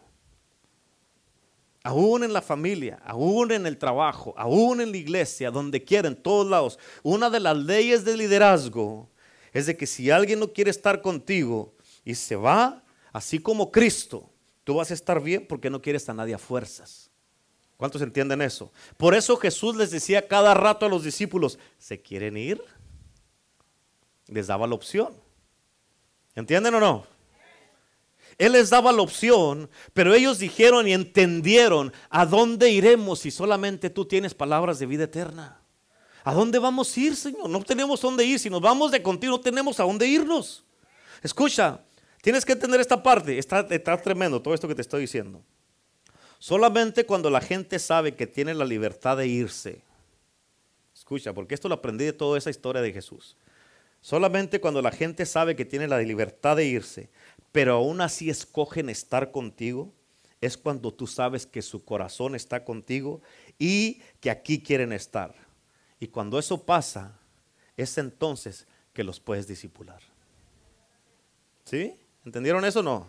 aún 1.84 2.24
en 2.24 2.32
la 2.32 2.43
familia, 2.43 3.01
aún 3.05 3.53
en 3.53 3.64
el 3.64 3.78
trabajo, 3.78 4.34
aún 4.37 4.80
en 4.80 4.91
la 4.91 4.97
iglesia, 4.97 5.53
donde 5.53 5.84
quieren, 5.84 6.16
todos 6.16 6.49
lados. 6.49 6.80
Una 7.05 7.30
de 7.30 7.39
las 7.39 7.57
leyes 7.57 8.05
de 8.05 8.16
liderazgo 8.16 9.09
es 9.53 9.66
de 9.66 9.76
que 9.76 9.87
si 9.87 10.11
alguien 10.11 10.41
no 10.41 10.53
quiere 10.53 10.72
estar 10.72 11.01
contigo 11.01 11.72
y 12.05 12.16
se 12.16 12.34
va, 12.34 12.82
así 13.12 13.39
como 13.39 13.70
Cristo, 13.70 14.28
tú 14.64 14.74
vas 14.74 14.91
a 14.91 14.95
estar 14.95 15.22
bien 15.22 15.47
porque 15.47 15.70
no 15.70 15.80
quieres 15.80 16.09
a 16.09 16.12
nadie 16.12 16.34
a 16.34 16.39
fuerzas. 16.39 17.12
¿Cuántos 17.76 18.03
entienden 18.03 18.43
eso? 18.43 18.72
Por 18.97 19.14
eso 19.14 19.37
Jesús 19.37 19.76
les 19.76 19.93
decía 19.93 20.26
cada 20.26 20.55
rato 20.55 20.87
a 20.87 20.89
los 20.89 21.05
discípulos, 21.05 21.59
¿se 21.78 22.01
quieren 22.01 22.37
ir? 22.37 22.61
Les 24.29 24.47
daba 24.47 24.66
la 24.66 24.74
opción. 24.74 25.14
¿Entienden 26.35 26.74
o 26.74 26.81
no? 26.81 27.07
Él 28.39 28.53
les 28.53 28.68
daba 28.68 28.93
la 28.93 29.01
opción, 29.01 29.70
pero 29.95 30.12
ellos 30.12 30.39
dijeron 30.39 30.87
y 30.87 30.93
entendieron, 30.93 31.93
¿a 32.11 32.27
dónde 32.27 32.70
iremos 32.70 33.20
si 33.20 33.31
solamente 33.31 33.89
tú 33.89 34.05
tienes 34.05 34.35
palabras 34.35 34.79
de 34.79 34.87
vida 34.87 35.05
eterna? 35.05 35.59
¿A 36.22 36.35
dónde 36.35 36.59
vamos 36.59 36.95
a 36.95 37.01
ir, 37.01 37.16
Señor? 37.16 37.49
No 37.49 37.62
tenemos 37.62 38.01
dónde 38.01 38.24
ir. 38.24 38.39
Si 38.39 38.51
nos 38.51 38.61
vamos 38.61 38.91
de 38.91 39.03
contigo, 39.03 39.37
no 39.37 39.41
tenemos 39.41 39.81
a 39.81 39.85
dónde 39.85 40.07
irnos. 40.07 40.64
Escucha, 41.22 41.81
tienes 42.20 42.45
que 42.45 42.53
entender 42.53 42.81
esta 42.81 43.03
parte. 43.03 43.39
Está, 43.39 43.61
está 43.70 43.97
tremendo 43.97 44.43
todo 44.43 44.53
esto 44.53 44.68
que 44.68 44.74
te 44.74 44.83
estoy 44.83 45.03
diciendo. 45.03 45.43
Solamente 46.39 47.07
cuando 47.07 47.31
la 47.31 47.41
gente 47.41 47.79
sabe 47.79 48.14
que 48.14 48.27
tiene 48.27 48.55
la 48.55 48.64
libertad 48.64 49.16
de 49.16 49.29
irse. 49.29 49.83
Escucha, 50.95 51.33
porque 51.33 51.55
esto 51.55 51.68
lo 51.68 51.77
aprendí 51.77 52.05
de 52.05 52.12
toda 52.12 52.37
esa 52.37 52.51
historia 52.51 52.83
de 52.83 52.93
Jesús. 52.93 53.37
Solamente 54.07 54.61
cuando 54.61 54.83
la 54.83 54.93
gente 54.93 55.27
sabe 55.27 55.57
que 55.57 55.65
tiene 55.65 55.89
la 55.89 55.99
libertad 55.99 56.55
de 56.55 56.65
irse, 56.65 57.11
pero 57.51 57.75
aún 57.75 58.01
así 58.01 58.31
escogen 58.31 58.89
estar 58.89 59.33
contigo, 59.33 59.93
es 60.41 60.57
cuando 60.57 60.95
tú 60.95 61.09
sabes 61.09 61.45
que 61.45 61.61
su 61.61 61.85
corazón 61.85 62.37
está 62.37 62.65
contigo 62.65 63.21
y 63.59 64.01
que 64.21 64.31
aquí 64.31 64.63
quieren 64.63 64.93
estar. 64.93 65.35
Y 65.99 66.07
cuando 66.07 66.39
eso 66.39 66.65
pasa, 66.65 67.19
es 67.77 67.99
entonces 67.99 68.69
que 68.93 69.03
los 69.03 69.19
puedes 69.19 69.49
disipular. 69.49 70.01
¿Sí? 71.65 71.99
¿Entendieron 72.25 72.65
eso 72.65 72.79
o 72.79 72.85
no? 72.85 73.09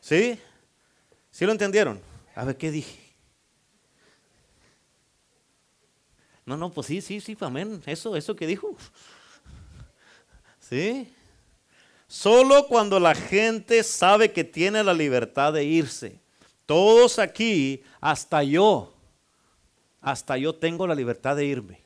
¿Sí? 0.00 0.36
¿Sí 1.30 1.46
lo 1.46 1.52
entendieron? 1.52 2.00
A 2.34 2.44
ver, 2.44 2.56
¿qué 2.56 2.72
dije? 2.72 2.98
No, 6.44 6.56
no, 6.56 6.72
pues 6.72 6.88
sí, 6.88 7.00
sí, 7.00 7.20
sí, 7.20 7.36
amén. 7.38 7.80
Eso, 7.86 8.16
eso 8.16 8.34
que 8.34 8.48
dijo. 8.48 8.76
¿Sí? 10.74 11.08
Solo 12.08 12.66
cuando 12.66 12.98
la 12.98 13.14
gente 13.14 13.84
sabe 13.84 14.32
que 14.32 14.42
tiene 14.42 14.82
la 14.82 14.92
libertad 14.92 15.52
de 15.52 15.62
irse. 15.62 16.18
Todos 16.66 17.20
aquí, 17.20 17.84
hasta 18.00 18.42
yo, 18.42 18.92
hasta 20.00 20.36
yo 20.36 20.52
tengo 20.52 20.88
la 20.88 20.96
libertad 20.96 21.36
de 21.36 21.44
irme. 21.44 21.80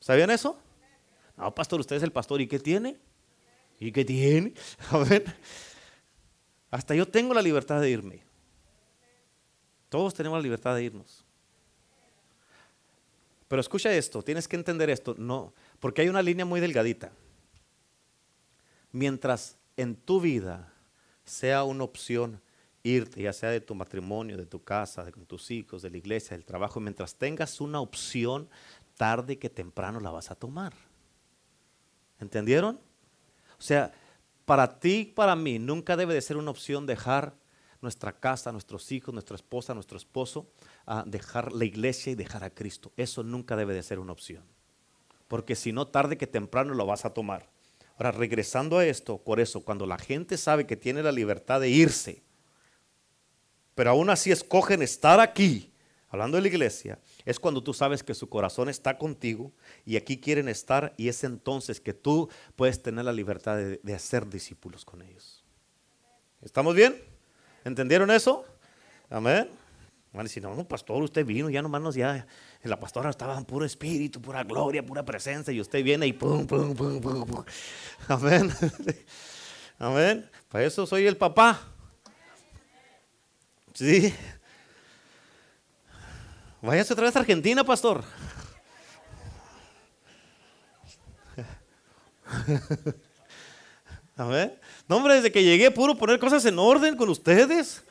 ¿Sabían 0.00 0.30
eso? 0.30 0.58
No, 1.36 1.54
pastor, 1.54 1.80
usted 1.80 1.96
es 1.96 2.02
el 2.02 2.12
pastor. 2.12 2.40
¿Y 2.40 2.46
qué 2.46 2.58
tiene? 2.58 2.96
¿Y 3.78 3.92
qué 3.92 4.06
tiene? 4.06 4.54
Hasta 6.70 6.94
yo 6.94 7.06
tengo 7.06 7.34
la 7.34 7.42
libertad 7.42 7.78
de 7.82 7.90
irme. 7.90 8.22
Todos 9.90 10.14
tenemos 10.14 10.38
la 10.38 10.42
libertad 10.42 10.74
de 10.74 10.84
irnos. 10.84 11.26
Pero 13.52 13.60
escucha 13.60 13.92
esto, 13.92 14.22
tienes 14.22 14.48
que 14.48 14.56
entender 14.56 14.88
esto, 14.88 15.14
no, 15.18 15.52
porque 15.82 16.02
hay 16.02 16.08
una 16.08 16.22
línea 16.22 16.44
muy 16.44 16.60
delgadita. 16.60 17.10
Mientras 18.92 19.58
en 19.76 19.96
tu 19.96 20.20
vida 20.20 20.72
sea 21.24 21.64
una 21.64 21.82
opción 21.82 22.40
irte, 22.84 23.20
ya 23.20 23.32
sea 23.32 23.50
de 23.50 23.60
tu 23.60 23.74
matrimonio, 23.74 24.36
de 24.36 24.46
tu 24.46 24.62
casa, 24.62 25.02
de 25.02 25.10
con 25.10 25.26
tus 25.26 25.50
hijos, 25.50 25.82
de 25.82 25.90
la 25.90 25.96
iglesia, 25.96 26.36
del 26.36 26.44
trabajo, 26.44 26.78
mientras 26.78 27.16
tengas 27.16 27.60
una 27.60 27.80
opción, 27.80 28.48
tarde 28.96 29.40
que 29.40 29.50
temprano 29.50 29.98
la 29.98 30.12
vas 30.12 30.30
a 30.30 30.36
tomar. 30.36 30.72
¿Entendieron? 32.20 32.78
O 33.58 33.62
sea, 33.62 33.92
para 34.44 34.78
ti, 34.78 35.12
para 35.12 35.34
mí, 35.34 35.58
nunca 35.58 35.96
debe 35.96 36.14
de 36.14 36.22
ser 36.22 36.36
una 36.36 36.52
opción 36.52 36.86
dejar 36.86 37.34
nuestra 37.80 38.12
casa, 38.12 38.52
nuestros 38.52 38.92
hijos, 38.92 39.12
nuestra 39.12 39.34
esposa, 39.34 39.74
nuestro 39.74 39.96
esposo, 39.96 40.46
a 40.86 41.02
dejar 41.04 41.50
la 41.50 41.64
iglesia 41.64 42.12
y 42.12 42.14
dejar 42.14 42.44
a 42.44 42.50
Cristo. 42.50 42.92
Eso 42.96 43.24
nunca 43.24 43.56
debe 43.56 43.74
de 43.74 43.82
ser 43.82 43.98
una 43.98 44.12
opción. 44.12 44.44
Porque 45.32 45.56
si 45.56 45.72
no, 45.72 45.88
tarde 45.88 46.18
que 46.18 46.26
temprano 46.26 46.74
lo 46.74 46.84
vas 46.84 47.06
a 47.06 47.14
tomar. 47.14 47.48
Ahora, 47.96 48.12
regresando 48.12 48.76
a 48.76 48.84
esto, 48.84 49.16
por 49.16 49.40
eso, 49.40 49.64
cuando 49.64 49.86
la 49.86 49.96
gente 49.96 50.36
sabe 50.36 50.66
que 50.66 50.76
tiene 50.76 51.02
la 51.02 51.10
libertad 51.10 51.58
de 51.58 51.70
irse, 51.70 52.22
pero 53.74 53.88
aún 53.88 54.10
así 54.10 54.30
escogen 54.30 54.82
estar 54.82 55.20
aquí, 55.20 55.72
hablando 56.10 56.36
de 56.36 56.42
la 56.42 56.48
iglesia, 56.48 56.98
es 57.24 57.40
cuando 57.40 57.62
tú 57.62 57.72
sabes 57.72 58.02
que 58.02 58.12
su 58.12 58.28
corazón 58.28 58.68
está 58.68 58.98
contigo 58.98 59.52
y 59.86 59.96
aquí 59.96 60.20
quieren 60.20 60.50
estar 60.50 60.92
y 60.98 61.08
es 61.08 61.24
entonces 61.24 61.80
que 61.80 61.94
tú 61.94 62.28
puedes 62.54 62.82
tener 62.82 63.06
la 63.06 63.12
libertad 63.14 63.56
de, 63.56 63.94
hacer 63.94 64.28
discípulos 64.28 64.84
con 64.84 65.00
ellos. 65.00 65.42
¿Estamos 66.42 66.74
bien? 66.74 67.02
¿Entendieron 67.64 68.10
eso? 68.10 68.44
Amén. 69.08 69.48
No, 70.12 70.68
pastor, 70.68 71.02
usted 71.02 71.24
vino, 71.24 71.48
ya 71.48 71.62
nomás 71.62 71.80
nos 71.80 71.94
ya, 71.94 72.26
la 72.68 72.78
pastora 72.78 73.10
estaba 73.10 73.36
en 73.36 73.44
puro 73.44 73.64
espíritu, 73.64 74.22
pura 74.22 74.44
gloria, 74.44 74.86
pura 74.86 75.04
presencia, 75.04 75.52
y 75.52 75.60
usted 75.60 75.82
viene 75.82 76.06
y 76.06 76.12
pum, 76.12 76.46
pum, 76.46 76.74
pum, 76.74 77.00
pum, 77.00 77.26
pum. 77.26 77.44
Amén. 78.08 78.52
Amén. 79.78 80.30
Para 80.48 80.64
eso 80.64 80.86
soy 80.86 81.06
el 81.06 81.16
papá. 81.16 81.60
Sí. 83.74 84.14
Váyase 86.60 86.92
otra 86.92 87.06
vez 87.06 87.16
a 87.16 87.18
Argentina, 87.18 87.64
pastor. 87.64 88.04
Amén. 94.16 94.56
No, 94.86 94.98
hombre, 94.98 95.14
desde 95.14 95.32
que 95.32 95.42
llegué, 95.42 95.72
puro 95.72 95.96
poner 95.96 96.20
cosas 96.20 96.44
en 96.44 96.58
orden 96.58 96.96
con 96.96 97.08
ustedes. 97.08 97.82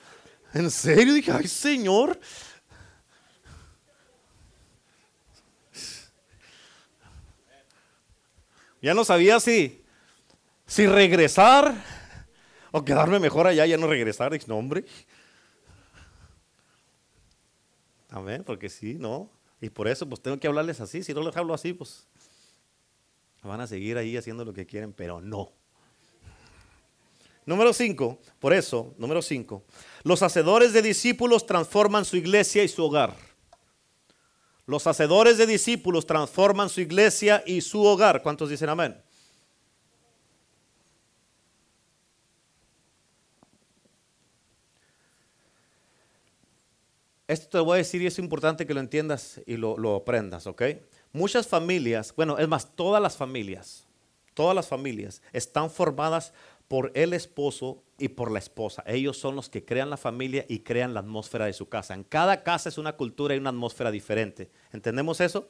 En 0.54 0.72
serio, 0.72 1.14
dije, 1.14 1.32
ay, 1.34 1.48
Señor. 1.48 2.20
Ya 8.82 8.94
no 8.94 9.06
sabía 9.06 9.40
si, 9.40 9.84
si 10.66 10.88
regresar 10.88 11.76
o 12.72 12.84
quedarme 12.84 13.20
mejor 13.20 13.48
allá, 13.48 13.66
ya 13.66 13.78
no 13.78 13.88
regresar. 13.88 14.32
No, 14.48 14.58
hombre. 14.58 14.86
Amén, 18.10 18.44
porque 18.44 18.70
sí, 18.70 18.96
no. 19.00 19.30
Y 19.62 19.70
por 19.70 19.88
eso, 19.88 20.08
pues 20.10 20.22
tengo 20.22 20.40
que 20.40 20.48
hablarles 20.48 20.82
así. 20.82 21.04
Si 21.04 21.14
no 21.14 21.22
les 21.22 21.38
hablo 21.38 21.54
así, 21.54 21.74
pues 21.74 22.08
van 23.44 23.62
a 23.62 23.68
seguir 23.68 23.98
ahí 23.98 24.18
haciendo 24.18 24.44
lo 24.44 24.54
que 24.54 24.66
quieren, 24.66 24.94
pero 24.94 25.22
no. 25.22 25.52
Número 27.46 27.74
5, 27.74 28.20
por 28.40 28.54
eso, 28.54 28.94
número 28.98 29.22
5, 29.22 29.64
los 30.04 30.22
hacedores 30.22 30.74
de 30.74 30.82
discípulos 30.84 31.46
transforman 31.48 32.06
su 32.06 32.16
iglesia 32.16 32.64
y 32.64 32.68
su 32.68 32.84
hogar. 32.84 33.16
Los 34.72 34.88
hacedores 34.88 35.38
de 35.38 35.46
discípulos 35.46 36.06
transforman 36.06 36.70
su 36.70 36.80
iglesia 36.80 37.44
y 37.46 37.60
su 37.60 37.84
hogar. 37.84 38.24
¿Cuántos 38.24 38.50
dicen 38.50 38.70
amén? 38.70 38.96
Esto 47.28 47.50
te 47.50 47.60
voy 47.60 47.74
a 47.74 47.78
decir 47.80 48.02
y 48.02 48.08
es 48.08 48.18
importante 48.18 48.66
que 48.66 48.74
lo 48.74 48.80
entiendas 48.80 49.42
y 49.46 49.58
lo, 49.58 49.94
aprendas, 49.94 50.48
¿ok? 50.48 50.62
Muchas 51.12 51.46
familias, 51.46 52.14
bueno, 52.16 52.38
es 52.38 52.48
más, 52.48 52.74
todas 52.74 53.02
las 53.02 53.18
familias, 53.18 53.86
todas 54.34 54.56
las 54.56 54.70
familias 54.70 55.22
están 55.34 55.70
formadas 55.70 56.32
por 56.72 56.90
el 56.94 57.12
esposo 57.12 57.84
y 57.98 58.08
por 58.08 58.32
la 58.32 58.40
esposa. 58.40 58.82
Ellos 58.88 59.18
son 59.18 59.36
los 59.36 59.50
que 59.50 59.66
crean 59.66 59.90
la 59.90 59.98
familia 59.98 60.46
y 60.48 60.60
crean 60.60 60.94
la 60.94 61.02
atmósfera 61.02 61.48
de 61.48 61.52
su 61.52 61.68
casa. 61.68 61.94
En 61.94 62.06
cada 62.06 62.44
casa 62.44 62.70
es 62.70 62.78
una 62.78 62.94
cultura 62.94 63.36
y 63.36 63.40
una 63.40 63.50
atmósfera 63.50 63.92
diferente. 63.92 64.50
¿Entendemos 64.72 65.20
eso? 65.20 65.50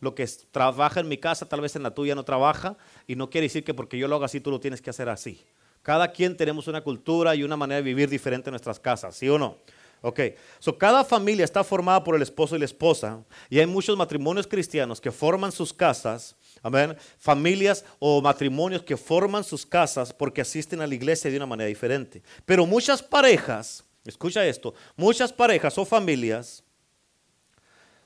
Lo 0.00 0.14
que 0.14 0.28
trabaja 0.50 1.00
en 1.00 1.08
mi 1.08 1.16
casa, 1.16 1.48
tal 1.48 1.62
vez 1.62 1.76
en 1.76 1.82
la 1.82 1.94
tuya 1.94 2.14
no 2.14 2.26
trabaja 2.26 2.76
y 3.06 3.16
no 3.16 3.30
quiere 3.30 3.46
decir 3.46 3.64
que 3.64 3.72
porque 3.72 3.96
yo 3.96 4.06
lo 4.06 4.16
haga 4.16 4.26
así, 4.26 4.38
tú 4.38 4.50
lo 4.50 4.60
tienes 4.60 4.82
que 4.82 4.90
hacer 4.90 5.08
así. 5.08 5.42
Cada 5.80 6.12
quien 6.12 6.36
tenemos 6.36 6.68
una 6.68 6.82
cultura 6.82 7.34
y 7.34 7.42
una 7.42 7.56
manera 7.56 7.76
de 7.76 7.82
vivir 7.82 8.10
diferente 8.10 8.50
en 8.50 8.52
nuestras 8.52 8.78
casas, 8.78 9.16
¿sí 9.16 9.30
o 9.30 9.38
no? 9.38 9.56
Ok, 10.02 10.20
so 10.58 10.76
cada 10.76 11.04
familia 11.04 11.46
está 11.46 11.64
formada 11.64 12.04
por 12.04 12.16
el 12.16 12.22
esposo 12.22 12.54
y 12.54 12.58
la 12.58 12.66
esposa 12.66 13.24
y 13.48 13.60
hay 13.60 13.66
muchos 13.66 13.96
matrimonios 13.96 14.46
cristianos 14.46 15.00
que 15.00 15.10
forman 15.10 15.52
sus 15.52 15.72
casas 15.72 16.36
Amén. 16.62 16.96
Familias 17.18 17.84
o 17.98 18.20
matrimonios 18.20 18.82
que 18.82 18.96
forman 18.96 19.44
sus 19.44 19.64
casas 19.64 20.12
porque 20.12 20.42
asisten 20.42 20.80
a 20.80 20.86
la 20.86 20.94
iglesia 20.94 21.30
de 21.30 21.36
una 21.36 21.46
manera 21.46 21.68
diferente. 21.68 22.22
Pero 22.44 22.66
muchas 22.66 23.02
parejas, 23.02 23.84
escucha 24.04 24.44
esto, 24.44 24.74
muchas 24.96 25.32
parejas 25.32 25.76
o 25.78 25.84
familias 25.84 26.62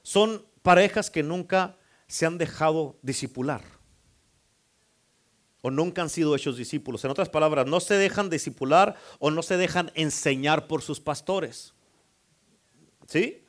son 0.03 0.45
parejas 0.63 1.11
que 1.11 1.23
nunca 1.23 1.77
se 2.07 2.27
han 2.27 2.39
dejado 2.39 2.97
discipular. 3.03 3.63
O 5.63 5.71
nunca 5.71 6.03
han 6.03 6.11
sido 6.11 6.37
hechos 6.37 6.57
discípulos. 6.59 7.05
En 7.05 7.11
otras 7.11 7.31
palabras, 7.31 7.67
no 7.67 7.81
se 7.81 7.95
dejan 7.95 8.29
discipular 8.29 8.97
o 9.19 9.31
no 9.31 9.43
se 9.43 9.57
dejan 9.57 9.91
enseñar 9.95 10.67
por 10.67 10.83
sus 10.83 11.01
pastores. 11.01 11.73
¿Sí? 13.09 13.45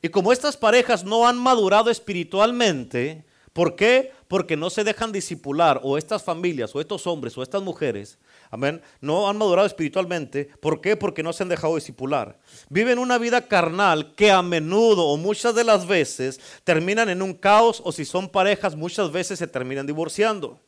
Y 0.00 0.08
como 0.08 0.32
estas 0.32 0.56
parejas 0.56 1.04
no 1.04 1.26
han 1.26 1.36
madurado 1.36 1.90
espiritualmente, 1.90 3.24
¿por 3.56 3.74
qué? 3.74 4.12
porque 4.28 4.56
no 4.56 4.70
se 4.70 4.84
dejan 4.84 5.12
disipular 5.12 5.80
o 5.82 5.96
estas 5.96 6.22
familias 6.22 6.74
o 6.74 6.80
estos 6.80 7.06
hombres 7.06 7.38
o 7.38 7.42
estas 7.42 7.62
mujeres 7.62 8.18
Amén. 8.50 8.80
No 9.00 9.28
han 9.28 9.36
madurado 9.36 9.66
espiritualmente. 9.66 10.48
¿Por 10.60 10.80
qué? 10.80 10.96
Porque 10.96 11.22
no 11.22 11.32
se 11.32 11.42
han 11.42 11.48
dejado 11.48 11.74
discipular. 11.74 12.38
Viven 12.68 12.98
una 12.98 13.18
vida 13.18 13.48
carnal 13.48 14.14
que 14.14 14.30
a 14.30 14.42
menudo 14.42 15.06
o 15.06 15.16
muchas 15.16 15.54
de 15.54 15.64
las 15.64 15.86
veces 15.86 16.40
terminan 16.64 17.08
en 17.08 17.22
un 17.22 17.34
caos 17.34 17.82
o 17.84 17.92
si 17.92 18.04
son 18.04 18.28
parejas 18.28 18.76
muchas 18.76 19.10
veces 19.10 19.38
se 19.38 19.46
terminan 19.46 19.86
divorciando. 19.86 20.60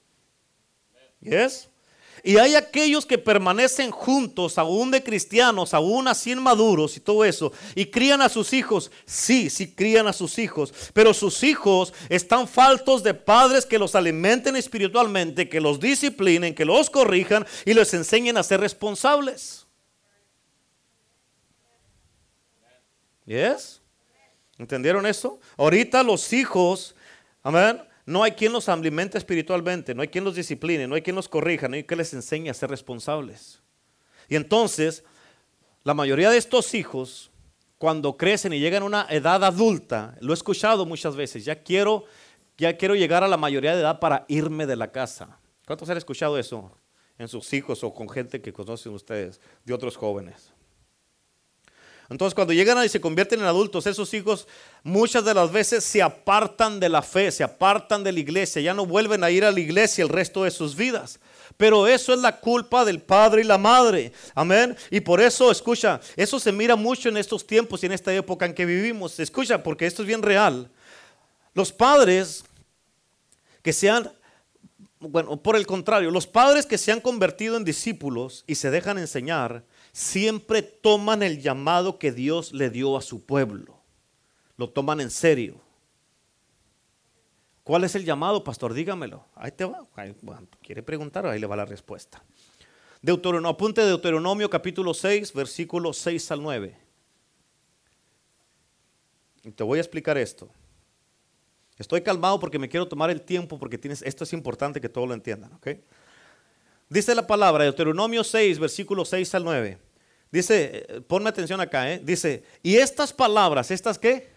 ¿Yes? 1.20 1.68
Y 2.22 2.36
hay 2.38 2.54
aquellos 2.54 3.06
que 3.06 3.18
permanecen 3.18 3.90
juntos, 3.90 4.58
aún 4.58 4.90
de 4.90 5.02
cristianos, 5.02 5.74
aún 5.74 6.08
así 6.08 6.32
inmaduros 6.32 6.96
y 6.96 7.00
todo 7.00 7.24
eso, 7.24 7.52
y 7.74 7.86
crían 7.86 8.22
a 8.22 8.28
sus 8.28 8.52
hijos. 8.52 8.90
Sí, 9.06 9.50
sí 9.50 9.72
crían 9.74 10.06
a 10.06 10.12
sus 10.12 10.38
hijos, 10.38 10.72
pero 10.92 11.14
sus 11.14 11.42
hijos 11.42 11.92
están 12.08 12.48
faltos 12.48 13.02
de 13.02 13.14
padres 13.14 13.64
que 13.64 13.78
los 13.78 13.94
alimenten 13.94 14.56
espiritualmente, 14.56 15.48
que 15.48 15.60
los 15.60 15.80
disciplinen, 15.80 16.54
que 16.54 16.64
los 16.64 16.90
corrijan 16.90 17.46
y 17.64 17.74
les 17.74 17.94
enseñen 17.94 18.36
a 18.36 18.42
ser 18.42 18.60
responsables. 18.60 19.66
¿Yes? 23.26 23.80
¿Entendieron 24.58 25.06
eso? 25.06 25.38
Ahorita 25.56 26.02
los 26.02 26.32
hijos, 26.32 26.94
amén, 27.42 27.80
no 28.08 28.22
hay 28.22 28.32
quien 28.32 28.54
los 28.54 28.70
alimente 28.70 29.18
espiritualmente, 29.18 29.94
no 29.94 30.00
hay 30.00 30.08
quien 30.08 30.24
los 30.24 30.34
discipline, 30.34 30.88
no 30.88 30.94
hay 30.94 31.02
quien 31.02 31.14
los 31.14 31.28
corrija, 31.28 31.68
no 31.68 31.74
hay 31.74 31.84
quien 31.84 31.98
les 31.98 32.14
enseñe 32.14 32.48
a 32.48 32.54
ser 32.54 32.70
responsables. 32.70 33.60
Y 34.30 34.36
entonces, 34.36 35.04
la 35.84 35.92
mayoría 35.92 36.30
de 36.30 36.38
estos 36.38 36.72
hijos, 36.72 37.30
cuando 37.76 38.16
crecen 38.16 38.54
y 38.54 38.60
llegan 38.60 38.82
a 38.82 38.86
una 38.86 39.06
edad 39.10 39.44
adulta, 39.44 40.16
lo 40.22 40.32
he 40.32 40.34
escuchado 40.34 40.86
muchas 40.86 41.16
veces, 41.16 41.44
ya 41.44 41.62
quiero, 41.62 42.06
ya 42.56 42.78
quiero 42.78 42.94
llegar 42.94 43.24
a 43.24 43.28
la 43.28 43.36
mayoría 43.36 43.74
de 43.74 43.82
edad 43.82 44.00
para 44.00 44.24
irme 44.28 44.64
de 44.64 44.76
la 44.76 44.90
casa. 44.90 45.38
¿Cuántos 45.66 45.90
han 45.90 45.98
escuchado 45.98 46.38
eso 46.38 46.72
en 47.18 47.28
sus 47.28 47.52
hijos 47.52 47.84
o 47.84 47.92
con 47.92 48.08
gente 48.08 48.40
que 48.40 48.54
conocen 48.54 48.94
ustedes, 48.94 49.38
de 49.66 49.74
otros 49.74 49.98
jóvenes? 49.98 50.54
Entonces 52.10 52.34
cuando 52.34 52.54
llegan 52.54 52.82
y 52.84 52.88
se 52.88 53.00
convierten 53.00 53.40
en 53.40 53.46
adultos, 53.46 53.86
esos 53.86 54.12
hijos 54.14 54.48
muchas 54.82 55.24
de 55.24 55.34
las 55.34 55.52
veces 55.52 55.84
se 55.84 56.00
apartan 56.00 56.80
de 56.80 56.88
la 56.88 57.02
fe, 57.02 57.30
se 57.30 57.44
apartan 57.44 58.02
de 58.02 58.12
la 58.12 58.20
iglesia, 58.20 58.62
ya 58.62 58.72
no 58.72 58.86
vuelven 58.86 59.22
a 59.22 59.30
ir 59.30 59.44
a 59.44 59.52
la 59.52 59.60
iglesia 59.60 60.04
el 60.04 60.08
resto 60.08 60.44
de 60.44 60.50
sus 60.50 60.74
vidas. 60.74 61.20
Pero 61.58 61.86
eso 61.86 62.14
es 62.14 62.20
la 62.20 62.38
culpa 62.40 62.84
del 62.84 63.00
padre 63.00 63.42
y 63.42 63.44
la 63.44 63.58
madre. 63.58 64.12
Amén. 64.34 64.76
Y 64.90 65.00
por 65.00 65.20
eso, 65.20 65.50
escucha, 65.50 66.00
eso 66.16 66.38
se 66.38 66.52
mira 66.52 66.76
mucho 66.76 67.08
en 67.08 67.16
estos 67.16 67.46
tiempos 67.46 67.82
y 67.82 67.86
en 67.86 67.92
esta 67.92 68.14
época 68.14 68.46
en 68.46 68.54
que 68.54 68.64
vivimos. 68.64 69.18
Escucha, 69.18 69.62
porque 69.62 69.84
esto 69.84 70.02
es 70.02 70.08
bien 70.08 70.22
real. 70.22 70.70
Los 71.52 71.72
padres 71.72 72.44
que 73.60 73.72
se 73.72 73.90
han, 73.90 74.10
bueno, 75.00 75.36
por 75.42 75.56
el 75.56 75.66
contrario, 75.66 76.10
los 76.10 76.26
padres 76.26 76.64
que 76.64 76.78
se 76.78 76.92
han 76.92 77.00
convertido 77.00 77.56
en 77.56 77.64
discípulos 77.64 78.44
y 78.46 78.54
se 78.54 78.70
dejan 78.70 78.96
enseñar, 78.96 79.64
siempre 79.92 80.62
toman 80.62 81.22
el 81.22 81.40
llamado 81.40 81.98
que 81.98 82.12
Dios 82.12 82.52
le 82.52 82.70
dio 82.70 82.96
a 82.96 83.02
su 83.02 83.24
pueblo. 83.24 83.80
Lo 84.56 84.70
toman 84.70 85.00
en 85.00 85.10
serio. 85.10 85.60
¿Cuál 87.62 87.84
es 87.84 87.94
el 87.94 88.04
llamado, 88.04 88.42
pastor? 88.42 88.72
Dígamelo. 88.72 89.26
Ahí 89.34 89.52
te 89.52 89.64
va. 89.64 89.86
quiere 90.62 90.82
preguntar, 90.82 91.26
ahí 91.26 91.38
le 91.38 91.46
va 91.46 91.54
la 91.54 91.66
respuesta. 91.66 92.22
Deuteronomio, 93.02 93.50
apunte 93.50 93.80
de 93.82 93.88
Deuteronomio 93.88 94.50
capítulo 94.50 94.94
6, 94.94 95.32
versículos 95.32 95.98
6 95.98 96.30
al 96.32 96.42
9. 96.42 96.76
Y 99.44 99.50
te 99.52 99.62
voy 99.62 99.78
a 99.78 99.82
explicar 99.82 100.18
esto. 100.18 100.50
Estoy 101.78 102.02
calmado 102.02 102.40
porque 102.40 102.58
me 102.58 102.68
quiero 102.68 102.88
tomar 102.88 103.10
el 103.10 103.22
tiempo 103.22 103.58
porque 103.58 103.78
tienes, 103.78 104.02
esto 104.02 104.24
es 104.24 104.32
importante 104.32 104.80
que 104.80 104.88
todos 104.88 105.06
lo 105.06 105.14
entiendan, 105.14 105.52
¿ok? 105.52 105.68
Dice 106.88 107.14
la 107.14 107.26
palabra, 107.26 107.64
Deuteronomio 107.64 108.24
6, 108.24 108.58
versículos 108.58 109.08
6 109.10 109.34
al 109.34 109.44
9. 109.44 109.78
Dice, 110.30 110.86
eh, 110.88 111.00
ponme 111.02 111.28
atención 111.28 111.60
acá, 111.60 111.90
¿eh? 111.92 112.00
Dice, 112.02 112.44
y 112.62 112.76
estas 112.76 113.12
palabras, 113.12 113.70
¿estas 113.70 113.98
qué? 113.98 114.28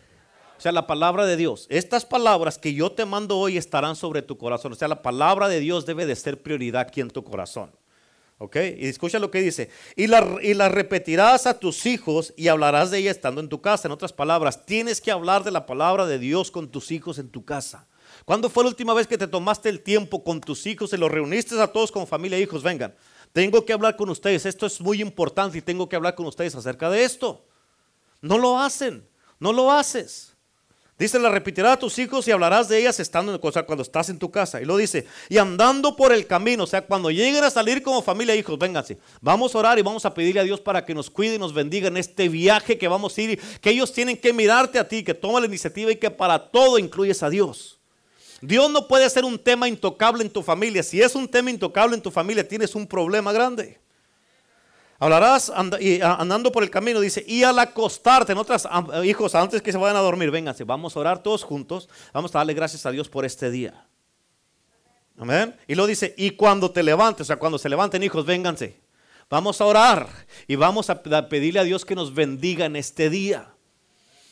O 0.57 0.61
sea, 0.61 0.71
la 0.71 0.85
palabra 0.85 1.25
de 1.25 1.37
Dios. 1.37 1.65
Estas 1.69 2.05
palabras 2.05 2.57
que 2.57 2.73
yo 2.73 2.91
te 2.91 3.05
mando 3.05 3.37
hoy 3.37 3.57
estarán 3.57 3.95
sobre 3.95 4.21
tu 4.21 4.37
corazón. 4.37 4.73
O 4.73 4.75
sea, 4.75 4.87
la 4.87 5.01
palabra 5.01 5.47
de 5.47 5.59
Dios 5.59 5.85
debe 5.85 6.05
de 6.05 6.15
ser 6.15 6.41
prioridad 6.41 6.81
aquí 6.81 7.01
en 7.01 7.09
tu 7.09 7.23
corazón. 7.23 7.71
¿Ok? 8.37 8.57
Y 8.77 8.87
escucha 8.87 9.17
lo 9.17 9.31
que 9.31 9.41
dice. 9.41 9.69
Y 9.95 10.07
la, 10.07 10.37
y 10.41 10.53
la 10.53 10.69
repetirás 10.69 11.47
a 11.47 11.57
tus 11.57 11.85
hijos 11.85 12.33
y 12.37 12.47
hablarás 12.47 12.91
de 12.91 12.99
ella 12.99 13.11
estando 13.11 13.41
en 13.41 13.49
tu 13.49 13.61
casa. 13.61 13.87
En 13.87 13.91
otras 13.91 14.13
palabras, 14.13 14.65
tienes 14.65 15.01
que 15.01 15.11
hablar 15.11 15.43
de 15.43 15.51
la 15.51 15.65
palabra 15.65 16.05
de 16.05 16.19
Dios 16.19 16.51
con 16.51 16.69
tus 16.69 16.91
hijos 16.91 17.17
en 17.17 17.29
tu 17.29 17.43
casa. 17.43 17.87
¿Cuándo 18.25 18.49
fue 18.49 18.63
la 18.63 18.69
última 18.69 18.93
vez 18.93 19.07
que 19.07 19.17
te 19.17 19.27
tomaste 19.27 19.69
el 19.69 19.81
tiempo 19.81 20.23
con 20.23 20.41
tus 20.41 20.65
hijos 20.65 20.93
y 20.93 20.97
los 20.97 21.11
reuniste 21.11 21.59
a 21.59 21.67
todos 21.67 21.91
como 21.91 22.05
familia 22.05 22.37
e 22.37 22.41
hijos? 22.41 22.63
Vengan. 22.63 22.95
Tengo 23.33 23.65
que 23.65 23.73
hablar 23.73 23.95
con 23.95 24.09
ustedes, 24.09 24.45
esto 24.45 24.65
es 24.65 24.81
muy 24.81 25.01
importante 25.01 25.57
y 25.57 25.61
tengo 25.61 25.87
que 25.87 25.95
hablar 25.95 26.15
con 26.15 26.25
ustedes 26.25 26.55
acerca 26.55 26.89
de 26.89 27.03
esto. 27.03 27.45
No 28.21 28.37
lo 28.37 28.59
hacen, 28.59 29.07
no 29.39 29.53
lo 29.53 29.71
haces. 29.71 30.31
Dice, 31.01 31.17
la 31.17 31.29
repetirá 31.29 31.73
a 31.73 31.79
tus 31.79 31.97
hijos 31.97 32.27
y 32.27 32.31
hablarás 32.31 32.69
de 32.69 32.77
ellas 32.77 32.99
estando 32.99 33.33
en 33.33 33.39
cosa 33.39 33.63
cuando 33.63 33.81
estás 33.81 34.09
en 34.09 34.19
tu 34.19 34.29
casa. 34.29 34.61
Y 34.61 34.65
lo 34.65 34.77
dice, 34.77 35.07
y 35.29 35.39
andando 35.39 35.95
por 35.95 36.13
el 36.13 36.27
camino, 36.27 36.65
o 36.65 36.67
sea, 36.67 36.85
cuando 36.85 37.09
lleguen 37.09 37.43
a 37.43 37.49
salir 37.49 37.81
como 37.81 38.03
familia, 38.03 38.35
hijos, 38.35 38.59
vénganse. 38.59 38.99
Vamos 39.19 39.55
a 39.55 39.57
orar 39.57 39.79
y 39.79 39.81
vamos 39.81 40.05
a 40.05 40.13
pedirle 40.13 40.41
a 40.41 40.43
Dios 40.43 40.61
para 40.61 40.85
que 40.85 40.93
nos 40.93 41.09
cuide 41.09 41.35
y 41.35 41.39
nos 41.39 41.55
bendiga 41.55 41.87
en 41.87 41.97
este 41.97 42.29
viaje 42.29 42.77
que 42.77 42.87
vamos 42.87 43.17
a 43.17 43.21
ir. 43.21 43.41
Que 43.61 43.71
ellos 43.71 43.91
tienen 43.91 44.15
que 44.15 44.31
mirarte 44.31 44.77
a 44.77 44.87
ti, 44.87 45.03
que 45.03 45.15
toma 45.15 45.39
la 45.39 45.47
iniciativa 45.47 45.91
y 45.91 45.95
que 45.95 46.11
para 46.11 46.51
todo 46.51 46.77
incluyes 46.77 47.23
a 47.23 47.31
Dios. 47.31 47.80
Dios 48.41 48.71
no 48.71 48.87
puede 48.87 49.09
ser 49.09 49.23
un 49.23 49.37
tema 49.37 49.67
intocable 49.67 50.23
en 50.23 50.29
tu 50.29 50.41
familia. 50.41 50.81
Si 50.83 51.01
es 51.01 51.15
un 51.15 51.27
tema 51.27 51.51
intocable 51.51 51.95
en 51.95 52.01
tu 52.01 52.09
familia, 52.11 52.47
tienes 52.47 52.73
un 52.75 52.87
problema 52.87 53.31
grande. 53.31 53.79
Hablarás 54.97 55.49
andando 55.49 56.51
por 56.51 56.61
el 56.61 56.69
camino, 56.69 56.99
dice, 56.99 57.23
y 57.27 57.43
al 57.43 57.57
acostarte, 57.57 58.33
en 58.33 58.37
otras 58.37 58.67
hijos, 59.03 59.33
antes 59.33 59.61
que 59.61 59.71
se 59.71 59.77
vayan 59.77 59.97
a 59.97 60.01
dormir, 60.01 60.29
vénganse, 60.29 60.63
vamos 60.63 60.95
a 60.95 60.99
orar 60.99 61.23
todos 61.23 61.43
juntos, 61.43 61.89
vamos 62.13 62.35
a 62.35 62.37
darle 62.37 62.53
gracias 62.53 62.85
a 62.85 62.91
Dios 62.91 63.09
por 63.09 63.25
este 63.25 63.49
día. 63.49 63.87
Amén. 65.17 65.55
Y 65.67 65.73
lo 65.73 65.87
dice, 65.87 66.13
y 66.17 66.31
cuando 66.31 66.69
te 66.69 66.83
levantes, 66.83 67.21
o 67.21 67.25
sea, 67.25 67.37
cuando 67.37 67.57
se 67.57 67.69
levanten 67.69 68.03
hijos, 68.03 68.25
vénganse. 68.25 68.79
Vamos 69.29 69.61
a 69.61 69.65
orar 69.65 70.07
y 70.45 70.55
vamos 70.55 70.89
a 70.89 71.01
pedirle 71.01 71.59
a 71.59 71.63
Dios 71.63 71.85
que 71.85 71.95
nos 71.95 72.13
bendiga 72.13 72.65
en 72.65 72.75
este 72.75 73.09
día. 73.09 73.50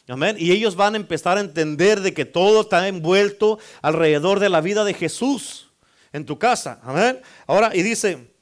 Amén. 0.10 0.36
Y 0.40 0.52
ellos 0.52 0.76
van 0.76 0.96
a 0.96 0.98
empezar 0.98 1.38
a 1.38 1.42
entender 1.42 2.02
de 2.02 2.14
que 2.14 2.26
todo 2.26 2.62
está 2.62 2.88
envuelto 2.88 3.60
alrededor 3.82 4.40
de 4.40 4.50
la 4.50 4.60
vida 4.60 4.84
de 4.84 4.94
Jesús 4.96 5.72
en 6.12 6.26
tu 6.26 6.40
casa. 6.40 6.80
Amén. 6.84 7.22
Ahora, 7.46 7.76
y 7.76 7.84
dice, 7.84 8.34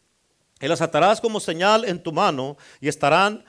y 0.61 0.67
las 0.67 0.81
atarás 0.81 1.19
como 1.19 1.39
señal 1.39 1.85
en 1.85 2.01
tu 2.01 2.11
mano 2.13 2.57
y 2.79 2.87
estarán 2.87 3.43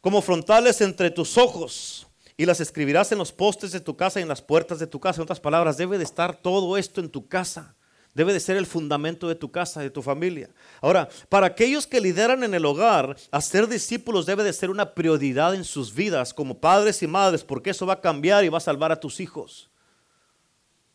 como 0.00 0.22
frontales 0.22 0.80
entre 0.80 1.10
tus 1.10 1.36
ojos 1.36 2.06
y 2.36 2.46
las 2.46 2.60
escribirás 2.60 3.12
en 3.12 3.18
los 3.18 3.32
postes 3.32 3.72
de 3.72 3.80
tu 3.80 3.96
casa 3.96 4.20
y 4.20 4.22
en 4.22 4.28
las 4.28 4.40
puertas 4.40 4.78
de 4.78 4.86
tu 4.86 4.98
casa. 4.98 5.16
En 5.16 5.24
otras 5.24 5.40
palabras, 5.40 5.76
debe 5.76 5.98
de 5.98 6.04
estar 6.04 6.40
todo 6.40 6.76
esto 6.78 7.00
en 7.00 7.10
tu 7.10 7.28
casa. 7.28 7.74
Debe 8.18 8.32
de 8.32 8.40
ser 8.40 8.56
el 8.56 8.66
fundamento 8.66 9.28
de 9.28 9.36
tu 9.36 9.52
casa, 9.52 9.80
de 9.80 9.90
tu 9.90 10.02
familia. 10.02 10.50
Ahora, 10.80 11.08
para 11.28 11.46
aquellos 11.46 11.86
que 11.86 12.00
lideran 12.00 12.42
en 12.42 12.52
el 12.52 12.64
hogar, 12.64 13.16
hacer 13.30 13.68
discípulos 13.68 14.26
debe 14.26 14.42
de 14.42 14.52
ser 14.52 14.70
una 14.70 14.92
prioridad 14.92 15.54
en 15.54 15.62
sus 15.62 15.94
vidas 15.94 16.34
como 16.34 16.58
padres 16.58 17.00
y 17.04 17.06
madres, 17.06 17.44
porque 17.44 17.70
eso 17.70 17.86
va 17.86 17.92
a 17.92 18.00
cambiar 18.00 18.44
y 18.44 18.48
va 18.48 18.58
a 18.58 18.60
salvar 18.60 18.90
a 18.90 18.98
tus 18.98 19.20
hijos. 19.20 19.70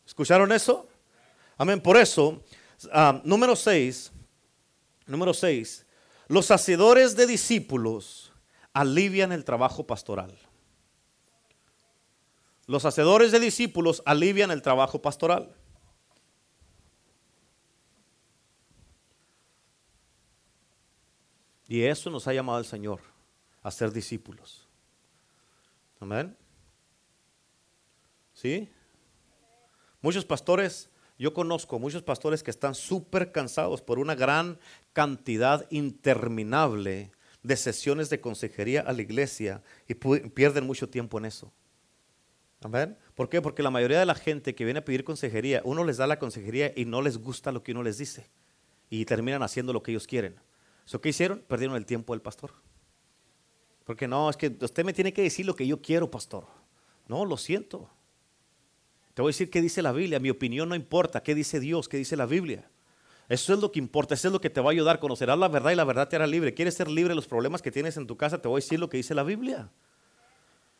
¿Escucharon 0.06 0.52
eso? 0.52 0.86
Amén. 1.56 1.80
Por 1.80 1.96
eso, 1.96 2.42
ah, 2.92 3.18
número 3.24 3.56
6, 3.56 4.12
número 5.06 5.32
6, 5.32 5.86
los 6.28 6.50
hacedores 6.50 7.16
de 7.16 7.26
discípulos 7.26 8.34
alivian 8.74 9.32
el 9.32 9.46
trabajo 9.46 9.86
pastoral. 9.86 10.36
Los 12.66 12.84
hacedores 12.84 13.32
de 13.32 13.40
discípulos 13.40 14.02
alivian 14.04 14.50
el 14.50 14.60
trabajo 14.60 15.00
pastoral. 15.00 15.54
Y 21.68 21.82
eso 21.82 22.10
nos 22.10 22.26
ha 22.28 22.34
llamado 22.34 22.58
el 22.58 22.64
Señor, 22.64 23.00
a 23.62 23.70
ser 23.70 23.92
discípulos. 23.92 24.68
Amén. 26.00 26.36
¿Sí? 28.34 28.68
Muchos 30.02 30.24
pastores, 30.24 30.90
yo 31.18 31.32
conozco 31.32 31.78
muchos 31.78 32.02
pastores 32.02 32.42
que 32.42 32.50
están 32.50 32.74
súper 32.74 33.32
cansados 33.32 33.80
por 33.80 33.98
una 33.98 34.14
gran 34.14 34.58
cantidad 34.92 35.66
interminable 35.70 37.12
de 37.42 37.56
sesiones 37.56 38.10
de 38.10 38.20
consejería 38.20 38.82
a 38.82 38.92
la 38.92 39.02
iglesia 39.02 39.62
y 39.86 39.94
pierden 39.94 40.66
mucho 40.66 40.88
tiempo 40.88 41.18
en 41.18 41.26
eso. 41.26 41.52
Amén. 42.62 42.96
¿Por 43.14 43.28
qué? 43.28 43.42
Porque 43.42 43.62
la 43.62 43.70
mayoría 43.70 44.00
de 44.00 44.06
la 44.06 44.14
gente 44.14 44.54
que 44.54 44.64
viene 44.64 44.80
a 44.80 44.84
pedir 44.84 45.04
consejería, 45.04 45.60
uno 45.64 45.84
les 45.84 45.98
da 45.98 46.06
la 46.06 46.18
consejería 46.18 46.72
y 46.74 46.86
no 46.86 47.02
les 47.02 47.18
gusta 47.18 47.52
lo 47.52 47.62
que 47.62 47.72
uno 47.72 47.82
les 47.82 47.98
dice 47.98 48.28
y 48.88 49.04
terminan 49.04 49.42
haciendo 49.42 49.72
lo 49.72 49.82
que 49.82 49.90
ellos 49.90 50.06
quieren. 50.06 50.36
¿So 50.84 51.00
qué 51.00 51.10
hicieron? 51.10 51.42
Perdieron 51.46 51.76
el 51.76 51.86
tiempo 51.86 52.12
del 52.12 52.22
pastor. 52.22 52.52
Porque 53.84 54.08
no, 54.08 54.30
es 54.30 54.36
que 54.36 54.56
usted 54.60 54.84
me 54.84 54.92
tiene 54.92 55.12
que 55.12 55.22
decir 55.22 55.46
lo 55.46 55.54
que 55.54 55.66
yo 55.66 55.80
quiero, 55.80 56.10
pastor. 56.10 56.46
No, 57.08 57.24
lo 57.24 57.36
siento. 57.36 57.90
Te 59.14 59.22
voy 59.22 59.30
a 59.30 59.32
decir 59.32 59.50
qué 59.50 59.60
dice 59.60 59.82
la 59.82 59.92
Biblia. 59.92 60.18
Mi 60.18 60.30
opinión 60.30 60.68
no 60.68 60.74
importa. 60.74 61.22
¿Qué 61.22 61.34
dice 61.34 61.60
Dios? 61.60 61.88
¿Qué 61.88 61.96
dice 61.96 62.16
la 62.16 62.26
Biblia? 62.26 62.68
Eso 63.28 63.54
es 63.54 63.60
lo 63.60 63.72
que 63.72 63.78
importa, 63.78 64.14
eso 64.14 64.28
es 64.28 64.32
lo 64.32 64.40
que 64.40 64.50
te 64.50 64.60
va 64.60 64.68
a 64.68 64.72
ayudar. 64.72 65.00
Conocerás 65.00 65.38
la 65.38 65.48
verdad 65.48 65.70
y 65.70 65.76
la 65.76 65.84
verdad 65.84 66.08
te 66.08 66.16
hará 66.16 66.26
libre. 66.26 66.52
¿Quieres 66.52 66.74
ser 66.74 66.88
libre 66.88 67.10
de 67.10 67.14
los 67.14 67.26
problemas 67.26 67.62
que 67.62 67.70
tienes 67.70 67.96
en 67.96 68.06
tu 68.06 68.16
casa? 68.16 68.40
Te 68.40 68.48
voy 68.48 68.58
a 68.58 68.62
decir 68.62 68.78
lo 68.78 68.88
que 68.88 68.98
dice 68.98 69.14
la 69.14 69.22
Biblia. 69.22 69.70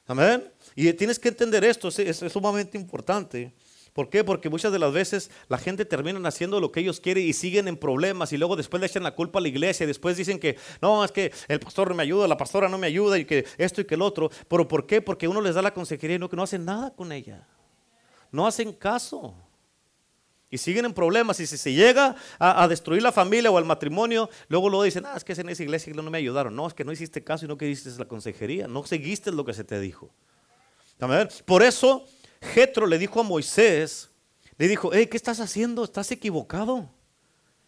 Amén. 0.07 0.53
Y 0.75 0.93
tienes 0.93 1.19
que 1.19 1.29
entender 1.29 1.65
esto, 1.65 1.89
es, 1.89 2.17
sumamente 2.31 2.77
importante. 2.77 3.55
¿Por 3.95 4.11
qué? 4.11 4.25
Porque 4.25 4.51
muchas 4.51 4.73
de 4.73 4.81
las 4.81 4.93
veces 4.93 5.31
la 5.49 5.57
gente 5.57 5.85
termina 5.85 6.21
haciendo 6.29 6.59
lo 6.59 6.73
que 6.73 6.81
ellos 6.81 6.99
quieren 6.99 7.25
y 7.25 7.33
siguen 7.33 7.69
en 7.69 7.77
problemas 7.77 8.33
y 8.33 8.37
luego 8.37 8.57
después 8.57 8.81
le 8.81 8.89
echan 8.89 9.05
la 9.05 9.15
culpa 9.15 9.39
a 9.39 9.43
la 9.43 9.47
iglesia 9.47 9.85
y 9.85 9.87
después 9.87 10.17
dicen 10.17 10.41
que 10.41 10.57
no, 10.83 11.05
es 11.05 11.13
que 11.13 11.33
el 11.47 11.61
pastor 11.61 11.89
no 11.89 11.95
me 11.95 12.03
ayuda, 12.03 12.27
la 12.27 12.37
pastora 12.37 12.69
no 12.69 12.77
me 12.77 12.89
ayuda 12.89 13.17
y 13.19 13.25
que 13.25 13.47
esto 13.57 13.81
y 13.81 13.85
que 13.85 13.95
el 13.95 14.03
otro. 14.03 14.31
¿Pero 14.49 14.67
por 14.67 14.85
qué? 14.85 15.01
Porque 15.01 15.29
uno 15.29 15.41
les 15.41 15.55
da 15.55 15.63
la 15.63 15.73
consejería 15.73 16.17
y 16.17 16.19
no, 16.19 16.29
que 16.29 16.35
no 16.35 16.43
hacen 16.43 16.65
nada 16.65 16.93
con 16.93 17.13
ella. 17.13 17.47
No 18.33 18.49
hacen 18.49 18.73
caso 18.73 19.33
y 20.51 20.59
siguen 20.59 20.87
en 20.87 20.93
problemas. 20.93 21.39
Y 21.39 21.47
si 21.47 21.57
se 21.57 21.73
llega 21.73 22.17
a, 22.41 22.67
destruir 22.67 23.01
la 23.01 23.13
familia 23.13 23.53
o 23.53 23.61
el 23.61 23.65
matrimonio, 23.65 24.29
luego 24.49 24.71
lo 24.71 24.83
dicen, 24.83 25.07
ah, 25.07 25.15
es 25.17 25.23
que 25.23 25.35
en 25.35 25.49
esa 25.49 25.63
iglesia 25.63 25.93
no 25.95 26.03
me 26.03 26.19
ayudaron. 26.19 26.57
No, 26.57 26.67
es 26.67 26.75
que 26.75 26.85
no 26.85 26.91
hiciste 26.91 27.23
caso 27.23 27.45
y 27.45 27.49
no 27.49 27.57
quisiste 27.57 27.97
la 27.97 28.09
consejería, 28.09 28.67
no 28.67 28.85
seguiste 28.85 29.31
lo 29.31 29.45
que 29.45 29.55
se 29.55 29.63
te 29.63 29.79
dijo. 29.79 30.11
Por 31.45 31.63
eso, 31.63 32.07
Jetro 32.45 32.87
le 32.87 32.99
dijo 32.99 33.21
a 33.21 33.23
Moisés, 33.23 34.11
le 34.57 34.69
dijo, 34.69 34.91
hey, 34.93 35.07
¿qué 35.07 35.17
estás 35.17 35.41
haciendo? 35.41 35.85
Estás 35.85 36.11
equivocado. 36.11 36.89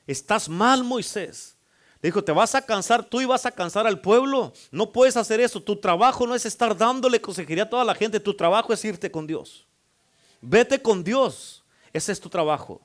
Estás 0.07 0.49
mal, 0.49 0.85
Moisés. 0.85 1.57
Le 2.01 2.09
dijo, 2.09 2.23
te 2.23 2.33
vas 2.33 2.55
a 2.55 2.63
cansar 2.63 3.05
tú 3.05 3.21
y 3.21 3.25
vas 3.25 3.47
a 3.47 3.51
cansar 3.51 3.87
al 3.87 4.01
pueblo. 4.01 4.53
No 4.71 4.93
puedes 4.93 5.17
hacer 5.17 5.41
eso. 5.41 5.63
Tu 5.63 5.77
trabajo 5.77 6.27
no 6.27 6.35
es 6.35 6.47
estar 6.47 6.77
dándole 6.77 7.21
consejería 7.21 7.65
a 7.65 7.71
toda 7.71 7.85
la 7.85 7.95
gente. 7.95 8.21
Tu 8.21 8.35
trabajo 8.35 8.73
es 8.73 8.85
irte 8.85 9.11
con 9.11 9.27
Dios. 9.27 9.67
Vete 10.41 10.81
con 10.81 11.03
Dios. 11.03 11.65
Ese 11.93 12.13
es 12.13 12.21
tu 12.21 12.29
trabajo. 12.29 12.81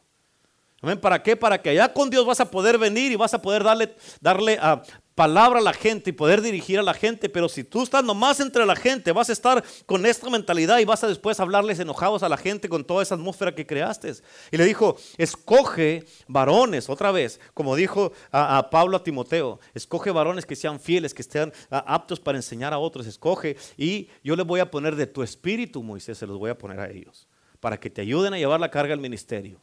¿Para 0.99 1.21
qué? 1.21 1.35
Para 1.35 1.61
que 1.61 1.69
allá 1.69 1.93
con 1.93 2.09
Dios 2.09 2.25
vas 2.25 2.39
a 2.39 2.49
poder 2.49 2.77
venir 2.79 3.11
y 3.11 3.15
vas 3.15 3.33
a 3.35 3.41
poder 3.41 3.63
darle, 3.63 3.95
darle 4.19 4.57
ah, 4.59 4.81
palabra 5.15 5.59
a 5.59 5.61
la 5.61 5.73
gente 5.73 6.09
y 6.09 6.13
poder 6.13 6.41
dirigir 6.41 6.79
a 6.79 6.83
la 6.83 6.93
gente. 6.93 7.29
Pero 7.29 7.49
si 7.49 7.63
tú 7.63 7.83
estás 7.83 8.03
nomás 8.03 8.39
entre 8.39 8.65
la 8.65 8.75
gente, 8.75 9.11
vas 9.11 9.29
a 9.29 9.33
estar 9.33 9.63
con 9.85 10.05
esta 10.05 10.29
mentalidad 10.29 10.79
y 10.79 10.85
vas 10.85 11.03
a 11.03 11.07
después 11.07 11.39
hablarles 11.39 11.79
enojados 11.79 12.23
a 12.23 12.29
la 12.29 12.37
gente 12.37 12.69
con 12.69 12.83
toda 12.83 13.03
esa 13.03 13.15
atmósfera 13.15 13.53
que 13.53 13.65
creaste. 13.65 14.13
Y 14.51 14.57
le 14.57 14.65
dijo, 14.65 14.97
escoge 15.17 16.05
varones, 16.27 16.89
otra 16.89 17.11
vez, 17.11 17.39
como 17.53 17.75
dijo 17.75 18.11
a, 18.31 18.69
Pablo 18.69 18.97
a 18.97 19.03
Timoteo, 19.03 19.59
escoge 19.73 20.11
varones 20.11 20.45
que 20.45 20.55
sean 20.55 20.79
fieles, 20.79 21.13
que 21.13 21.21
estén 21.21 21.53
aptos 21.69 22.19
para 22.19 22.37
enseñar 22.37 22.73
a 22.73 22.79
otros, 22.79 23.07
escoge. 23.07 23.57
Y 23.77 24.09
yo 24.23 24.35
le 24.35 24.43
voy 24.43 24.59
a 24.59 24.71
poner 24.71 24.95
de 24.95 25.07
tu 25.07 25.23
espíritu, 25.23 25.83
Moisés, 25.83 26.17
se 26.17 26.27
los 26.27 26.37
voy 26.37 26.49
a 26.49 26.57
poner 26.57 26.79
a 26.79 26.89
ellos 26.89 27.27
para 27.59 27.79
que 27.79 27.89
te 27.89 28.01
ayuden 28.01 28.33
a 28.33 28.37
llevar 28.37 28.59
la 28.59 28.71
carga 28.71 28.93
al 28.93 28.99
ministerio. 28.99 29.61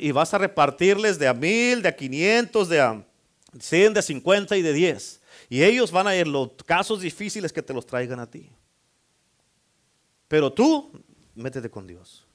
Y 0.00 0.12
vas 0.12 0.32
a 0.32 0.38
repartirles 0.38 1.18
de 1.18 1.28
a 1.28 1.34
mil, 1.34 1.82
de 1.82 1.88
a 1.88 1.96
quinientos, 1.96 2.68
de 2.68 2.80
a 2.80 3.04
cien, 3.60 3.94
de 3.94 4.00
a 4.00 4.02
cincuenta 4.02 4.56
y 4.56 4.62
de 4.62 4.72
diez. 4.72 5.20
Y 5.48 5.62
ellos 5.62 5.90
van 5.90 6.06
a 6.06 6.16
ir 6.16 6.26
los 6.26 6.50
casos 6.66 7.00
difíciles 7.00 7.52
que 7.52 7.62
te 7.62 7.72
los 7.72 7.86
traigan 7.86 8.20
a 8.20 8.30
ti. 8.30 8.50
Pero 10.28 10.52
tú, 10.52 10.92
métete 11.34 11.70
con 11.70 11.86
Dios. 11.86 12.26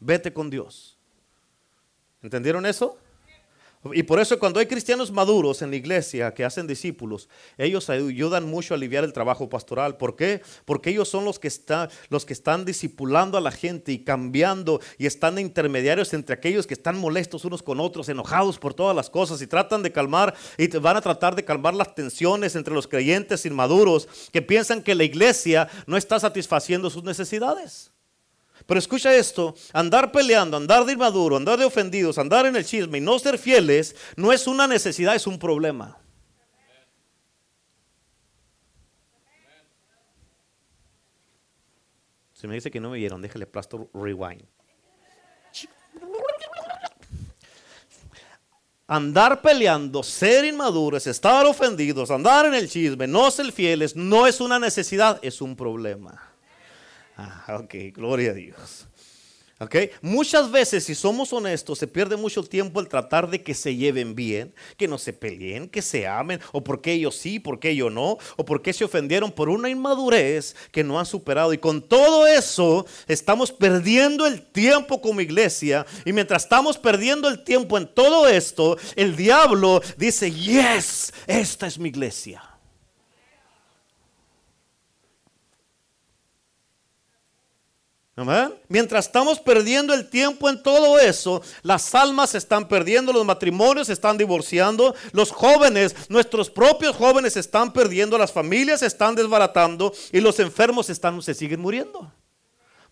Vete 0.00 0.32
con 0.32 0.50
Dios. 0.50 0.98
¿Entendieron 2.22 2.66
eso? 2.66 2.98
Y 3.94 4.02
por 4.02 4.20
eso 4.20 4.38
cuando 4.38 4.60
hay 4.60 4.66
cristianos 4.66 5.10
maduros 5.10 5.62
en 5.62 5.70
la 5.70 5.76
iglesia 5.76 6.34
que 6.34 6.44
hacen 6.44 6.66
discípulos, 6.66 7.30
ellos 7.56 7.88
ayudan 7.88 8.44
mucho 8.44 8.74
a 8.74 8.76
aliviar 8.76 9.04
el 9.04 9.14
trabajo 9.14 9.48
pastoral. 9.48 9.96
¿Por 9.96 10.16
qué? 10.16 10.42
Porque 10.66 10.90
ellos 10.90 11.08
son 11.08 11.24
los 11.24 11.38
que, 11.38 11.48
están, 11.48 11.88
los 12.10 12.26
que 12.26 12.34
están 12.34 12.66
discipulando 12.66 13.38
a 13.38 13.40
la 13.40 13.50
gente 13.50 13.90
y 13.92 14.04
cambiando 14.04 14.80
y 14.98 15.06
están 15.06 15.38
intermediarios 15.38 16.12
entre 16.12 16.34
aquellos 16.34 16.66
que 16.66 16.74
están 16.74 16.98
molestos 16.98 17.46
unos 17.46 17.62
con 17.62 17.80
otros, 17.80 18.10
enojados 18.10 18.58
por 18.58 18.74
todas 18.74 18.94
las 18.94 19.08
cosas 19.08 19.40
y 19.40 19.46
tratan 19.46 19.82
de 19.82 19.92
calmar 19.92 20.34
y 20.58 20.68
van 20.76 20.98
a 20.98 21.00
tratar 21.00 21.34
de 21.34 21.46
calmar 21.46 21.72
las 21.72 21.94
tensiones 21.94 22.56
entre 22.56 22.74
los 22.74 22.86
creyentes 22.86 23.46
inmaduros 23.46 24.08
que 24.30 24.42
piensan 24.42 24.82
que 24.82 24.94
la 24.94 25.04
iglesia 25.04 25.68
no 25.86 25.96
está 25.96 26.20
satisfaciendo 26.20 26.90
sus 26.90 27.02
necesidades. 27.02 27.92
Pero 28.66 28.78
escucha 28.78 29.14
esto, 29.14 29.54
andar 29.72 30.12
peleando, 30.12 30.56
andar 30.56 30.84
de 30.84 30.92
inmaduro, 30.92 31.36
andar 31.36 31.58
de 31.58 31.64
ofendidos, 31.64 32.18
andar 32.18 32.46
en 32.46 32.56
el 32.56 32.64
chisme 32.64 32.98
y 32.98 33.00
no 33.00 33.18
ser 33.18 33.38
fieles 33.38 33.96
no 34.16 34.32
es 34.32 34.46
una 34.46 34.66
necesidad, 34.66 35.14
es 35.14 35.26
un 35.26 35.38
problema. 35.38 35.98
Si 42.40 42.46
me 42.46 42.54
dice 42.54 42.70
que 42.70 42.80
no 42.80 42.88
me 42.88 42.96
vieron, 42.96 43.20
déjale 43.20 43.46
plasto 43.46 43.90
rewind. 43.92 44.44
Andar 48.86 49.42
peleando, 49.42 50.02
ser 50.02 50.46
inmaduros, 50.46 51.06
estar 51.06 51.44
ofendidos, 51.46 52.10
andar 52.10 52.46
en 52.46 52.54
el 52.54 52.68
chisme, 52.68 53.06
no 53.06 53.30
ser 53.30 53.52
fieles, 53.52 53.94
no 53.94 54.26
es 54.26 54.40
una 54.40 54.58
necesidad, 54.58 55.18
es 55.22 55.42
un 55.42 55.54
problema. 55.54 56.29
Ah, 57.22 57.58
ok, 57.58 57.74
gloria 57.92 58.30
a 58.30 58.34
Dios. 58.34 58.86
Okay. 59.62 59.90
Muchas 60.00 60.50
veces, 60.50 60.84
si 60.84 60.94
somos 60.94 61.34
honestos, 61.34 61.78
se 61.78 61.86
pierde 61.86 62.16
mucho 62.16 62.42
tiempo 62.42 62.80
el 62.80 62.88
tratar 62.88 63.28
de 63.28 63.42
que 63.42 63.52
se 63.52 63.76
lleven 63.76 64.14
bien, 64.14 64.54
que 64.78 64.88
no 64.88 64.96
se 64.96 65.12
peleen, 65.12 65.68
que 65.68 65.82
se 65.82 66.06
amen, 66.06 66.40
o 66.52 66.64
porque 66.64 66.92
ellos 66.92 67.14
sí, 67.14 67.38
porque 67.38 67.68
ellos 67.68 67.92
no, 67.92 68.16
o 68.36 68.44
porque 68.46 68.72
se 68.72 68.84
ofendieron 68.84 69.30
por 69.30 69.50
una 69.50 69.68
inmadurez 69.68 70.56
que 70.72 70.82
no 70.82 70.98
han 70.98 71.04
superado. 71.04 71.52
Y 71.52 71.58
con 71.58 71.82
todo 71.82 72.26
eso, 72.26 72.86
estamos 73.06 73.52
perdiendo 73.52 74.26
el 74.26 74.40
tiempo 74.40 75.02
como 75.02 75.20
iglesia. 75.20 75.84
Y 76.06 76.14
mientras 76.14 76.44
estamos 76.44 76.78
perdiendo 76.78 77.28
el 77.28 77.44
tiempo 77.44 77.76
en 77.76 77.86
todo 77.86 78.28
esto, 78.28 78.78
el 78.96 79.14
diablo 79.14 79.82
dice, 79.98 80.30
yes, 80.30 81.12
esta 81.26 81.66
es 81.66 81.78
mi 81.78 81.90
iglesia. 81.90 82.49
Mientras 88.68 89.06
estamos 89.06 89.40
perdiendo 89.40 89.94
el 89.94 90.08
tiempo 90.08 90.48
en 90.48 90.62
todo 90.62 90.98
eso, 90.98 91.42
las 91.62 91.94
almas 91.94 92.30
se 92.30 92.38
están 92.38 92.68
perdiendo, 92.68 93.12
los 93.12 93.24
matrimonios 93.24 93.86
se 93.86 93.92
están 93.92 94.18
divorciando, 94.18 94.94
los 95.12 95.30
jóvenes, 95.30 95.94
nuestros 96.08 96.50
propios 96.50 96.96
jóvenes 96.96 97.34
se 97.34 97.40
están 97.40 97.72
perdiendo, 97.72 98.18
las 98.18 98.32
familias 98.32 98.80
se 98.80 98.86
están 98.86 99.14
desbaratando 99.14 99.92
y 100.12 100.20
los 100.20 100.38
enfermos 100.40 100.86
se 100.86 101.34
siguen 101.34 101.60
muriendo. 101.60 102.12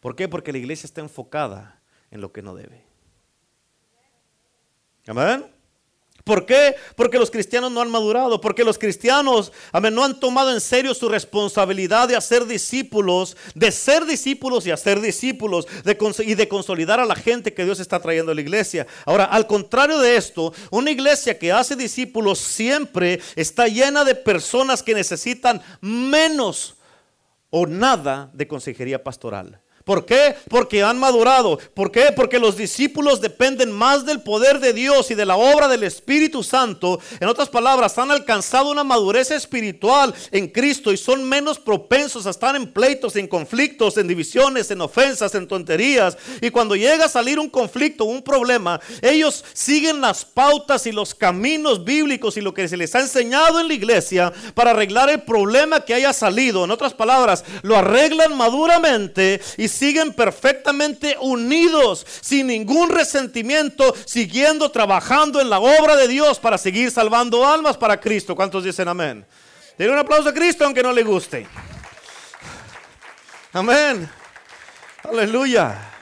¿Por 0.00 0.14
qué? 0.14 0.28
Porque 0.28 0.52
la 0.52 0.58
iglesia 0.58 0.86
está 0.86 1.00
enfocada 1.00 1.80
en 2.10 2.20
lo 2.20 2.32
que 2.32 2.42
no 2.42 2.54
debe. 2.54 2.86
Amén. 5.06 5.57
¿Por 6.28 6.44
qué? 6.44 6.76
Porque 6.94 7.18
los 7.18 7.30
cristianos 7.30 7.72
no 7.72 7.80
han 7.80 7.90
madurado, 7.90 8.38
porque 8.38 8.62
los 8.62 8.76
cristianos 8.76 9.50
amén, 9.72 9.94
no 9.94 10.04
han 10.04 10.20
tomado 10.20 10.52
en 10.52 10.60
serio 10.60 10.92
su 10.92 11.08
responsabilidad 11.08 12.06
de 12.06 12.16
hacer 12.16 12.44
discípulos, 12.44 13.34
de 13.54 13.72
ser 13.72 14.04
discípulos 14.04 14.66
y 14.66 14.70
hacer 14.70 15.00
discípulos 15.00 15.66
y 16.18 16.34
de 16.34 16.46
consolidar 16.46 17.00
a 17.00 17.06
la 17.06 17.14
gente 17.14 17.54
que 17.54 17.64
Dios 17.64 17.80
está 17.80 17.98
trayendo 17.98 18.32
a 18.32 18.34
la 18.34 18.42
iglesia. 18.42 18.86
Ahora, 19.06 19.24
al 19.24 19.46
contrario 19.46 20.00
de 20.00 20.18
esto, 20.18 20.52
una 20.70 20.90
iglesia 20.90 21.38
que 21.38 21.50
hace 21.50 21.76
discípulos 21.76 22.38
siempre 22.38 23.22
está 23.34 23.66
llena 23.66 24.04
de 24.04 24.14
personas 24.14 24.82
que 24.82 24.92
necesitan 24.92 25.62
menos 25.80 26.74
o 27.48 27.66
nada 27.66 28.28
de 28.34 28.46
consejería 28.46 29.02
pastoral. 29.02 29.62
¿Por 29.88 30.04
qué? 30.04 30.36
Porque 30.50 30.82
han 30.82 30.98
madurado. 30.98 31.58
¿Por 31.72 31.90
qué? 31.90 32.12
Porque 32.14 32.38
los 32.38 32.58
discípulos 32.58 33.22
dependen 33.22 33.72
más 33.72 34.04
del 34.04 34.20
poder 34.20 34.60
de 34.60 34.74
Dios 34.74 35.10
y 35.10 35.14
de 35.14 35.24
la 35.24 35.38
obra 35.38 35.66
del 35.66 35.82
Espíritu 35.82 36.42
Santo. 36.42 37.00
En 37.20 37.26
otras 37.26 37.48
palabras, 37.48 37.96
han 37.96 38.10
alcanzado 38.10 38.70
una 38.70 38.84
madurez 38.84 39.30
espiritual 39.30 40.14
en 40.30 40.48
Cristo 40.48 40.92
y 40.92 40.98
son 40.98 41.26
menos 41.26 41.58
propensos 41.58 42.26
a 42.26 42.30
estar 42.30 42.54
en 42.54 42.70
pleitos, 42.70 43.16
en 43.16 43.26
conflictos, 43.26 43.96
en 43.96 44.08
divisiones, 44.08 44.70
en 44.70 44.82
ofensas, 44.82 45.34
en 45.34 45.48
tonterías. 45.48 46.18
Y 46.42 46.50
cuando 46.50 46.76
llega 46.76 47.06
a 47.06 47.08
salir 47.08 47.38
un 47.38 47.48
conflicto, 47.48 48.04
un 48.04 48.20
problema, 48.20 48.78
ellos 49.00 49.42
siguen 49.54 50.02
las 50.02 50.22
pautas 50.22 50.86
y 50.86 50.92
los 50.92 51.14
caminos 51.14 51.82
bíblicos 51.82 52.36
y 52.36 52.42
lo 52.42 52.52
que 52.52 52.68
se 52.68 52.76
les 52.76 52.94
ha 52.94 53.00
enseñado 53.00 53.58
en 53.58 53.68
la 53.68 53.74
iglesia 53.74 54.34
para 54.52 54.72
arreglar 54.72 55.08
el 55.08 55.22
problema 55.22 55.80
que 55.80 55.94
haya 55.94 56.12
salido. 56.12 56.66
En 56.66 56.72
otras 56.72 56.92
palabras, 56.92 57.42
lo 57.62 57.74
arreglan 57.74 58.36
maduramente 58.36 59.40
y 59.56 59.77
siguen 59.78 60.12
perfectamente 60.12 61.16
unidos, 61.20 62.04
sin 62.20 62.48
ningún 62.48 62.90
resentimiento, 62.90 63.94
siguiendo 64.04 64.70
trabajando 64.70 65.40
en 65.40 65.48
la 65.48 65.60
obra 65.60 65.96
de 65.96 66.08
Dios 66.08 66.38
para 66.38 66.58
seguir 66.58 66.90
salvando 66.90 67.46
almas 67.46 67.76
para 67.76 68.00
Cristo. 68.00 68.34
¿Cuántos 68.34 68.64
dicen 68.64 68.88
amén? 68.88 69.24
Denle 69.78 69.92
un 69.92 69.98
aplauso 70.00 70.28
a 70.28 70.34
Cristo 70.34 70.64
aunque 70.64 70.82
no 70.82 70.92
le 70.92 71.04
guste. 71.04 71.46
Amén. 73.52 74.10
Aleluya. 75.04 75.92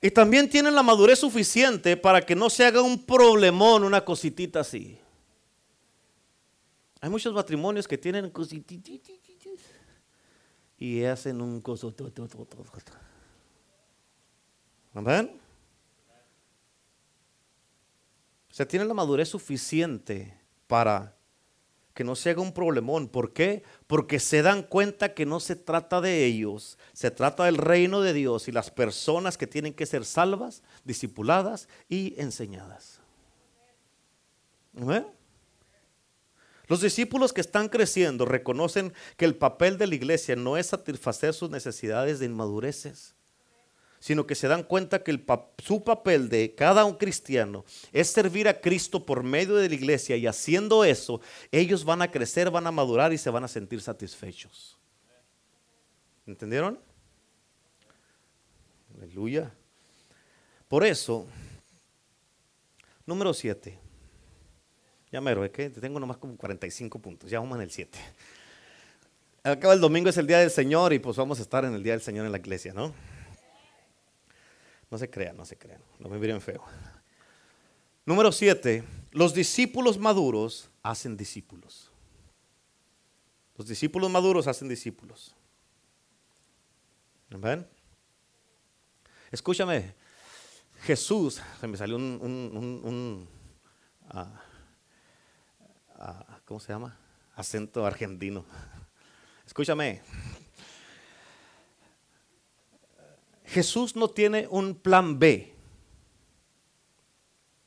Y 0.00 0.10
también 0.10 0.48
tienen 0.48 0.74
la 0.74 0.82
madurez 0.82 1.18
suficiente 1.18 1.96
para 1.96 2.20
que 2.20 2.36
no 2.36 2.48
se 2.48 2.64
haga 2.64 2.80
un 2.82 3.04
problemón, 3.04 3.84
una 3.84 4.04
cositita 4.04 4.60
así. 4.60 4.98
Hay 7.00 7.10
muchos 7.10 7.34
matrimonios 7.34 7.88
que 7.88 7.98
tienen 7.98 8.30
cosititas 8.30 9.23
y 10.84 11.04
hacen 11.04 11.40
un 11.40 11.62
coso. 11.62 11.94
Amén. 14.92 15.40
O 18.50 18.54
sea, 18.54 18.68
tienen 18.68 18.86
la 18.86 18.94
madurez 18.94 19.30
suficiente 19.30 20.38
para 20.66 21.16
que 21.94 22.04
no 22.04 22.14
se 22.14 22.30
haga 22.30 22.42
un 22.42 22.52
problemón. 22.52 23.08
¿Por 23.08 23.32
qué? 23.32 23.62
Porque 23.86 24.20
se 24.20 24.42
dan 24.42 24.62
cuenta 24.62 25.14
que 25.14 25.24
no 25.24 25.40
se 25.40 25.56
trata 25.56 26.02
de 26.02 26.26
ellos, 26.26 26.78
se 26.92 27.10
trata 27.10 27.44
del 27.44 27.56
reino 27.56 28.02
de 28.02 28.12
Dios 28.12 28.46
y 28.46 28.52
las 28.52 28.70
personas 28.70 29.38
que 29.38 29.46
tienen 29.46 29.72
que 29.72 29.86
ser 29.86 30.04
salvas, 30.04 30.62
discipuladas 30.84 31.66
y 31.88 32.14
enseñadas. 32.20 33.00
Los 36.74 36.80
discípulos 36.80 37.32
que 37.32 37.40
están 37.40 37.68
creciendo 37.68 38.24
reconocen 38.24 38.92
que 39.16 39.24
el 39.26 39.36
papel 39.36 39.78
de 39.78 39.86
la 39.86 39.94
iglesia 39.94 40.34
no 40.34 40.56
es 40.56 40.66
satisfacer 40.66 41.32
sus 41.32 41.48
necesidades 41.48 42.18
de 42.18 42.26
inmadureces, 42.26 43.14
sino 44.00 44.26
que 44.26 44.34
se 44.34 44.48
dan 44.48 44.64
cuenta 44.64 45.04
que 45.04 45.24
su 45.62 45.84
papel 45.84 46.28
de 46.28 46.52
cada 46.56 46.84
un 46.84 46.94
cristiano 46.94 47.64
es 47.92 48.08
servir 48.08 48.48
a 48.48 48.60
Cristo 48.60 49.06
por 49.06 49.22
medio 49.22 49.54
de 49.54 49.68
la 49.68 49.74
iglesia 49.76 50.16
y 50.16 50.26
haciendo 50.26 50.84
eso, 50.84 51.20
ellos 51.52 51.84
van 51.84 52.02
a 52.02 52.10
crecer, 52.10 52.50
van 52.50 52.66
a 52.66 52.72
madurar 52.72 53.12
y 53.12 53.18
se 53.18 53.30
van 53.30 53.44
a 53.44 53.48
sentir 53.48 53.80
satisfechos. 53.80 54.76
¿Entendieron? 56.26 56.80
Aleluya. 58.96 59.54
Por 60.66 60.84
eso, 60.84 61.28
número 63.06 63.32
7. 63.32 63.83
Ya 65.14 65.20
me 65.20 65.30
es 65.44 65.52
que 65.52 65.70
tengo 65.70 66.00
nomás 66.00 66.16
como 66.16 66.36
45 66.36 66.98
puntos, 66.98 67.30
ya 67.30 67.38
vamos 67.38 67.54
en 67.54 67.62
el 67.62 67.70
7. 67.70 67.96
Acaba 69.44 69.72
el 69.72 69.80
domingo 69.80 70.08
es 70.10 70.16
el 70.16 70.26
día 70.26 70.40
del 70.40 70.50
Señor 70.50 70.92
y 70.92 70.98
pues 70.98 71.16
vamos 71.16 71.38
a 71.38 71.42
estar 71.42 71.64
en 71.64 71.72
el 71.72 71.84
día 71.84 71.92
del 71.92 72.02
Señor 72.02 72.26
en 72.26 72.32
la 72.32 72.38
iglesia, 72.38 72.74
¿no? 72.74 72.92
No 74.90 74.98
se 74.98 75.08
crean, 75.08 75.36
no 75.36 75.44
se 75.44 75.56
crean, 75.56 75.80
no 76.00 76.08
me 76.08 76.18
miren 76.18 76.40
feo. 76.40 76.64
Número 78.04 78.32
siete, 78.32 78.82
los 79.12 79.32
discípulos 79.32 79.98
maduros 79.98 80.68
hacen 80.82 81.16
discípulos. 81.16 81.92
Los 83.56 83.68
discípulos 83.68 84.10
maduros 84.10 84.48
hacen 84.48 84.66
discípulos. 84.66 85.32
¿Ven? 87.30 87.64
Escúchame, 89.30 89.94
Jesús, 90.82 91.40
se 91.60 91.68
me 91.68 91.76
salió 91.76 91.94
un, 91.94 92.18
un, 92.20 93.28
ah, 94.08 94.43
ah, 95.96 96.40
¿cómo 96.44 96.60
se 96.60 96.72
llama? 96.72 96.96
Acento 97.34 97.84
argentino. 97.86 98.44
Escúchame, 99.46 100.02
Jesús 103.44 103.94
no 103.94 104.08
tiene 104.08 104.48
un 104.50 104.74
plan 104.74 105.18
B. 105.18 105.54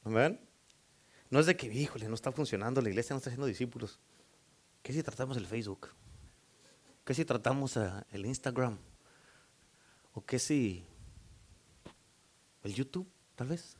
¿Ven? 0.04 0.40
No 1.30 1.40
es 1.40 1.46
de 1.46 1.56
que, 1.56 1.68
híjole, 1.68 2.08
no 2.08 2.16
está 2.16 2.32
funcionando, 2.32 2.82
la 2.82 2.90
iglesia 2.90 3.14
no 3.14 3.18
está 3.18 3.30
haciendo 3.30 3.46
discípulos. 3.46 4.00
¿Qué 4.82 4.94
si 4.94 5.04
tratamos 5.04 5.38
el 5.38 5.46
Facebook? 5.46 5.90
¿Qué 7.06 7.14
si 7.14 7.26
tratamos 7.26 7.78
el 8.12 8.26
Instagram? 8.26 8.78
¿O 10.14 10.26
qué 10.26 10.40
si 10.40 10.86
el 12.64 12.74
YouTube, 12.74 13.08
tal 13.36 13.48
vez? 13.48 13.78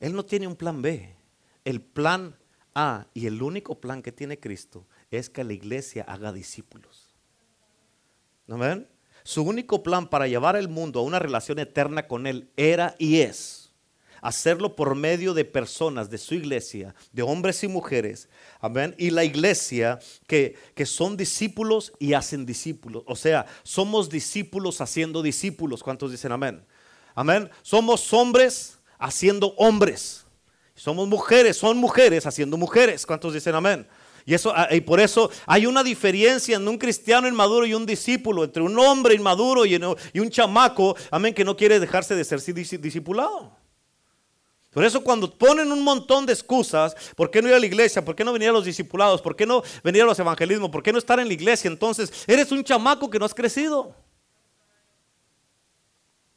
Él 0.00 0.14
no 0.14 0.24
tiene 0.24 0.46
un 0.46 0.56
plan 0.56 0.82
B. 0.82 1.16
El 1.64 1.80
plan 1.80 2.36
A 2.74 3.06
y 3.14 3.26
el 3.26 3.42
único 3.42 3.80
plan 3.80 4.02
que 4.02 4.12
tiene 4.12 4.38
Cristo 4.38 4.86
es 5.10 5.30
que 5.30 5.44
la 5.44 5.52
iglesia 5.52 6.04
haga 6.08 6.32
discípulos. 6.32 7.14
¿No 8.46 8.58
ven? 8.58 8.88
Su 9.22 9.42
único 9.42 9.82
plan 9.82 10.08
para 10.08 10.28
llevar 10.28 10.56
el 10.56 10.68
mundo 10.68 11.00
a 11.00 11.02
una 11.02 11.18
relación 11.18 11.58
eterna 11.58 12.06
con 12.06 12.26
Él 12.26 12.50
era 12.56 12.94
y 12.98 13.20
es 13.20 13.64
hacerlo 14.24 14.74
por 14.74 14.94
medio 14.94 15.34
de 15.34 15.44
personas 15.44 16.08
de 16.08 16.16
su 16.16 16.34
iglesia, 16.34 16.94
de 17.12 17.20
hombres 17.20 17.62
y 17.62 17.68
mujeres, 17.68 18.30
amén, 18.58 18.94
y 18.96 19.10
la 19.10 19.22
iglesia 19.22 19.98
que, 20.26 20.56
que 20.74 20.86
son 20.86 21.18
discípulos 21.18 21.92
y 21.98 22.14
hacen 22.14 22.46
discípulos, 22.46 23.02
o 23.06 23.16
sea, 23.16 23.44
somos 23.64 24.08
discípulos 24.08 24.80
haciendo 24.80 25.20
discípulos, 25.20 25.82
¿cuántos 25.82 26.10
dicen 26.10 26.32
amén? 26.32 26.64
Amén, 27.14 27.50
somos 27.60 28.10
hombres 28.14 28.78
haciendo 28.98 29.48
hombres, 29.58 30.23
somos 30.74 31.08
mujeres, 31.08 31.56
son 31.56 31.78
mujeres 31.78 32.26
haciendo 32.26 32.56
mujeres, 32.56 33.06
¿cuántos 33.06 33.34
dicen 33.34 33.54
amén? 33.54 33.86
Y, 34.26 34.34
eso, 34.34 34.52
ah, 34.54 34.68
y 34.70 34.80
por 34.80 35.00
eso 35.00 35.30
hay 35.46 35.66
una 35.66 35.82
diferencia 35.82 36.56
en 36.56 36.66
un 36.66 36.78
cristiano 36.78 37.28
inmaduro 37.28 37.66
y 37.66 37.74
un 37.74 37.84
discípulo, 37.84 38.44
entre 38.44 38.62
un 38.62 38.78
hombre 38.78 39.14
inmaduro 39.14 39.66
y, 39.66 39.78
y 40.12 40.20
un 40.20 40.30
chamaco, 40.30 40.96
amén, 41.10 41.34
que 41.34 41.44
no 41.44 41.56
quiere 41.56 41.78
dejarse 41.78 42.14
de 42.14 42.24
ser 42.24 42.40
discipulado. 42.42 43.52
Por 44.74 44.84
eso 44.84 45.04
cuando 45.04 45.30
ponen 45.30 45.70
un 45.70 45.84
montón 45.84 46.26
de 46.26 46.32
excusas, 46.32 46.96
¿por 47.14 47.30
qué 47.30 47.40
no 47.40 47.48
ir 47.48 47.54
a 47.54 47.60
la 47.60 47.66
iglesia? 47.66 48.04
¿Por 48.04 48.16
qué 48.16 48.24
no 48.24 48.32
venir 48.32 48.48
a 48.48 48.52
los 48.52 48.64
discipulados? 48.64 49.22
¿Por 49.22 49.36
qué 49.36 49.46
no 49.46 49.62
venir 49.84 50.02
a 50.02 50.06
los 50.06 50.18
evangelismos? 50.18 50.70
¿Por 50.70 50.82
qué 50.82 50.90
no 50.90 50.98
estar 50.98 51.20
en 51.20 51.28
la 51.28 51.34
iglesia? 51.34 51.68
Entonces, 51.68 52.12
eres 52.26 52.50
un 52.50 52.64
chamaco 52.64 53.08
que 53.08 53.20
no 53.20 53.24
has 53.24 53.34
crecido. 53.34 53.94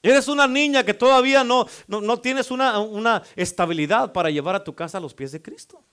Eres 0.07 0.29
una 0.29 0.47
niña 0.47 0.85
que 0.85 0.93
todavía 0.93 1.43
no, 1.43 1.67
no, 1.85 2.19
tienes 2.21 2.49
una, 2.49 2.79
una 2.79 3.23
estabilidad 3.35 4.13
para 4.13 4.29
llevar 4.29 4.55
a 4.55 4.63
tu 4.63 4.73
casa 4.73 4.99
a 4.99 5.01
los 5.01 5.13
pies 5.13 5.33
de 5.33 5.41
Cristo. 5.41 5.83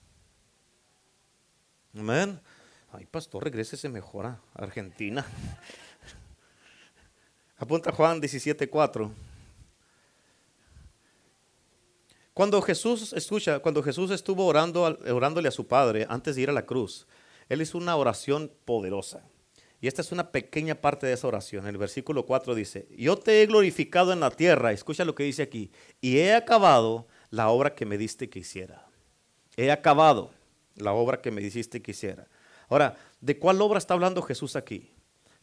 Amén. 1.93 2.39
Ay, 2.93 3.05
pastor, 3.07 3.43
regrese 3.43 3.89
mejor 3.89 4.27
a 4.27 4.39
Argentina. 4.53 5.25
Apunta 7.57 7.91
Juan 7.91 8.21
17:4. 8.21 9.11
Cuando 12.33 12.61
Jesús, 12.61 13.11
escucha, 13.11 13.59
cuando 13.59 13.83
Jesús 13.83 14.11
estuvo 14.11 14.45
orando, 14.45 14.83
orándole 14.83 15.49
a 15.49 15.51
su 15.51 15.67
Padre 15.67 16.07
antes 16.07 16.37
de 16.37 16.43
ir 16.43 16.49
a 16.49 16.53
la 16.53 16.65
cruz, 16.65 17.05
Él 17.49 17.61
hizo 17.61 17.77
una 17.77 17.97
oración 17.97 18.49
poderosa. 18.63 19.25
Y 19.81 19.87
esta 19.87 20.01
es 20.01 20.11
una 20.11 20.31
pequeña 20.31 20.75
parte 20.75 21.05
de 21.07 21.13
esa 21.13 21.27
oración. 21.27 21.67
El 21.67 21.77
versículo 21.77 22.25
4 22.25 22.55
dice, 22.55 22.87
yo 22.97 23.17
te 23.17 23.41
he 23.41 23.45
glorificado 23.45 24.13
en 24.13 24.19
la 24.19 24.31
tierra, 24.31 24.71
escucha 24.71 25.05
lo 25.05 25.15
que 25.15 25.23
dice 25.23 25.43
aquí, 25.43 25.71
y 26.01 26.17
he 26.17 26.33
acabado 26.33 27.07
la 27.29 27.49
obra 27.49 27.75
que 27.75 27.85
me 27.85 27.97
diste 27.97 28.29
que 28.29 28.39
hiciera. 28.39 28.87
He 29.57 29.71
acabado 29.71 30.31
la 30.75 30.93
obra 30.93 31.21
que 31.21 31.31
me 31.31 31.41
dijiste 31.41 31.81
que 31.81 31.91
hiciera. 31.91 32.27
Ahora, 32.69 32.97
¿de 33.21 33.37
cuál 33.37 33.61
obra 33.61 33.77
está 33.77 33.93
hablando 33.93 34.21
Jesús 34.21 34.55
aquí? 34.55 34.91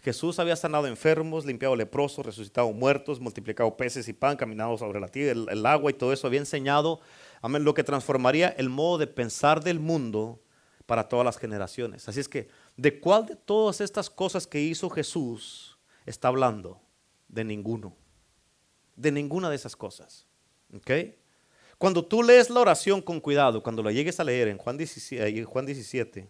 Jesús 0.03 0.41
había 0.41 0.57
sanado 0.57 0.89
enfermos, 0.89 1.47
limpiado 1.47 1.77
leprosos, 1.77 2.27
resucitado 2.27 2.73
muertos, 2.73 3.21
multiplicado 3.21 3.77
peces 3.77 4.09
y 4.09 4.13
pan, 4.13 4.37
caminado 4.37 4.77
sobre 4.77 4.99
la 4.99 5.07
tierra, 5.07 5.41
el, 5.49 5.65
agua 5.65 5.93
y 5.93 5.95
todo 5.95 6.13
eso. 6.13 6.27
Había 6.27 6.41
enseñado, 6.41 7.01
lo 7.43 7.75
que 7.75 7.85
transformaría 7.85 8.49
el 8.49 8.69
modo 8.69 8.99
de 8.99 9.07
pensar 9.07 9.63
del 9.63 9.79
mundo 9.79 10.43
para 10.87 11.09
todas 11.09 11.25
las 11.25 11.39
generaciones. 11.39 12.09
Así 12.09 12.19
es 12.19 12.29
que, 12.29 12.49
¿de 12.77 13.01
cuál 13.01 13.27
de 13.27 13.37
todas 13.37 13.81
estas 13.81 14.11
cosas 14.11 14.47
que 14.47 14.61
hizo 14.61 14.91
Jesús 14.91 15.79
está 16.07 16.29
hablando? 16.29 16.81
De 17.29 17.45
ninguno. 17.45 17.97
De 18.97 19.11
ninguna 19.11 19.51
de 19.51 19.57
esas 19.57 19.77
cosas. 19.77 20.27
¿Ok? 20.75 20.91
Cuando 21.79 22.05
tú 22.05 22.23
lees 22.23 22.49
la 22.51 22.61
oración 22.61 23.03
con 23.03 23.21
cuidado, 23.21 23.63
cuando 23.63 23.83
la 23.83 23.91
llegues 23.91 24.21
a 24.21 24.25
leer 24.25 24.49
en 24.49 24.59
Juan 24.59 24.77
17, 24.77 25.45
Juan 25.45 25.67
17 25.67 26.29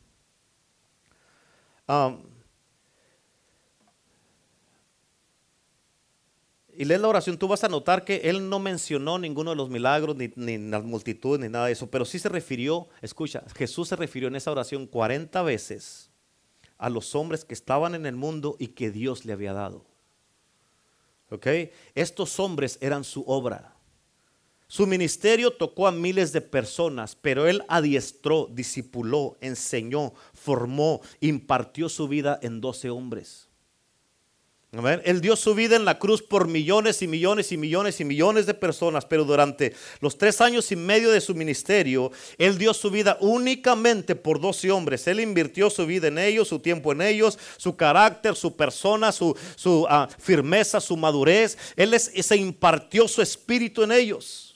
y 6.74 6.84
lees 6.84 7.00
la 7.00 7.08
oración, 7.08 7.36
tú 7.36 7.48
vas 7.48 7.64
a 7.64 7.68
notar 7.68 8.04
que 8.04 8.22
él 8.24 8.48
no 8.48 8.58
mencionó 8.58 9.18
ninguno 9.18 9.50
de 9.50 9.56
los 9.56 9.68
milagros, 9.68 10.16
ni, 10.16 10.32
ni 10.36 10.58
las 10.58 10.84
multitudes, 10.84 11.40
ni 11.40 11.48
nada 11.48 11.66
de 11.66 11.72
eso, 11.72 11.90
pero 11.90 12.04
sí 12.04 12.18
se 12.18 12.28
refirió, 12.28 12.88
escucha, 13.02 13.44
Jesús 13.54 13.88
se 13.88 13.96
refirió 13.96 14.28
en 14.28 14.36
esa 14.36 14.50
oración 14.50 14.86
40 14.86 15.42
veces 15.42 16.11
a 16.82 16.90
los 16.90 17.14
hombres 17.14 17.44
que 17.44 17.54
estaban 17.54 17.94
en 17.94 18.06
el 18.06 18.16
mundo 18.16 18.56
y 18.58 18.68
que 18.68 18.90
Dios 18.90 19.24
le 19.24 19.32
había 19.32 19.52
dado. 19.52 19.84
¿Ok? 21.30 21.46
Estos 21.94 22.40
hombres 22.40 22.76
eran 22.80 23.04
su 23.04 23.22
obra. 23.22 23.76
Su 24.66 24.88
ministerio 24.88 25.52
tocó 25.52 25.86
a 25.86 25.92
miles 25.92 26.32
de 26.32 26.40
personas, 26.40 27.14
pero 27.14 27.46
él 27.46 27.62
adiestró, 27.68 28.48
discipuló, 28.50 29.36
enseñó, 29.40 30.12
formó, 30.34 31.02
impartió 31.20 31.88
su 31.88 32.08
vida 32.08 32.40
en 32.42 32.60
doce 32.60 32.90
hombres. 32.90 33.48
Él 35.04 35.20
dio 35.20 35.36
su 35.36 35.54
vida 35.54 35.76
en 35.76 35.84
la 35.84 35.98
cruz 35.98 36.22
por 36.22 36.48
millones 36.48 37.02
y 37.02 37.06
millones 37.06 37.52
y 37.52 37.58
millones 37.58 38.00
y 38.00 38.06
millones 38.06 38.46
de 38.46 38.54
personas, 38.54 39.04
pero 39.04 39.26
durante 39.26 39.74
los 40.00 40.16
tres 40.16 40.40
años 40.40 40.72
y 40.72 40.76
medio 40.76 41.10
de 41.10 41.20
su 41.20 41.34
ministerio, 41.34 42.10
Él 42.38 42.56
dio 42.56 42.72
su 42.72 42.90
vida 42.90 43.18
únicamente 43.20 44.16
por 44.16 44.40
doce 44.40 44.70
hombres. 44.70 45.06
Él 45.06 45.20
invirtió 45.20 45.68
su 45.68 45.84
vida 45.84 46.08
en 46.08 46.16
ellos, 46.16 46.48
su 46.48 46.58
tiempo 46.58 46.90
en 46.92 47.02
ellos, 47.02 47.38
su 47.58 47.76
carácter, 47.76 48.34
su 48.34 48.56
persona, 48.56 49.12
su, 49.12 49.36
ah, 49.90 50.08
firmeza, 50.18 50.80
su 50.80 50.96
madurez. 50.96 51.58
Él 51.76 51.94
se 52.00 52.36
impartió 52.36 53.06
su 53.08 53.20
espíritu 53.20 53.82
en 53.82 53.92
ellos. 53.92 54.51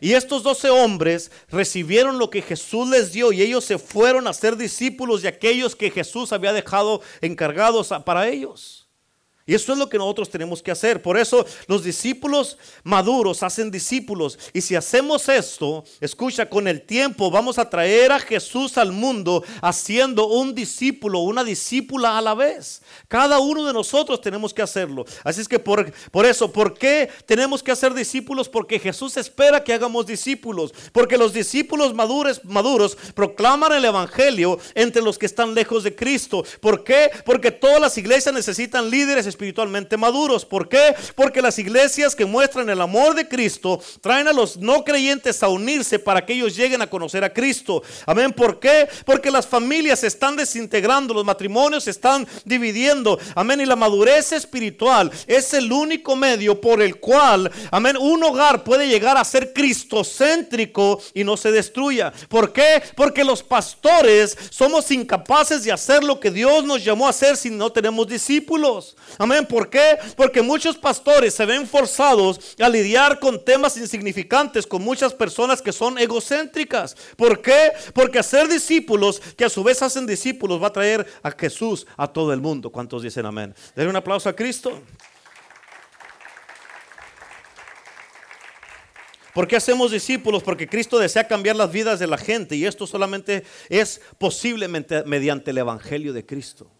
Y 0.00 0.14
estos 0.14 0.42
doce 0.42 0.70
hombres 0.70 1.30
recibieron 1.48 2.18
lo 2.18 2.30
que 2.30 2.42
Jesús 2.42 2.88
les 2.88 3.12
dio 3.12 3.32
y 3.32 3.42
ellos 3.42 3.64
se 3.64 3.78
fueron 3.78 4.26
a 4.26 4.32
ser 4.32 4.56
discípulos 4.56 5.22
de 5.22 5.28
aquellos 5.28 5.76
que 5.76 5.90
Jesús 5.90 6.32
había 6.32 6.52
dejado 6.52 7.02
encargados 7.20 7.90
para 8.04 8.28
ellos. 8.28 8.83
Y 9.46 9.54
eso 9.54 9.72
es 9.72 9.78
lo 9.78 9.90
que 9.90 9.98
nosotros 9.98 10.30
tenemos 10.30 10.62
que 10.62 10.70
hacer. 10.70 11.02
Por 11.02 11.18
eso 11.18 11.44
los 11.66 11.84
discípulos 11.84 12.56
maduros 12.82 13.42
hacen 13.42 13.70
discípulos. 13.70 14.38
Y 14.54 14.62
si 14.62 14.74
hacemos 14.74 15.28
esto, 15.28 15.84
escucha, 16.00 16.48
con 16.48 16.66
el 16.66 16.80
tiempo 16.80 17.30
vamos 17.30 17.58
a 17.58 17.68
traer 17.68 18.10
a 18.12 18.20
Jesús 18.20 18.78
al 18.78 18.92
mundo 18.92 19.44
haciendo 19.60 20.28
un 20.28 20.54
discípulo, 20.54 21.20
una 21.20 21.44
discípula 21.44 22.16
a 22.16 22.22
la 22.22 22.34
vez. 22.34 22.80
Cada 23.06 23.38
uno 23.38 23.66
de 23.66 23.74
nosotros 23.74 24.22
tenemos 24.22 24.54
que 24.54 24.62
hacerlo. 24.62 25.04
Así 25.22 25.42
es 25.42 25.48
que 25.48 25.58
por, 25.58 25.92
por 26.10 26.24
eso, 26.24 26.50
¿por 26.50 26.72
qué 26.72 27.10
tenemos 27.26 27.62
que 27.62 27.72
hacer 27.72 27.92
discípulos? 27.92 28.48
Porque 28.48 28.78
Jesús 28.78 29.14
espera 29.18 29.62
que 29.62 29.74
hagamos 29.74 30.06
discípulos. 30.06 30.72
Porque 30.92 31.18
los 31.18 31.34
discípulos 31.34 31.92
maduros, 31.92 32.42
maduros 32.44 32.96
proclaman 33.14 33.72
el 33.72 33.84
Evangelio 33.84 34.58
entre 34.74 35.02
los 35.02 35.18
que 35.18 35.26
están 35.26 35.54
lejos 35.54 35.84
de 35.84 35.94
Cristo. 35.94 36.44
¿Por 36.60 36.82
qué? 36.82 37.10
Porque 37.26 37.50
todas 37.50 37.80
las 37.80 37.98
iglesias 37.98 38.34
necesitan 38.34 38.88
líderes 38.88 39.33
espiritualmente 39.34 39.96
maduros. 39.96 40.44
¿Por 40.44 40.68
qué? 40.68 40.94
Porque 41.14 41.42
las 41.42 41.58
iglesias 41.58 42.14
que 42.14 42.24
muestran 42.24 42.70
el 42.70 42.80
amor 42.80 43.14
de 43.14 43.28
Cristo 43.28 43.80
traen 44.00 44.28
a 44.28 44.32
los 44.32 44.56
no 44.56 44.84
creyentes 44.84 45.42
a 45.42 45.48
unirse 45.48 45.98
para 45.98 46.24
que 46.24 46.34
ellos 46.34 46.56
lleguen 46.56 46.82
a 46.82 46.86
conocer 46.88 47.24
a 47.24 47.32
Cristo. 47.32 47.82
Amén. 48.06 48.32
¿Por 48.32 48.60
qué? 48.60 48.88
Porque 49.04 49.30
las 49.30 49.46
familias 49.46 50.00
se 50.00 50.06
están 50.06 50.36
desintegrando, 50.36 51.12
los 51.12 51.24
matrimonios 51.24 51.84
se 51.84 51.90
están 51.90 52.26
dividiendo. 52.44 53.18
Amén. 53.34 53.60
Y 53.60 53.66
la 53.66 53.76
madurez 53.76 54.32
espiritual 54.32 55.10
es 55.26 55.52
el 55.54 55.70
único 55.72 56.16
medio 56.16 56.60
por 56.60 56.80
el 56.80 56.96
cual, 56.96 57.50
amén, 57.70 57.96
un 57.96 58.22
hogar 58.22 58.64
puede 58.64 58.88
llegar 58.88 59.16
a 59.16 59.24
ser 59.24 59.52
cristocéntrico 59.52 61.02
y 61.12 61.24
no 61.24 61.36
se 61.36 61.50
destruya. 61.50 62.12
¿Por 62.28 62.52
qué? 62.52 62.82
Porque 62.94 63.24
los 63.24 63.42
pastores 63.42 64.36
somos 64.50 64.90
incapaces 64.90 65.64
de 65.64 65.72
hacer 65.72 66.04
lo 66.04 66.20
que 66.20 66.30
Dios 66.30 66.64
nos 66.64 66.84
llamó 66.84 67.06
a 67.06 67.10
hacer 67.10 67.36
si 67.36 67.50
no 67.50 67.72
tenemos 67.72 68.06
discípulos. 68.06 68.96
Amén. 69.24 69.46
¿Por 69.46 69.70
qué? 69.70 69.96
Porque 70.18 70.42
muchos 70.42 70.76
pastores 70.76 71.32
se 71.32 71.46
ven 71.46 71.66
forzados 71.66 72.54
a 72.60 72.68
lidiar 72.68 73.18
con 73.18 73.42
temas 73.42 73.74
insignificantes 73.78 74.66
con 74.66 74.82
muchas 74.82 75.14
personas 75.14 75.62
que 75.62 75.72
son 75.72 75.98
egocéntricas. 75.98 76.94
¿Por 77.16 77.40
qué? 77.40 77.72
Porque 77.94 78.18
hacer 78.18 78.48
discípulos 78.48 79.22
que 79.34 79.46
a 79.46 79.48
su 79.48 79.64
vez 79.64 79.80
hacen 79.80 80.06
discípulos 80.06 80.62
va 80.62 80.66
a 80.66 80.72
traer 80.74 81.06
a 81.22 81.30
Jesús 81.30 81.86
a 81.96 82.06
todo 82.06 82.34
el 82.34 82.42
mundo. 82.42 82.68
¿Cuántos 82.70 83.02
dicen 83.02 83.24
amén? 83.24 83.54
Denle 83.74 83.88
un 83.88 83.96
aplauso 83.96 84.28
a 84.28 84.36
Cristo. 84.36 84.82
¿Por 89.32 89.48
qué 89.48 89.56
hacemos 89.56 89.90
discípulos? 89.90 90.42
Porque 90.42 90.68
Cristo 90.68 90.98
desea 90.98 91.26
cambiar 91.26 91.56
las 91.56 91.72
vidas 91.72 91.98
de 91.98 92.06
la 92.06 92.18
gente 92.18 92.56
y 92.56 92.66
esto 92.66 92.86
solamente 92.86 93.44
es 93.70 94.02
posiblemente 94.18 95.02
mediante 95.04 95.50
el 95.50 95.56
Evangelio 95.56 96.12
de 96.12 96.26
Cristo. 96.26 96.70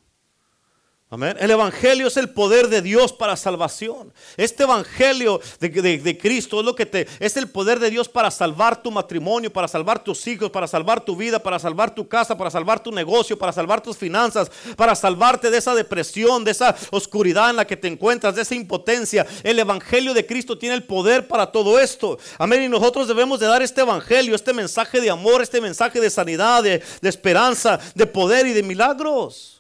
El 1.10 1.50
Evangelio 1.50 2.08
es 2.08 2.16
el 2.16 2.30
poder 2.30 2.68
de 2.68 2.82
Dios 2.82 3.12
para 3.12 3.36
salvación. 3.36 4.12
Este 4.36 4.64
Evangelio 4.64 5.40
de, 5.60 6.18
Cristo 6.18 6.58
es 6.58 6.66
lo 6.66 6.74
que 6.74 6.86
te 6.86 7.06
es 7.20 7.36
el 7.36 7.48
poder 7.48 7.78
de 7.78 7.90
Dios 7.90 8.08
para 8.08 8.32
salvar 8.32 8.82
tu 8.82 8.90
matrimonio, 8.90 9.52
para 9.52 9.68
salvar 9.68 10.02
tus 10.02 10.26
hijos, 10.26 10.50
para 10.50 10.66
salvar 10.66 11.04
tu 11.04 11.14
vida, 11.14 11.38
para 11.38 11.60
salvar 11.60 11.94
tu 11.94 12.08
casa, 12.08 12.36
para 12.36 12.50
salvar 12.50 12.82
tu 12.82 12.90
negocio, 12.90 13.38
para 13.38 13.52
salvar 13.52 13.80
tus 13.80 13.96
finanzas, 13.96 14.50
para 14.76 14.96
salvarte 14.96 15.50
de 15.50 15.58
esa 15.58 15.74
depresión, 15.74 16.42
de 16.42 16.50
esa 16.50 16.74
oscuridad 16.90 17.50
en 17.50 17.56
la 17.56 17.66
que 17.66 17.76
te 17.76 17.86
encuentras, 17.86 18.34
de 18.34 18.42
esa 18.42 18.56
impotencia. 18.56 19.24
El 19.44 19.60
Evangelio 19.60 20.14
de 20.14 20.26
Cristo 20.26 20.58
tiene 20.58 20.74
el 20.74 20.82
poder 20.82 21.28
para 21.28 21.52
todo 21.52 21.78
esto. 21.78 22.18
Amén. 22.38 22.62
Y 22.62 22.68
nosotros 22.68 23.06
debemos 23.06 23.38
de 23.38 23.46
dar 23.46 23.62
este 23.62 23.82
Evangelio, 23.82 24.34
este 24.34 24.52
mensaje 24.52 25.00
de 25.00 25.10
amor, 25.10 25.42
este 25.42 25.60
mensaje 25.60 26.00
de 26.00 26.10
sanidad, 26.10 26.64
de 26.64 26.82
esperanza, 27.02 27.78
de 27.94 28.06
poder 28.06 28.46
y 28.48 28.52
de 28.52 28.64
milagros. 28.64 29.54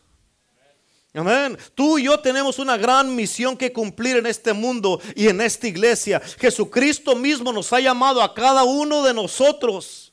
Amén. 1.14 1.56
Tú 1.76 1.96
y 1.96 2.04
yo 2.04 2.18
tenemos 2.18 2.58
una 2.58 2.76
gran 2.76 3.14
misión 3.14 3.56
que 3.56 3.72
cumplir 3.72 4.16
en 4.16 4.26
este 4.26 4.52
mundo 4.52 5.00
y 5.14 5.28
en 5.28 5.40
esta 5.40 5.68
iglesia. 5.68 6.20
Jesucristo 6.20 7.14
mismo 7.14 7.52
nos 7.52 7.72
ha 7.72 7.78
llamado 7.78 8.20
a 8.20 8.34
cada 8.34 8.64
uno 8.64 9.04
de 9.04 9.14
nosotros. 9.14 10.12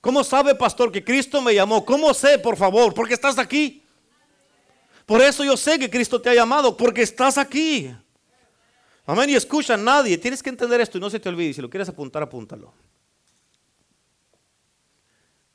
¿Cómo 0.00 0.22
sabe, 0.22 0.54
pastor, 0.54 0.92
que 0.92 1.02
Cristo 1.02 1.42
me 1.42 1.52
llamó? 1.52 1.84
¿Cómo 1.84 2.14
sé, 2.14 2.38
por 2.38 2.56
favor? 2.56 2.94
Porque 2.94 3.14
estás 3.14 3.38
aquí. 3.38 3.82
Por 5.04 5.20
eso 5.20 5.44
yo 5.44 5.56
sé 5.56 5.80
que 5.80 5.90
Cristo 5.90 6.20
te 6.20 6.30
ha 6.30 6.34
llamado, 6.34 6.76
porque 6.76 7.02
estás 7.02 7.38
aquí. 7.38 7.92
Amén. 9.04 9.30
Y 9.30 9.34
escucha, 9.34 9.76
nadie, 9.76 10.16
tienes 10.16 10.44
que 10.44 10.50
entender 10.50 10.80
esto 10.80 10.96
y 10.98 11.00
no 11.00 11.10
se 11.10 11.18
te 11.18 11.28
olvide. 11.28 11.54
Si 11.54 11.60
lo 11.60 11.68
quieres 11.68 11.88
apuntar, 11.88 12.22
apúntalo. 12.22 12.72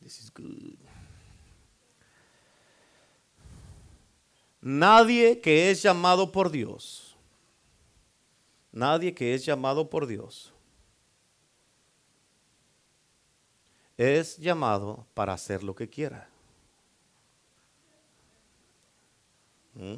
This 0.02 0.20
is 0.20 0.34
good. 0.34 0.70
Nadie 4.62 5.41
que 5.41 5.72
es 5.72 5.82
llamado 5.82 6.32
por 6.32 6.51
Dios, 6.51 7.18
nadie 8.72 9.14
que 9.14 9.34
es 9.34 9.43
llamado 9.43 9.89
por 9.89 10.05
Dios, 10.05 10.53
es 13.97 14.38
llamado 14.38 15.07
para 15.16 15.34
hacer 15.34 15.64
lo 15.64 15.74
que 15.76 15.89
quiera. 15.89 16.30
¿Mm? 19.74 19.95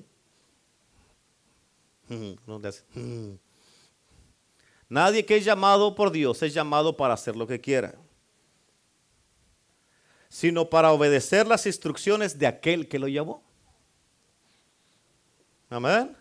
Nadie 4.89 5.25
que 5.25 5.37
es 5.37 5.45
llamado 5.45 5.95
por 5.95 6.11
Dios 6.11 6.43
es 6.43 6.53
llamado 6.53 6.95
para 6.95 7.15
hacer 7.15 7.35
lo 7.35 7.47
que 7.47 7.59
quiera, 7.59 7.95
sino 10.29 10.69
para 10.69 10.91
obedecer 10.91 11.47
las 11.47 11.65
instrucciones 11.65 12.37
de 12.37 12.45
aquel 12.45 12.87
que 12.87 12.99
lo 12.99 13.07
llamó. 13.07 13.52
Amén. 15.73 16.15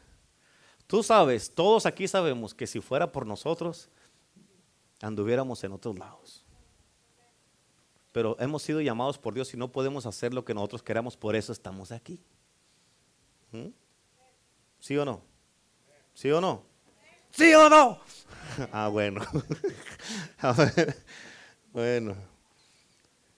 Tú 0.87 1.03
sabes, 1.03 1.55
todos 1.55 1.85
aquí 1.85 2.09
sabemos 2.09 2.55
que 2.55 2.67
si 2.67 2.81
fuera 2.81 3.13
por 3.13 3.27
nosotros, 3.27 3.91
anduviéramos 5.03 5.63
en 5.63 5.73
otros 5.73 5.99
lados. 5.99 6.43
Pero 8.13 8.35
hemos 8.41 8.63
sido 8.63 8.81
llamados 8.81 9.19
por 9.19 9.35
Dios 9.35 9.53
y 9.53 9.59
no 9.59 9.71
podemos 9.71 10.07
hacer 10.07 10.33
lo 10.33 10.43
que 10.43 10.55
nosotros 10.55 10.83
queramos, 10.83 11.19
por 11.19 11.37
eso 11.37 11.53
estamos 11.53 11.93
aquí. 11.93 12.19
¿Mm? 13.51 13.69
¿Sí 14.81 14.97
o 14.97 15.05
no? 15.05 15.23
¿Sí 16.15 16.31
o 16.31 16.41
no? 16.41 16.63
¿Sí 17.31 17.53
o 17.53 17.69
no? 17.69 18.01
ah, 18.73 18.89
bueno. 18.89 19.21
Bueno. 21.73 22.15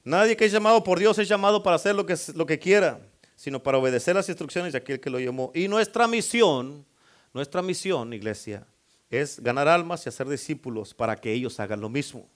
Nadie 0.02 0.36
que 0.36 0.44
es 0.44 0.50
llamado 0.50 0.82
por 0.82 0.98
Dios 0.98 1.16
es 1.20 1.28
llamado 1.28 1.62
para 1.62 1.76
hacer 1.76 1.94
lo 1.94 2.04
que, 2.04 2.16
lo 2.34 2.46
que 2.46 2.58
quiera 2.58 3.00
sino 3.36 3.62
para 3.62 3.78
obedecer 3.78 4.14
las 4.14 4.28
instrucciones 4.28 4.72
de 4.72 4.78
aquel 4.78 5.00
que 5.00 5.10
lo 5.10 5.18
llamó. 5.18 5.50
Y 5.54 5.68
nuestra 5.68 6.06
misión, 6.06 6.84
nuestra 7.32 7.62
misión, 7.62 8.12
iglesia, 8.12 8.66
es 9.10 9.40
ganar 9.40 9.68
almas 9.68 10.04
y 10.04 10.08
hacer 10.08 10.28
discípulos 10.28 10.94
para 10.94 11.16
que 11.16 11.32
ellos 11.32 11.58
hagan 11.60 11.80
lo 11.80 11.88
mismo. 11.88 12.28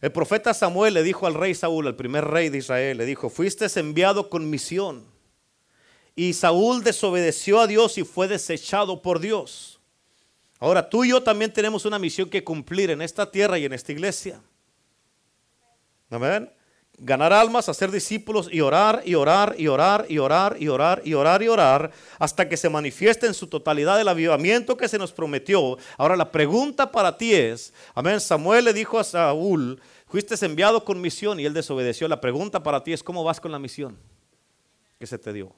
El 0.00 0.10
profeta 0.10 0.52
Samuel 0.52 0.94
le 0.94 1.02
dijo 1.02 1.26
al 1.26 1.34
rey 1.34 1.54
Saúl, 1.54 1.86
al 1.86 1.96
primer 1.96 2.24
rey 2.24 2.48
de 2.48 2.58
Israel, 2.58 2.98
le 2.98 3.06
dijo, 3.06 3.30
fuiste 3.30 3.66
enviado 3.78 4.28
con 4.28 4.50
misión. 4.50 5.04
Y 6.14 6.32
Saúl 6.34 6.82
desobedeció 6.82 7.60
a 7.60 7.66
Dios 7.66 7.96
y 7.98 8.04
fue 8.04 8.28
desechado 8.28 9.00
por 9.00 9.20
Dios. 9.20 9.80
Ahora 10.58 10.88
tú 10.88 11.04
y 11.04 11.10
yo 11.10 11.22
también 11.22 11.52
tenemos 11.52 11.84
una 11.84 11.98
misión 11.98 12.28
que 12.28 12.44
cumplir 12.44 12.90
en 12.90 13.02
esta 13.02 13.30
tierra 13.30 13.58
y 13.58 13.64
en 13.64 13.72
esta 13.72 13.92
iglesia. 13.92 14.40
Amén 16.10 16.50
ganar 16.98 17.32
almas, 17.32 17.68
hacer 17.68 17.90
discípulos 17.90 18.48
y 18.50 18.60
orar 18.60 19.02
y 19.04 19.14
orar 19.14 19.54
y 19.58 19.66
orar 19.68 20.06
y 20.08 20.18
orar 20.18 20.56
y 20.58 20.68
orar 20.68 21.02
y 21.04 21.14
orar 21.14 21.42
y 21.42 21.48
orar 21.48 21.90
hasta 22.18 22.48
que 22.48 22.56
se 22.56 22.68
manifieste 22.68 23.26
en 23.26 23.34
su 23.34 23.46
totalidad 23.46 24.00
el 24.00 24.08
avivamiento 24.08 24.76
que 24.76 24.88
se 24.88 24.98
nos 24.98 25.12
prometió. 25.12 25.78
Ahora 25.96 26.16
la 26.16 26.30
pregunta 26.30 26.92
para 26.92 27.16
ti 27.16 27.34
es, 27.34 27.72
amén, 27.94 28.20
Samuel 28.20 28.66
le 28.66 28.72
dijo 28.72 28.98
a 28.98 29.04
Saúl, 29.04 29.80
fuiste 30.06 30.34
enviado 30.44 30.84
con 30.84 31.00
misión 31.00 31.40
y 31.40 31.46
él 31.46 31.54
desobedeció. 31.54 32.06
La 32.08 32.20
pregunta 32.20 32.62
para 32.62 32.84
ti 32.84 32.92
es, 32.92 33.02
¿cómo 33.02 33.24
vas 33.24 33.40
con 33.40 33.52
la 33.52 33.58
misión 33.58 33.98
que 34.98 35.06
se 35.06 35.18
te 35.18 35.32
dio? 35.32 35.52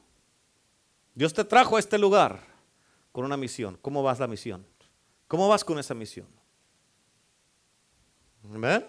Dios 1.14 1.34
te 1.34 1.44
trajo 1.44 1.76
a 1.76 1.80
este 1.80 1.98
lugar 1.98 2.40
con 3.12 3.24
una 3.24 3.36
misión. 3.36 3.78
¿Cómo 3.80 4.02
vas 4.02 4.18
la 4.18 4.26
misión? 4.26 4.66
¿Cómo 5.28 5.48
vas 5.48 5.64
con 5.64 5.78
esa 5.78 5.94
misión? 5.94 6.26
Amén. 8.52 8.84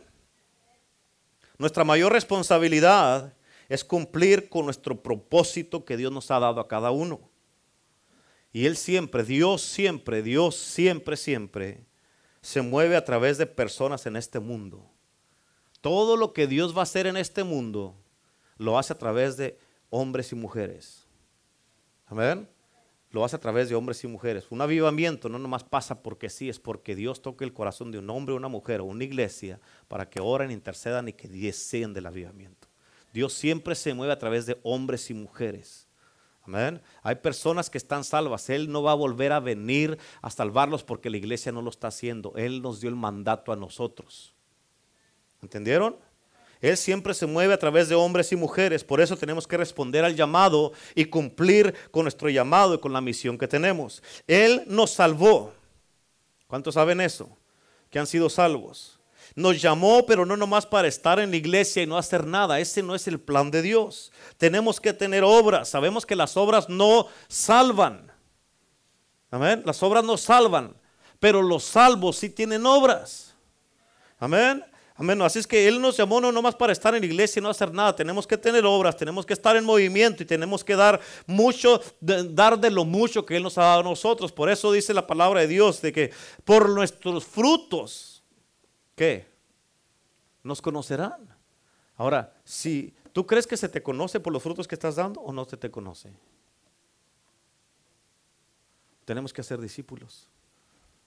Nuestra 1.58 1.84
mayor 1.84 2.12
responsabilidad 2.12 3.34
es 3.70 3.84
cumplir 3.84 4.50
con 4.50 4.66
nuestro 4.66 5.02
propósito 5.02 5.86
que 5.86 5.98
Dios 5.98 6.12
nos 6.12 6.30
ha 6.32 6.40
dado 6.40 6.60
a 6.60 6.68
cada 6.68 6.92
uno. 6.92 7.30
Y 8.52 8.66
Él 8.66 8.78
siempre, 8.78 9.24
Dios 9.24 9.62
siempre, 9.62 10.22
Dios 10.22 10.56
siempre, 10.56 11.18
siempre 11.18 11.86
se 12.42 12.62
mueve 12.62 12.96
a 12.96 13.04
través 13.04 13.38
de 13.38 13.46
personas 13.46 14.06
en 14.06 14.16
este 14.16 14.40
mundo. 14.40 14.90
Todo 15.82 16.16
lo 16.16 16.34
que 16.34 16.48
Dios 16.48 16.76
va 16.76 16.82
a 16.82 16.84
hacer 16.84 17.08
en 17.08 17.18
este 17.18 17.44
mundo 17.44 17.96
lo 18.58 18.78
hace 18.78 18.94
a 18.94 18.98
través 18.98 19.36
de 19.36 19.58
hombres 19.90 20.32
y 20.32 20.36
mujeres. 20.36 21.06
Amén 22.06 22.55
lo 23.16 23.24
hace 23.24 23.38
a 23.38 23.40
través 23.40 23.70
de 23.70 23.76
hombres 23.76 24.04
y 24.04 24.08
mujeres. 24.08 24.48
Un 24.50 24.60
avivamiento 24.60 25.30
no 25.30 25.40
nomás 25.40 25.64
pasa 25.64 26.04
porque 26.04 26.30
sí, 26.30 26.50
es 26.50 26.60
porque 26.60 26.98
Dios 26.98 27.22
toca 27.22 27.46
el 27.46 27.54
corazón 27.54 27.90
de 27.90 27.98
un 27.98 28.10
hombre, 28.10 28.36
una 28.36 28.50
mujer 28.50 28.82
o 28.82 28.84
una 28.84 29.06
iglesia 29.06 29.62
para 29.88 30.10
que 30.10 30.20
oren, 30.20 30.52
intercedan 30.52 31.08
y 31.08 31.14
que 31.14 31.30
deseen 31.30 31.94
del 31.94 32.08
avivamiento. 32.08 32.68
Dios 33.14 33.32
siempre 33.32 33.74
se 33.76 33.94
mueve 33.94 34.12
a 34.12 34.20
través 34.20 34.46
de 34.46 34.60
hombres 34.64 35.10
y 35.10 35.14
mujeres. 35.14 35.88
Amén. 36.44 36.82
Hay 37.04 37.16
personas 37.16 37.70
que 37.70 37.78
están 37.78 38.04
salvas. 38.04 38.50
Él 38.50 38.70
no 38.70 38.84
va 38.84 38.92
a 38.92 38.96
volver 38.96 39.32
a 39.32 39.40
venir 39.40 39.98
a 40.22 40.30
salvarlos 40.30 40.84
porque 40.84 41.10
la 41.10 41.16
iglesia 41.16 41.54
no 41.54 41.62
lo 41.62 41.70
está 41.70 41.88
haciendo. 41.88 42.34
Él 42.36 42.62
nos 42.62 42.82
dio 42.82 42.90
el 42.90 42.98
mandato 42.98 43.54
a 43.54 43.56
nosotros. 43.56 44.36
¿Entendieron? 45.42 45.96
Él 46.66 46.78
siempre 46.78 47.14
se 47.14 47.28
mueve 47.28 47.54
a 47.54 47.60
través 47.60 47.90
de 47.90 47.94
hombres 47.96 48.32
y 48.32 48.36
mujeres. 48.36 48.84
Por 48.84 49.00
eso 49.00 49.16
tenemos 49.16 49.46
que 49.46 49.56
responder 49.56 50.04
al 50.04 50.16
llamado 50.16 50.74
y 50.96 51.06
cumplir 51.06 51.76
con 51.92 52.06
nuestro 52.06 52.28
llamado 52.28 52.74
y 52.74 52.80
con 52.80 52.92
la 52.92 53.02
misión 53.02 53.38
que 53.38 53.48
tenemos. 53.48 54.02
Él 54.26 54.64
nos 54.66 54.90
salvó. 54.90 55.54
¿Cuántos 56.48 56.74
saben 56.74 57.02
eso? 57.02 57.38
Que 57.92 58.00
han 58.00 58.08
sido 58.08 58.32
salvos. 58.32 59.00
Nos 59.36 59.62
llamó, 59.62 60.08
pero 60.08 60.26
no 60.26 60.36
nomás 60.36 60.66
para 60.66 60.88
estar 60.88 61.20
en 61.20 61.30
la 61.30 61.36
iglesia 61.36 61.84
y 61.84 61.86
no 61.86 62.00
hacer 62.00 62.26
nada. 62.26 62.60
Ese 62.60 62.82
no 62.82 62.96
es 62.96 63.08
el 63.08 63.20
plan 63.20 63.52
de 63.52 63.62
Dios. 63.62 64.12
Tenemos 64.38 64.82
que 64.82 64.92
tener 64.92 65.24
obras. 65.24 65.70
Sabemos 65.70 66.04
que 66.04 66.16
las 66.16 66.36
obras 66.36 66.68
no 66.68 67.06
salvan. 67.28 68.12
Amén. 69.30 69.62
Las 69.68 69.84
obras 69.84 70.04
no 70.04 70.18
salvan, 70.18 70.76
pero 71.20 71.44
los 71.44 71.64
salvos 71.64 72.18
sí 72.18 72.32
tienen 72.32 72.66
obras. 72.66 73.36
Amén. 74.18 74.66
Amén. 74.98 75.22
Así 75.22 75.40
es 75.40 75.48
que 75.48 75.68
Él 75.68 75.82
nos 75.82 75.98
llamó 75.98 76.22
no 76.22 76.32
nomás 76.32 76.56
para 76.56 76.72
estar 76.72 76.96
en 76.96 77.02
la 77.02 77.06
iglesia 77.06 77.42
y 77.42 77.44
no 77.44 77.50
hacer 77.50 77.74
nada. 77.74 77.94
Tenemos 77.94 78.26
que 78.26 78.38
tener 78.38 78.66
obras, 78.66 78.96
tenemos 78.96 79.26
que 79.26 79.34
estar 79.34 79.58
en 79.58 79.66
movimiento 79.66 80.24
y 80.24 80.26
tenemos 80.26 80.64
que 80.64 80.76
dar 80.76 81.02
mucho, 81.28 81.82
dar 82.00 82.58
de 82.58 82.72
lo 82.72 82.86
mucho 82.86 83.26
que 83.26 83.36
Él 83.36 83.44
nos 83.44 83.58
ha 83.58 83.64
dado 83.64 83.82
a 83.82 83.84
nosotros. 83.84 84.32
Por 84.32 84.50
eso 84.50 84.72
dice 84.72 84.94
la 84.94 85.06
palabra 85.06 85.42
de 85.42 85.48
Dios 85.48 85.82
de 85.82 85.92
que 85.92 86.12
por 86.46 86.70
nuestros 86.70 87.26
frutos, 87.26 88.24
¿qué? 88.96 89.28
Nos 90.44 90.62
conocerán. 90.62 91.28
Ahora, 91.98 92.34
si 92.46 92.94
tú 93.12 93.26
crees 93.26 93.46
que 93.46 93.58
se 93.58 93.68
te 93.68 93.84
conoce 93.84 94.22
por 94.22 94.32
los 94.32 94.42
frutos 94.42 94.66
que 94.66 94.76
estás 94.76 94.96
dando 94.96 95.20
o 95.20 95.34
no 95.34 95.44
se 95.44 95.58
te 95.58 95.70
conoce. 95.70 96.14
Tenemos 99.04 99.34
que 99.34 99.44
ser 99.44 99.60
discípulos. 99.60 100.28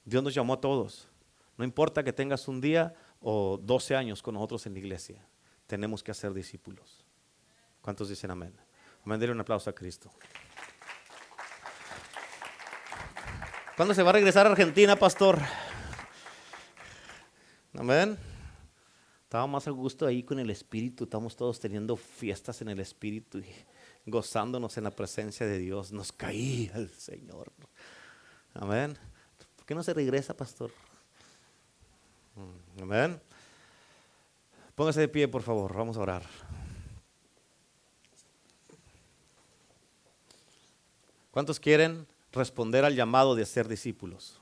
Dios 0.05 0.22
nos 0.22 0.34
llamó 0.34 0.55
a 0.55 0.61
todos. 0.61 1.09
No 1.57 1.64
importa 1.64 2.05
que 2.05 2.12
tengas 2.12 2.47
un 2.49 2.61
día 2.61 2.95
o 3.21 3.59
12 3.61 3.97
años 3.97 4.23
con 4.23 4.35
nosotros 4.35 4.66
en 4.66 4.75
la 4.75 4.79
iglesia, 4.79 5.27
tenemos 5.66 6.03
que 6.03 6.11
hacer 6.11 6.33
discípulos. 6.33 7.05
¿Cuántos 7.81 8.09
dicen 8.09 8.31
amén? 8.31 8.55
Amén, 9.05 9.21
denle 9.21 9.35
un 9.35 9.41
aplauso 9.41 9.71
a 9.71 9.75
Cristo. 9.75 10.11
¿Cuándo 13.77 13.95
se 13.95 14.03
va 14.03 14.11
a 14.11 14.14
regresar 14.14 14.47
a 14.47 14.51
Argentina, 14.51 14.97
pastor? 14.97 15.39
Amén. 17.75 18.19
Estaba 19.23 19.47
más 19.47 19.69
a 19.69 19.71
gusto 19.71 20.07
ahí 20.07 20.23
con 20.23 20.39
el 20.39 20.51
Espíritu. 20.51 21.05
Estamos 21.05 21.37
todos 21.37 21.61
teniendo 21.61 21.97
fiestas 21.97 22.61
en 22.61 22.71
el 22.71 22.81
Espíritu 22.81 23.39
y 23.39 23.55
gozándonos 24.05 24.77
en 24.79 24.85
la 24.85 24.91
presencia 24.91 25.47
de 25.47 25.59
Dios. 25.59 25.93
Nos 25.93 26.11
caía 26.11 26.73
el 26.75 26.91
Señor. 26.91 27.53
Amén. 28.55 28.99
¿Por 29.55 29.64
qué 29.64 29.75
no 29.75 29.83
se 29.83 29.95
regresa, 29.95 30.37
pastor? 30.37 30.73
Mm, 32.39 32.82
amén. 32.82 33.20
Póngase 34.76 35.01
de 35.01 35.09
pie, 35.09 35.26
por 35.26 35.43
favor. 35.43 35.74
Vamos 35.74 35.97
a 35.97 36.01
orar. 36.01 36.22
¿Cuántos 41.32 41.59
quieren 41.59 42.07
responder 42.30 42.84
al 42.84 42.95
llamado 42.95 43.34
de 43.34 43.45
ser 43.45 43.66
discípulos? 43.66 44.41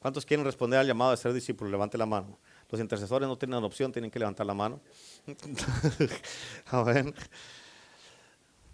¿Cuántos 0.00 0.26
quieren 0.26 0.44
responder 0.44 0.80
al 0.80 0.86
llamado 0.86 1.12
de 1.12 1.16
ser 1.16 1.32
discípulos? 1.32 1.70
Levante 1.70 1.96
la 1.96 2.06
mano. 2.06 2.38
Los 2.68 2.80
intercesores 2.80 3.28
no 3.28 3.38
tienen 3.38 3.62
opción, 3.62 3.92
tienen 3.92 4.10
que 4.10 4.18
levantar 4.18 4.44
la 4.44 4.54
mano. 4.54 4.80
Amén. 6.66 7.14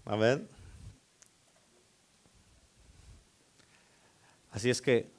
Amén. 0.07 0.49
Así 4.51 4.71
es 4.71 4.81
que 4.81 5.11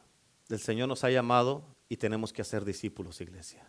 el 0.50 0.60
Señor 0.60 0.88
nos 0.88 1.04
ha 1.04 1.12
llamado 1.12 1.64
y 1.90 1.98
tenemos 1.98 2.32
que 2.32 2.44
hacer 2.44 2.64
discípulos, 2.64 3.20
iglesia. 3.20 3.68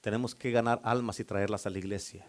Tenemos 0.00 0.34
que 0.34 0.52
ganar 0.52 0.80
almas 0.84 1.18
y 1.20 1.24
traerlas 1.24 1.66
a 1.66 1.70
la 1.70 1.78
iglesia. 1.78 2.26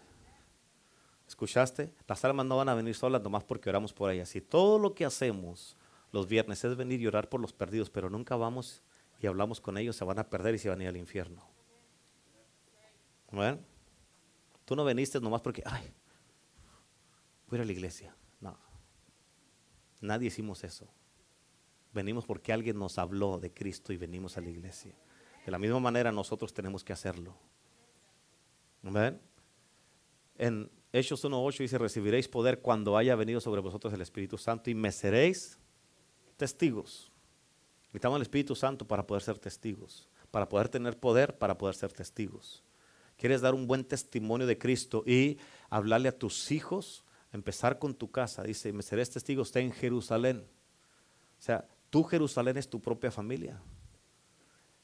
¿Escuchaste? 1.26 1.94
Las 2.06 2.24
almas 2.24 2.44
no 2.44 2.56
van 2.58 2.68
a 2.68 2.74
venir 2.74 2.94
solas 2.94 3.22
nomás 3.22 3.44
porque 3.44 3.70
oramos 3.70 3.92
por 3.92 4.10
ellas. 4.10 4.34
Y 4.36 4.40
todo 4.40 4.78
lo 4.78 4.94
que 4.94 5.04
hacemos 5.04 5.76
los 6.10 6.26
viernes 6.26 6.62
es 6.64 6.76
venir 6.76 7.00
y 7.00 7.06
orar 7.06 7.28
por 7.28 7.40
los 7.40 7.52
perdidos, 7.52 7.88
pero 7.88 8.10
nunca 8.10 8.36
vamos 8.36 8.82
y 9.20 9.26
hablamos 9.28 9.60
con 9.60 9.78
ellos, 9.78 9.96
se 9.96 10.04
van 10.04 10.18
a 10.18 10.28
perder 10.28 10.56
y 10.56 10.58
se 10.58 10.68
van 10.68 10.80
a 10.80 10.82
ir 10.82 10.88
al 10.88 10.96
infierno. 10.96 11.48
¿Ven? 13.30 13.64
Tú 14.64 14.76
no 14.76 14.84
veniste 14.84 15.20
nomás 15.20 15.40
porque, 15.40 15.62
ay, 15.64 15.90
voy 17.48 17.60
a 17.60 17.64
la 17.64 17.72
iglesia. 17.72 18.14
No. 18.40 18.58
Nadie 20.00 20.26
hicimos 20.26 20.64
eso. 20.64 20.86
Venimos 21.92 22.24
porque 22.24 22.52
alguien 22.52 22.78
nos 22.78 22.98
habló 22.98 23.38
de 23.38 23.52
Cristo 23.52 23.92
y 23.92 23.96
venimos 23.96 24.36
a 24.36 24.40
la 24.40 24.48
iglesia. 24.48 24.94
De 25.44 25.52
la 25.52 25.58
misma 25.58 25.80
manera 25.80 26.12
nosotros 26.12 26.54
tenemos 26.54 26.84
que 26.84 26.92
hacerlo. 26.92 27.36
¿Ven? 28.82 29.20
En 30.38 30.70
Hechos 30.92 31.24
1.8 31.24 31.58
dice, 31.58 31.78
recibiréis 31.78 32.28
poder 32.28 32.60
cuando 32.60 32.96
haya 32.96 33.14
venido 33.14 33.40
sobre 33.40 33.60
vosotros 33.60 33.92
el 33.92 34.00
Espíritu 34.00 34.38
Santo 34.38 34.70
y 34.70 34.74
me 34.74 34.92
seréis 34.92 35.58
testigos. 36.36 37.12
Necesitamos 37.84 38.16
el 38.16 38.22
Espíritu 38.22 38.54
Santo 38.54 38.86
para 38.86 39.06
poder 39.06 39.22
ser 39.22 39.38
testigos, 39.38 40.08
para 40.30 40.48
poder 40.48 40.68
tener 40.68 40.98
poder, 40.98 41.38
para 41.38 41.58
poder 41.58 41.74
ser 41.74 41.92
testigos. 41.92 42.64
¿Quieres 43.16 43.40
dar 43.40 43.54
un 43.54 43.66
buen 43.66 43.84
testimonio 43.84 44.46
de 44.46 44.58
Cristo 44.58 45.04
y 45.06 45.38
hablarle 45.68 46.08
a 46.08 46.18
tus 46.18 46.50
hijos? 46.50 47.04
Empezar 47.32 47.78
con 47.78 47.94
tu 47.94 48.10
casa. 48.10 48.42
Dice, 48.42 48.72
me 48.72 48.82
seréis 48.82 49.10
testigos, 49.10 49.48
está 49.48 49.60
en 49.60 49.72
Jerusalén. 49.72 50.44
O 51.38 51.42
sea, 51.42 51.66
tu 51.92 52.02
Jerusalén 52.04 52.56
es 52.56 52.70
tu 52.70 52.80
propia 52.80 53.10
familia. 53.10 53.60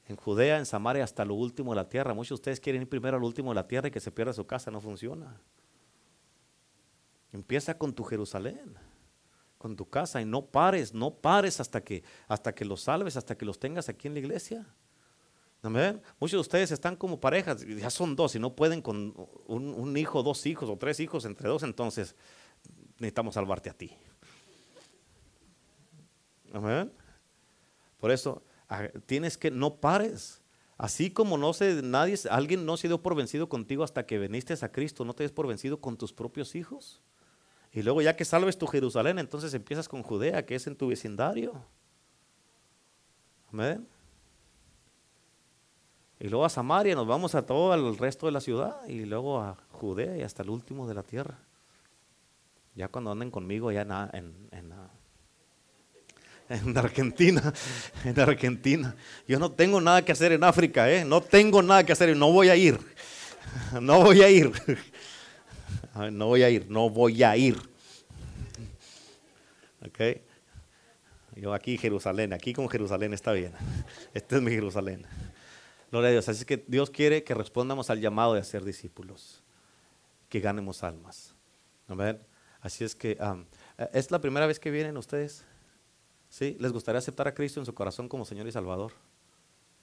En 0.09 0.17
Judea, 0.17 0.59
en 0.59 0.67
Samaria, 0.67 1.05
hasta 1.05 1.25
lo 1.25 1.33
último 1.33 1.73
de 1.73 1.77
la 1.77 1.89
tierra. 1.89 2.13
Muchos 2.13 2.29
de 2.29 2.35
ustedes 2.35 2.61
quieren 2.61 2.83
ir 2.83 2.89
primero 2.91 3.17
al 3.17 3.25
último 3.25 3.51
de 3.51 3.55
la 3.55 3.67
tierra 3.67 3.89
y 3.89 3.91
que 3.91 3.99
se 3.99 4.13
pierda 4.13 4.35
su 4.35 4.47
casa. 4.47 4.71
No 4.71 4.79
funciona. 4.79 5.41
Empieza 7.33 7.79
con 7.79 7.95
tu 7.95 8.05
Jerusalén, 8.05 8.75
con 9.57 9.75
tu 9.75 9.89
casa 9.89 10.21
y 10.21 10.27
no 10.27 10.45
pares, 10.45 10.93
no 10.93 11.15
pares 11.15 11.61
hasta 11.61 11.83
que, 11.83 12.05
hasta 12.27 12.55
que 12.55 12.67
los 12.67 12.83
salves, 12.83 13.17
hasta 13.17 13.39
que 13.39 13.47
los 13.47 13.59
tengas 13.59 13.89
aquí 13.89 14.07
en 14.07 14.13
la 14.13 14.21
iglesia. 14.21 14.67
Amén. 15.63 16.03
Muchos 16.21 16.37
de 16.37 16.43
ustedes 16.43 16.73
están 16.73 16.95
como 16.95 17.19
parejas, 17.19 17.65
ya 17.67 17.89
son 17.89 18.17
dos 18.17 18.35
y 18.35 18.39
no 18.39 18.55
pueden 18.55 18.83
con 18.83 19.15
un, 19.47 19.73
un 19.73 19.97
hijo, 19.97 20.23
dos 20.23 20.45
hijos 20.45 20.69
o 20.69 20.77
tres 20.77 21.01
hijos 21.01 21.25
entre 21.25 21.49
dos, 21.49 21.63
entonces 21.63 22.15
necesitamos 22.99 23.35
salvarte 23.35 23.71
a 23.71 23.75
ti. 23.75 23.97
Amén. 26.53 26.93
Por 27.99 28.11
eso 28.11 28.43
ah, 28.69 28.89
tienes 29.07 29.37
que 29.37 29.51
no 29.51 29.77
pares. 29.77 30.41
Así 30.77 31.11
como 31.11 31.37
no 31.37 31.53
se, 31.53 31.83
nadie, 31.83 32.17
alguien 32.31 32.65
no 32.65 32.77
se 32.77 32.87
dio 32.87 33.03
por 33.03 33.17
vencido 33.17 33.49
contigo 33.49 33.83
hasta 33.83 34.07
que 34.07 34.19
viniste 34.19 34.55
a 34.65 34.71
Cristo, 34.71 35.05
no 35.05 35.13
te 35.13 35.25
des 35.25 35.33
por 35.33 35.49
vencido 35.49 35.81
con 35.81 35.97
tus 35.97 36.13
propios 36.13 36.55
hijos. 36.55 37.03
Y 37.73 37.83
luego 37.83 38.01
ya 38.01 38.17
que 38.17 38.25
salves 38.25 38.57
tu 38.57 38.67
Jerusalén, 38.67 39.19
entonces 39.19 39.53
empiezas 39.55 39.89
con 39.89 40.03
Judea, 40.03 40.47
que 40.47 40.55
es 40.55 40.67
en 40.69 40.77
tu 40.77 40.87
vecindario. 40.87 41.53
Amén. 43.53 43.87
Y 46.21 46.29
luego 46.29 46.45
a 46.45 46.49
Samaria, 46.49 46.95
nos 46.95 47.07
vamos 47.07 47.35
a 47.35 47.45
todo 47.45 47.75
el 47.75 47.99
resto 47.99 48.27
de 48.27 48.33
la 48.33 48.41
ciudad, 48.41 48.87
y 48.87 49.05
luego 49.05 49.41
a 49.41 49.57
Judea 49.73 50.17
y 50.17 50.23
hasta 50.23 50.45
el 50.45 50.51
último 50.51 50.87
de 50.87 50.95
la 50.95 51.03
tierra. 51.03 51.39
Ya 52.75 52.89
cuando 52.89 53.11
anden 53.11 53.33
conmigo, 53.33 53.73
ya 53.73 53.83
en, 54.13 54.49
en 54.53 54.73
Argentina, 56.77 57.53
en 58.05 58.19
Argentina. 58.19 58.97
Yo 59.27 59.39
no 59.39 59.53
tengo 59.53 59.81
nada 59.81 60.03
que 60.05 60.13
hacer 60.13 60.33
en 60.33 60.45
África, 60.45 60.91
¿eh? 60.91 61.05
No 61.05 61.21
tengo 61.21 61.63
nada 61.63 61.85
que 61.85 61.93
hacer, 61.93 62.17
no 62.17 62.33
voy 62.33 62.49
a 62.49 62.57
ir. 62.57 62.79
No 63.81 64.03
voy 64.03 64.21
a 64.21 64.31
ir. 64.31 64.53
No 66.13 66.27
voy 66.27 66.43
a 66.43 66.51
ir, 66.51 66.71
no 66.71 66.91
voy 66.91 67.23
a 67.25 67.37
ir. 67.37 67.57
¿Ok? 69.85 70.21
Yo 71.35 71.53
aquí 71.55 71.77
Jerusalén, 71.77 72.33
aquí 72.33 72.53
con 72.53 72.69
Jerusalén 72.69 73.15
está 73.15 73.33
bien. 73.33 73.53
Este 74.15 74.37
es 74.37 74.43
mi 74.43 74.51
Jerusalén. 74.51 75.07
Gloria 75.91 76.11
a 76.11 76.13
Dios. 76.13 76.29
Así 76.29 76.45
que 76.45 76.65
Dios 76.69 76.91
quiere 76.91 77.25
que 77.25 77.35
respondamos 77.35 77.91
al 77.91 78.01
llamado 78.01 78.35
de 78.35 78.45
ser 78.45 78.65
discípulos, 78.65 79.43
que 80.29 80.41
ganemos 80.41 80.85
almas. 80.85 81.35
Amén. 81.89 82.21
Así 82.61 82.85
es 82.85 82.95
que, 82.95 83.19
¿es 83.93 84.11
la 84.11 84.21
primera 84.21 84.47
vez 84.47 84.61
que 84.61 84.71
vienen 84.71 84.97
ustedes? 84.97 85.45
¿Sí? 86.29 86.57
¿Les 86.61 86.73
gustaría 86.73 86.99
aceptar 86.99 87.29
a 87.29 87.35
Cristo 87.35 87.61
en 87.61 87.67
su 87.67 87.75
corazón 87.75 88.09
como 88.09 88.25
Señor 88.25 88.47
y 88.47 88.53
Salvador? 88.53 88.93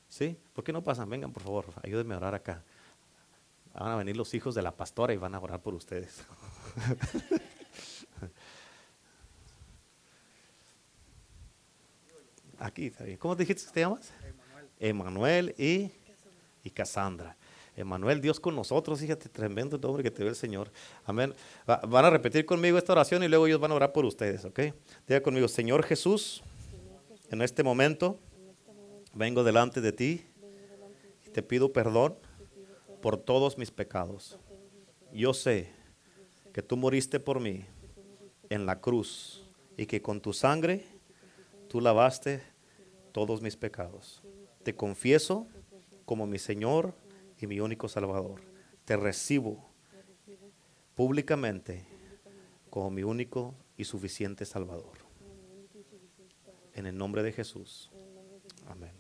¿Sí? 0.10 0.38
¿Por 0.54 0.64
qué 0.64 0.72
no 0.72 0.84
pasan? 0.84 1.10
Vengan, 1.10 1.34
por 1.34 1.44
favor, 1.44 1.66
ayúdenme 1.84 2.14
a 2.14 2.18
orar 2.18 2.36
acá. 2.36 2.64
Van 3.74 3.92
a 3.92 3.96
venir 3.96 4.16
los 4.16 4.34
hijos 4.34 4.56
de 4.56 4.62
la 4.62 4.72
pastora 4.72 5.14
y 5.14 5.18
van 5.18 5.36
a 5.36 5.40
orar 5.40 5.62
por 5.62 5.74
ustedes. 5.74 6.24
Aquí 12.60 12.86
está 12.88 13.04
bien. 13.04 13.18
¿Cómo 13.18 13.36
dijiste 13.36 13.66
que 13.66 13.72
te 13.72 13.82
llamas? 13.82 14.14
Emanuel 14.80 15.54
y, 15.58 15.92
y 16.64 16.70
Cassandra. 16.70 17.36
Emanuel, 17.76 18.22
Dios 18.22 18.40
con 18.40 18.56
nosotros, 18.56 19.00
fíjate, 19.00 19.28
tremendo 19.28 19.78
nombre 19.78 20.02
que 20.02 20.12
te 20.12 20.24
ve 20.24 20.30
el 20.30 20.36
Señor. 20.36 20.72
Amén. 21.04 21.34
van 21.66 22.06
a 22.06 22.10
repetir 22.10 22.46
conmigo 22.46 22.78
esta 22.78 22.94
oración 22.94 23.24
y 23.24 23.28
luego 23.28 23.48
ellos 23.48 23.60
van 23.60 23.72
a 23.72 23.76
orar 23.76 23.92
por 23.92 24.06
ustedes, 24.06 24.46
¿ok? 24.46 24.60
Diga 25.08 25.22
conmigo, 25.22 25.48
Señor 25.48 25.84
Jesús, 25.84 26.42
en 27.30 27.42
este 27.42 27.64
momento 27.64 28.18
vengo 29.14 29.44
delante 29.44 29.82
de 29.82 29.92
ti 29.92 30.26
y 31.26 31.30
te 31.30 31.44
pido 31.44 31.74
perdón 31.74 32.16
por 33.02 33.18
todos 33.18 33.58
mis 33.58 33.72
pecados. 33.72 34.40
Yo 35.12 35.34
sé 35.34 35.70
que 36.54 36.62
tú 36.62 36.78
moriste 36.78 37.20
por 37.20 37.40
mí 37.40 37.66
en 38.50 38.66
la 38.66 38.80
cruz 38.80 39.44
y 39.76 39.86
que 39.86 40.02
con 40.02 40.22
tu 40.22 40.32
sangre 40.32 40.86
tú 41.68 41.82
lavaste 41.82 42.42
todos 43.12 43.42
mis 43.42 43.58
pecados. 43.58 44.22
Te 44.64 44.76
confieso 44.76 45.48
como 46.06 46.26
mi 46.26 46.40
Señor 46.40 46.94
y 47.40 47.48
mi 47.48 47.60
único 47.60 47.88
Salvador. 47.88 48.42
Te 48.86 48.98
recibo 48.98 49.70
públicamente 50.96 51.86
como 52.70 52.92
mi 52.92 53.04
único 53.04 53.56
y 53.78 53.84
suficiente 53.86 54.46
Salvador. 54.46 54.98
En 56.74 56.86
el 56.86 56.98
nombre 56.98 57.24
de 57.24 57.32
Jesús. 57.32 57.92
Amén. 58.68 58.92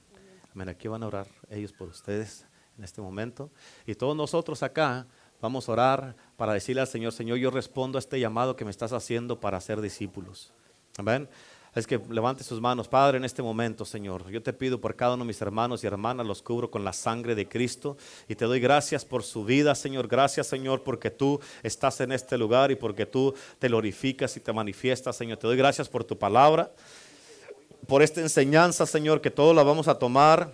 Amén. 0.53 0.69
Aquí 0.69 0.87
van 0.87 1.03
a 1.03 1.07
orar 1.07 1.27
ellos 1.49 1.73
por 1.73 1.89
ustedes 1.89 2.45
en 2.77 2.83
este 2.83 3.01
momento. 3.01 3.51
Y 3.85 3.95
todos 3.95 4.15
nosotros 4.15 4.63
acá 4.63 5.07
vamos 5.41 5.67
a 5.67 5.73
orar 5.73 6.15
para 6.37 6.53
decirle 6.53 6.81
al 6.81 6.87
Señor, 6.87 7.11
Señor, 7.11 7.37
yo 7.37 7.51
respondo 7.51 7.97
a 7.97 7.99
este 7.99 8.19
llamado 8.19 8.55
que 8.55 8.65
me 8.65 8.71
estás 8.71 8.93
haciendo 8.93 9.39
para 9.39 9.59
ser 9.59 9.81
discípulos. 9.81 10.53
Amén. 10.97 11.27
Es 11.75 11.85
que 11.85 11.99
levante 12.09 12.45
sus 12.45 12.61
manos, 12.61 12.87
Padre, 12.87 13.17
en 13.17 13.25
este 13.25 13.43
momento, 13.43 13.83
Señor. 13.83 14.29
Yo 14.31 14.41
te 14.41 14.53
pido 14.53 14.79
por 14.79 14.95
cada 14.95 15.15
uno 15.15 15.25
de 15.25 15.27
mis 15.27 15.41
hermanos 15.41 15.83
y 15.83 15.87
hermanas, 15.87 16.25
los 16.25 16.41
cubro 16.41 16.71
con 16.71 16.85
la 16.85 16.93
sangre 16.93 17.35
de 17.35 17.49
Cristo 17.49 17.97
y 18.29 18.35
te 18.35 18.45
doy 18.45 18.61
gracias 18.61 19.03
por 19.03 19.23
su 19.23 19.43
vida, 19.43 19.75
Señor. 19.75 20.07
Gracias, 20.07 20.47
Señor, 20.47 20.83
porque 20.83 21.11
tú 21.11 21.41
estás 21.63 21.99
en 21.99 22.13
este 22.13 22.37
lugar 22.37 22.71
y 22.71 22.77
porque 22.77 23.05
tú 23.05 23.35
te 23.59 23.67
glorificas 23.67 24.37
y 24.37 24.39
te 24.39 24.53
manifiestas, 24.53 25.17
Señor. 25.17 25.37
Te 25.37 25.47
doy 25.47 25.57
gracias 25.57 25.89
por 25.89 26.05
tu 26.05 26.17
palabra, 26.17 26.71
por 27.87 28.01
esta 28.01 28.21
enseñanza, 28.21 28.85
Señor, 28.85 29.19
que 29.19 29.29
todos 29.29 29.53
la 29.53 29.63
vamos 29.63 29.89
a 29.89 29.99
tomar 29.99 30.53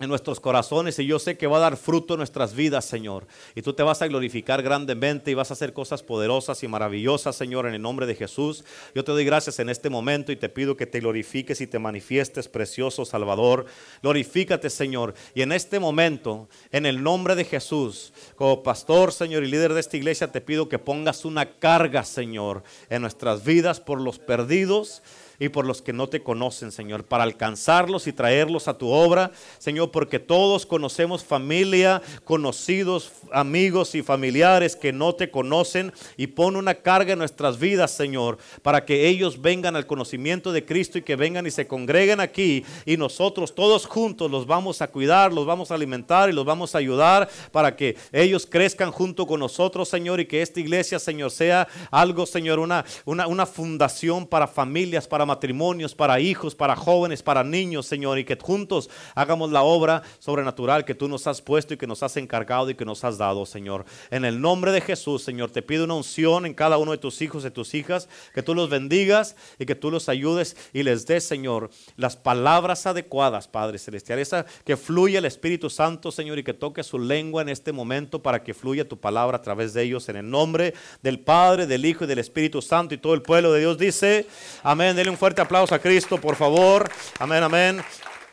en 0.00 0.08
nuestros 0.08 0.40
corazones 0.40 0.98
y 0.98 1.06
yo 1.06 1.18
sé 1.18 1.36
que 1.36 1.46
va 1.46 1.58
a 1.58 1.60
dar 1.60 1.76
fruto 1.76 2.14
en 2.14 2.18
nuestras 2.18 2.54
vidas, 2.54 2.86
Señor. 2.86 3.26
Y 3.54 3.62
tú 3.62 3.74
te 3.74 3.82
vas 3.82 4.00
a 4.00 4.08
glorificar 4.08 4.62
grandemente 4.62 5.30
y 5.30 5.34
vas 5.34 5.50
a 5.50 5.54
hacer 5.54 5.74
cosas 5.74 6.02
poderosas 6.02 6.62
y 6.62 6.68
maravillosas, 6.68 7.36
Señor, 7.36 7.66
en 7.66 7.74
el 7.74 7.82
nombre 7.82 8.06
de 8.06 8.14
Jesús. 8.14 8.64
Yo 8.94 9.04
te 9.04 9.12
doy 9.12 9.26
gracias 9.26 9.58
en 9.58 9.68
este 9.68 9.90
momento 9.90 10.32
y 10.32 10.36
te 10.36 10.48
pido 10.48 10.76
que 10.76 10.86
te 10.86 11.00
glorifiques 11.00 11.60
y 11.60 11.66
te 11.66 11.78
manifiestes, 11.78 12.48
precioso 12.48 13.04
Salvador. 13.04 13.66
Glorifícate, 14.02 14.70
Señor. 14.70 15.14
Y 15.34 15.42
en 15.42 15.52
este 15.52 15.78
momento, 15.78 16.48
en 16.72 16.86
el 16.86 17.02
nombre 17.02 17.34
de 17.34 17.44
Jesús, 17.44 18.14
como 18.36 18.62
pastor, 18.62 19.12
Señor, 19.12 19.44
y 19.44 19.50
líder 19.50 19.74
de 19.74 19.80
esta 19.80 19.98
iglesia, 19.98 20.32
te 20.32 20.40
pido 20.40 20.70
que 20.70 20.78
pongas 20.78 21.26
una 21.26 21.58
carga, 21.58 22.04
Señor, 22.04 22.62
en 22.88 23.02
nuestras 23.02 23.44
vidas 23.44 23.80
por 23.80 24.00
los 24.00 24.18
perdidos 24.18 25.02
y 25.40 25.48
por 25.48 25.66
los 25.66 25.80
que 25.80 25.94
no 25.94 26.08
te 26.08 26.22
conocen, 26.22 26.70
Señor, 26.70 27.04
para 27.04 27.24
alcanzarlos 27.24 28.06
y 28.06 28.12
traerlos 28.12 28.68
a 28.68 28.76
tu 28.76 28.88
obra, 28.90 29.32
Señor, 29.58 29.90
porque 29.90 30.18
todos 30.18 30.66
conocemos 30.66 31.24
familia, 31.24 32.02
conocidos, 32.24 33.10
amigos 33.32 33.94
y 33.94 34.02
familiares 34.02 34.76
que 34.76 34.92
no 34.92 35.14
te 35.14 35.30
conocen 35.30 35.92
y 36.18 36.28
pon 36.28 36.56
una 36.56 36.74
carga 36.74 37.14
en 37.14 37.18
nuestras 37.18 37.58
vidas, 37.58 37.90
Señor, 37.90 38.36
para 38.62 38.84
que 38.84 39.08
ellos 39.08 39.40
vengan 39.40 39.76
al 39.76 39.86
conocimiento 39.86 40.52
de 40.52 40.66
Cristo 40.66 40.98
y 40.98 41.02
que 41.02 41.16
vengan 41.16 41.46
y 41.46 41.50
se 41.50 41.66
congreguen 41.66 42.20
aquí 42.20 42.64
y 42.84 42.98
nosotros 42.98 43.54
todos 43.54 43.86
juntos 43.86 44.30
los 44.30 44.46
vamos 44.46 44.82
a 44.82 44.88
cuidar, 44.88 45.32
los 45.32 45.46
vamos 45.46 45.70
a 45.70 45.74
alimentar 45.74 46.28
y 46.28 46.34
los 46.34 46.44
vamos 46.44 46.74
a 46.74 46.78
ayudar 46.78 47.30
para 47.50 47.74
que 47.74 47.96
ellos 48.12 48.46
crezcan 48.46 48.90
junto 48.90 49.26
con 49.26 49.40
nosotros, 49.40 49.88
Señor, 49.88 50.20
y 50.20 50.26
que 50.26 50.42
esta 50.42 50.60
iglesia, 50.60 50.98
Señor, 50.98 51.30
sea 51.30 51.66
algo, 51.90 52.26
Señor, 52.26 52.58
una, 52.58 52.84
una, 53.06 53.26
una 53.26 53.46
fundación 53.46 54.26
para 54.26 54.46
familias, 54.46 55.08
para 55.08 55.29
matrimonios, 55.30 55.94
para 55.94 56.20
hijos, 56.20 56.54
para 56.54 56.76
jóvenes, 56.76 57.22
para 57.22 57.42
niños, 57.42 57.86
Señor, 57.86 58.18
y 58.18 58.24
que 58.24 58.36
juntos 58.36 58.90
hagamos 59.14 59.50
la 59.50 59.62
obra 59.62 60.02
sobrenatural 60.18 60.84
que 60.84 60.94
tú 60.94 61.08
nos 61.08 61.26
has 61.26 61.40
puesto 61.40 61.74
y 61.74 61.76
que 61.76 61.86
nos 61.86 62.02
has 62.02 62.16
encargado 62.16 62.68
y 62.68 62.74
que 62.74 62.84
nos 62.84 63.04
has 63.04 63.16
dado, 63.16 63.46
Señor. 63.46 63.84
En 64.10 64.24
el 64.24 64.40
nombre 64.40 64.72
de 64.72 64.80
Jesús, 64.80 65.22
Señor, 65.22 65.50
te 65.50 65.62
pido 65.62 65.84
una 65.84 65.94
unción 65.94 66.46
en 66.46 66.54
cada 66.54 66.78
uno 66.78 66.92
de 66.92 66.98
tus 66.98 67.22
hijos 67.22 67.44
y 67.44 67.50
tus 67.50 67.74
hijas, 67.74 68.08
que 68.34 68.42
tú 68.42 68.54
los 68.54 68.68
bendigas 68.68 69.36
y 69.58 69.66
que 69.66 69.74
tú 69.74 69.90
los 69.90 70.08
ayudes 70.08 70.56
y 70.72 70.82
les 70.82 71.06
des, 71.06 71.24
Señor, 71.24 71.70
las 71.96 72.16
palabras 72.16 72.86
adecuadas, 72.86 73.48
Padre 73.48 73.78
Celestial, 73.78 74.18
esa 74.18 74.46
que 74.64 74.76
fluya 74.76 75.18
el 75.18 75.24
Espíritu 75.24 75.70
Santo, 75.70 76.12
Señor, 76.12 76.38
y 76.38 76.44
que 76.44 76.54
toque 76.54 76.82
su 76.82 76.98
lengua 76.98 77.42
en 77.42 77.48
este 77.48 77.72
momento 77.72 78.22
para 78.22 78.42
que 78.42 78.54
fluya 78.54 78.88
tu 78.88 78.98
palabra 78.98 79.38
a 79.38 79.42
través 79.42 79.72
de 79.72 79.82
ellos, 79.82 80.08
en 80.08 80.16
el 80.16 80.28
nombre 80.28 80.74
del 81.02 81.20
Padre, 81.20 81.66
del 81.66 81.84
Hijo 81.84 82.04
y 82.04 82.06
del 82.06 82.18
Espíritu 82.18 82.60
Santo 82.60 82.94
y 82.94 82.98
todo 82.98 83.14
el 83.14 83.22
pueblo 83.22 83.52
de 83.52 83.60
Dios 83.60 83.78
dice, 83.78 84.26
amén, 84.62 84.96
denle 84.96 85.10
un 85.10 85.16
fuerte 85.20 85.42
aplauso 85.42 85.74
a 85.74 85.78
Cristo, 85.78 86.18
por 86.18 86.34
favor. 86.34 86.90
Amén, 87.18 87.42
amén. 87.42 87.82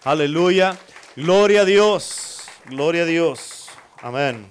Aleluya. 0.05 0.77
Gloria 1.17 1.63
a 1.63 1.65
Dios. 1.65 2.47
Gloria 2.67 3.01
a 3.01 3.05
Dios. 3.05 3.67
Amén. 3.97 4.47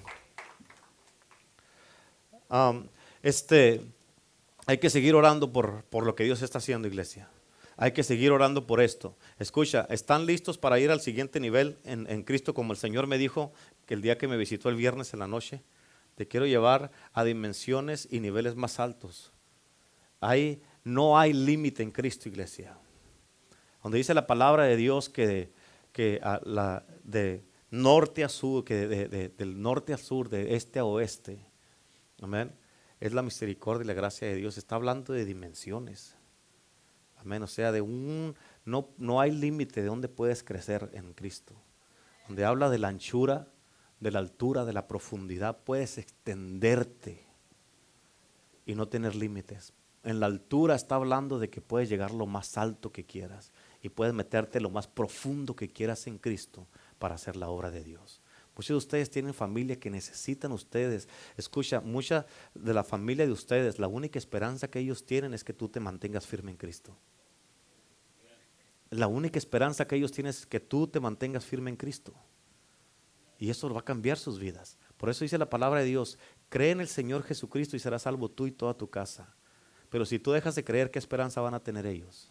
este, 3.22 3.80
hay 4.66 4.76
que 4.76 4.90
seguir 4.90 5.14
orando 5.14 5.50
por, 5.50 5.84
por 5.84 6.04
lo 6.04 6.14
que 6.14 6.24
Dios 6.24 6.42
está 6.42 6.58
haciendo, 6.58 6.86
iglesia. 6.86 7.30
Hay 7.78 7.92
que 7.92 8.02
seguir 8.02 8.32
orando 8.32 8.66
por 8.66 8.82
esto. 8.82 9.16
Escucha, 9.38 9.86
¿están 9.88 10.26
listos 10.26 10.58
para 10.58 10.78
ir 10.78 10.90
al 10.90 11.00
siguiente 11.00 11.40
nivel 11.40 11.78
en, 11.84 12.06
en, 12.10 12.22
Cristo? 12.22 12.52
Como 12.52 12.74
el 12.74 12.78
Señor 12.78 13.06
me 13.06 13.16
dijo 13.16 13.54
que 13.86 13.94
el 13.94 14.02
día 14.02 14.18
que 14.18 14.28
me 14.28 14.36
visitó 14.36 14.68
el 14.68 14.76
viernes 14.76 15.14
en 15.14 15.20
la 15.20 15.26
noche, 15.26 15.62
te 16.16 16.28
quiero 16.28 16.44
llevar 16.44 16.90
a 17.14 17.24
dimensiones 17.24 18.06
y 18.10 18.20
niveles 18.20 18.56
más 18.56 18.78
altos. 18.78 19.32
Hay 20.20 20.60
no 20.86 21.18
hay 21.18 21.32
límite 21.32 21.82
en 21.82 21.90
Cristo, 21.90 22.28
iglesia. 22.28 22.78
Donde 23.82 23.98
dice 23.98 24.14
la 24.14 24.28
palabra 24.28 24.62
de 24.62 24.76
Dios 24.76 25.08
que, 25.08 25.52
que 25.90 26.20
la, 26.44 26.84
de 27.02 27.44
norte 27.70 28.22
a 28.22 28.28
sur, 28.28 28.64
que 28.64 28.86
del 28.86 29.60
norte 29.60 29.92
a 29.92 29.98
sur, 29.98 30.28
de 30.28 30.54
este 30.54 30.78
a 30.78 30.84
oeste, 30.84 31.44
amén, 32.22 32.52
es 33.00 33.12
la 33.12 33.22
misericordia 33.22 33.82
y 33.82 33.86
la 33.88 33.94
gracia 33.94 34.28
de 34.28 34.36
Dios. 34.36 34.58
Está 34.58 34.76
hablando 34.76 35.12
de 35.12 35.24
dimensiones. 35.24 36.14
Amén. 37.16 37.42
O 37.42 37.48
sea, 37.48 37.72
de 37.72 37.80
un, 37.80 38.36
no, 38.64 38.90
no 38.96 39.20
hay 39.20 39.32
límite 39.32 39.80
de 39.82 39.88
donde 39.88 40.06
puedes 40.08 40.44
crecer 40.44 40.88
en 40.92 41.14
Cristo. 41.14 41.54
Donde 42.28 42.44
habla 42.44 42.70
de 42.70 42.78
la 42.78 42.88
anchura, 42.88 43.48
de 43.98 44.12
la 44.12 44.20
altura, 44.20 44.64
de 44.64 44.72
la 44.72 44.86
profundidad, 44.86 45.64
puedes 45.64 45.98
extenderte 45.98 47.26
y 48.64 48.76
no 48.76 48.86
tener 48.86 49.16
límites 49.16 49.72
en 50.06 50.20
la 50.20 50.26
altura 50.26 50.76
está 50.76 50.94
hablando 50.94 51.40
de 51.40 51.50
que 51.50 51.60
puedes 51.60 51.88
llegar 51.88 52.12
lo 52.12 52.26
más 52.26 52.56
alto 52.56 52.92
que 52.92 53.04
quieras 53.04 53.50
y 53.82 53.88
puedes 53.88 54.14
meterte 54.14 54.60
lo 54.60 54.70
más 54.70 54.86
profundo 54.86 55.56
que 55.56 55.68
quieras 55.68 56.06
en 56.06 56.18
Cristo 56.18 56.68
para 57.00 57.16
hacer 57.16 57.34
la 57.34 57.48
obra 57.48 57.72
de 57.72 57.82
Dios. 57.82 58.20
Muchos 58.54 58.68
de 58.68 58.76
ustedes 58.76 59.10
tienen 59.10 59.34
familia 59.34 59.80
que 59.80 59.90
necesitan 59.90 60.52
ustedes. 60.52 61.08
Escucha, 61.36 61.80
mucha 61.80 62.24
de 62.54 62.72
la 62.72 62.84
familia 62.84 63.26
de 63.26 63.32
ustedes, 63.32 63.80
la 63.80 63.88
única 63.88 64.16
esperanza 64.16 64.68
que 64.68 64.78
ellos 64.78 65.04
tienen 65.04 65.34
es 65.34 65.42
que 65.42 65.52
tú 65.52 65.68
te 65.68 65.80
mantengas 65.80 66.24
firme 66.24 66.52
en 66.52 66.56
Cristo. 66.56 66.96
La 68.90 69.08
única 69.08 69.40
esperanza 69.40 69.88
que 69.88 69.96
ellos 69.96 70.12
tienen 70.12 70.30
es 70.30 70.46
que 70.46 70.60
tú 70.60 70.86
te 70.86 71.00
mantengas 71.00 71.44
firme 71.44 71.70
en 71.70 71.76
Cristo. 71.76 72.14
Y 73.40 73.50
eso 73.50 73.68
va 73.74 73.80
a 73.80 73.84
cambiar 73.84 74.18
sus 74.18 74.38
vidas. 74.38 74.78
Por 74.96 75.10
eso 75.10 75.24
dice 75.24 75.36
la 75.36 75.50
palabra 75.50 75.80
de 75.80 75.86
Dios, 75.86 76.16
cree 76.48 76.70
en 76.70 76.80
el 76.80 76.88
Señor 76.88 77.24
Jesucristo 77.24 77.74
y 77.74 77.80
serás 77.80 78.02
salvo 78.02 78.30
tú 78.30 78.46
y 78.46 78.52
toda 78.52 78.72
tu 78.72 78.88
casa. 78.88 79.34
Pero 79.96 80.04
si 80.04 80.18
tú 80.18 80.32
dejas 80.32 80.54
de 80.54 80.62
creer, 80.62 80.90
¿qué 80.90 80.98
esperanza 80.98 81.40
van 81.40 81.54
a 81.54 81.60
tener 81.60 81.86
ellos? 81.86 82.28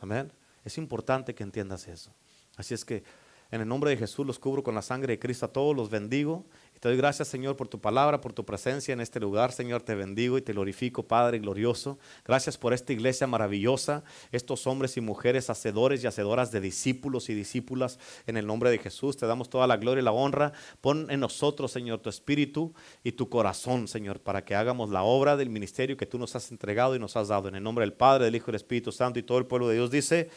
Amén. 0.00 0.30
Es 0.66 0.76
importante 0.76 1.34
que 1.34 1.42
entiendas 1.42 1.88
eso. 1.88 2.12
Así 2.58 2.74
es 2.74 2.84
que 2.84 3.02
en 3.50 3.62
el 3.62 3.68
nombre 3.68 3.90
de 3.90 3.96
Jesús 3.96 4.26
los 4.26 4.38
cubro 4.38 4.62
con 4.62 4.74
la 4.74 4.82
sangre 4.82 5.14
de 5.14 5.18
Cristo 5.18 5.46
a 5.46 5.52
todos, 5.52 5.74
los 5.74 5.88
bendigo. 5.88 6.44
Y 6.76 6.80
te 6.80 6.88
doy 6.88 6.98
gracias, 6.98 7.28
Señor, 7.28 7.56
por 7.56 7.66
tu 7.66 7.80
palabra, 7.80 8.20
por 8.20 8.34
tu 8.34 8.44
presencia 8.44 8.92
en 8.92 9.00
este 9.00 9.20
lugar. 9.20 9.52
Señor, 9.52 9.80
te 9.80 9.94
bendigo 9.94 10.36
y 10.36 10.42
te 10.42 10.52
glorifico, 10.52 11.08
Padre 11.08 11.38
glorioso. 11.38 11.98
Gracias 12.26 12.58
por 12.58 12.74
esta 12.74 12.92
iglesia 12.92 13.26
maravillosa, 13.26 14.04
estos 14.32 14.66
hombres 14.66 14.98
y 14.98 15.00
mujeres 15.00 15.48
hacedores 15.48 16.04
y 16.04 16.06
hacedoras 16.06 16.52
de 16.52 16.60
discípulos 16.60 17.30
y 17.30 17.34
discípulas. 17.34 17.98
En 18.26 18.36
el 18.36 18.46
nombre 18.46 18.70
de 18.70 18.78
Jesús 18.78 19.16
te 19.16 19.26
damos 19.26 19.48
toda 19.48 19.66
la 19.66 19.78
gloria 19.78 20.02
y 20.02 20.04
la 20.04 20.12
honra. 20.12 20.52
Pon 20.82 21.10
en 21.10 21.20
nosotros, 21.20 21.72
Señor, 21.72 22.00
tu 22.00 22.10
espíritu 22.10 22.74
y 23.02 23.12
tu 23.12 23.30
corazón, 23.30 23.88
Señor, 23.88 24.20
para 24.20 24.44
que 24.44 24.54
hagamos 24.54 24.90
la 24.90 25.04
obra 25.04 25.38
del 25.38 25.48
ministerio 25.48 25.96
que 25.96 26.04
tú 26.04 26.18
nos 26.18 26.36
has 26.36 26.50
entregado 26.50 26.94
y 26.94 26.98
nos 26.98 27.16
has 27.16 27.28
dado. 27.28 27.48
En 27.48 27.54
el 27.54 27.62
nombre 27.62 27.82
del 27.82 27.94
Padre, 27.94 28.26
del 28.26 28.36
Hijo 28.36 28.50
y 28.50 28.52
del 28.52 28.56
Espíritu 28.56 28.92
Santo 28.92 29.18
y 29.18 29.22
todo 29.22 29.38
el 29.38 29.46
pueblo 29.46 29.68
de 29.68 29.76
Dios 29.76 29.90
dice. 29.90 30.28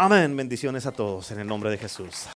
Amén. 0.00 0.36
Bendiciones 0.36 0.86
a 0.86 0.92
todos 0.92 1.32
en 1.32 1.40
el 1.40 1.48
nombre 1.48 1.70
de 1.70 1.76
Jesús. 1.76 2.26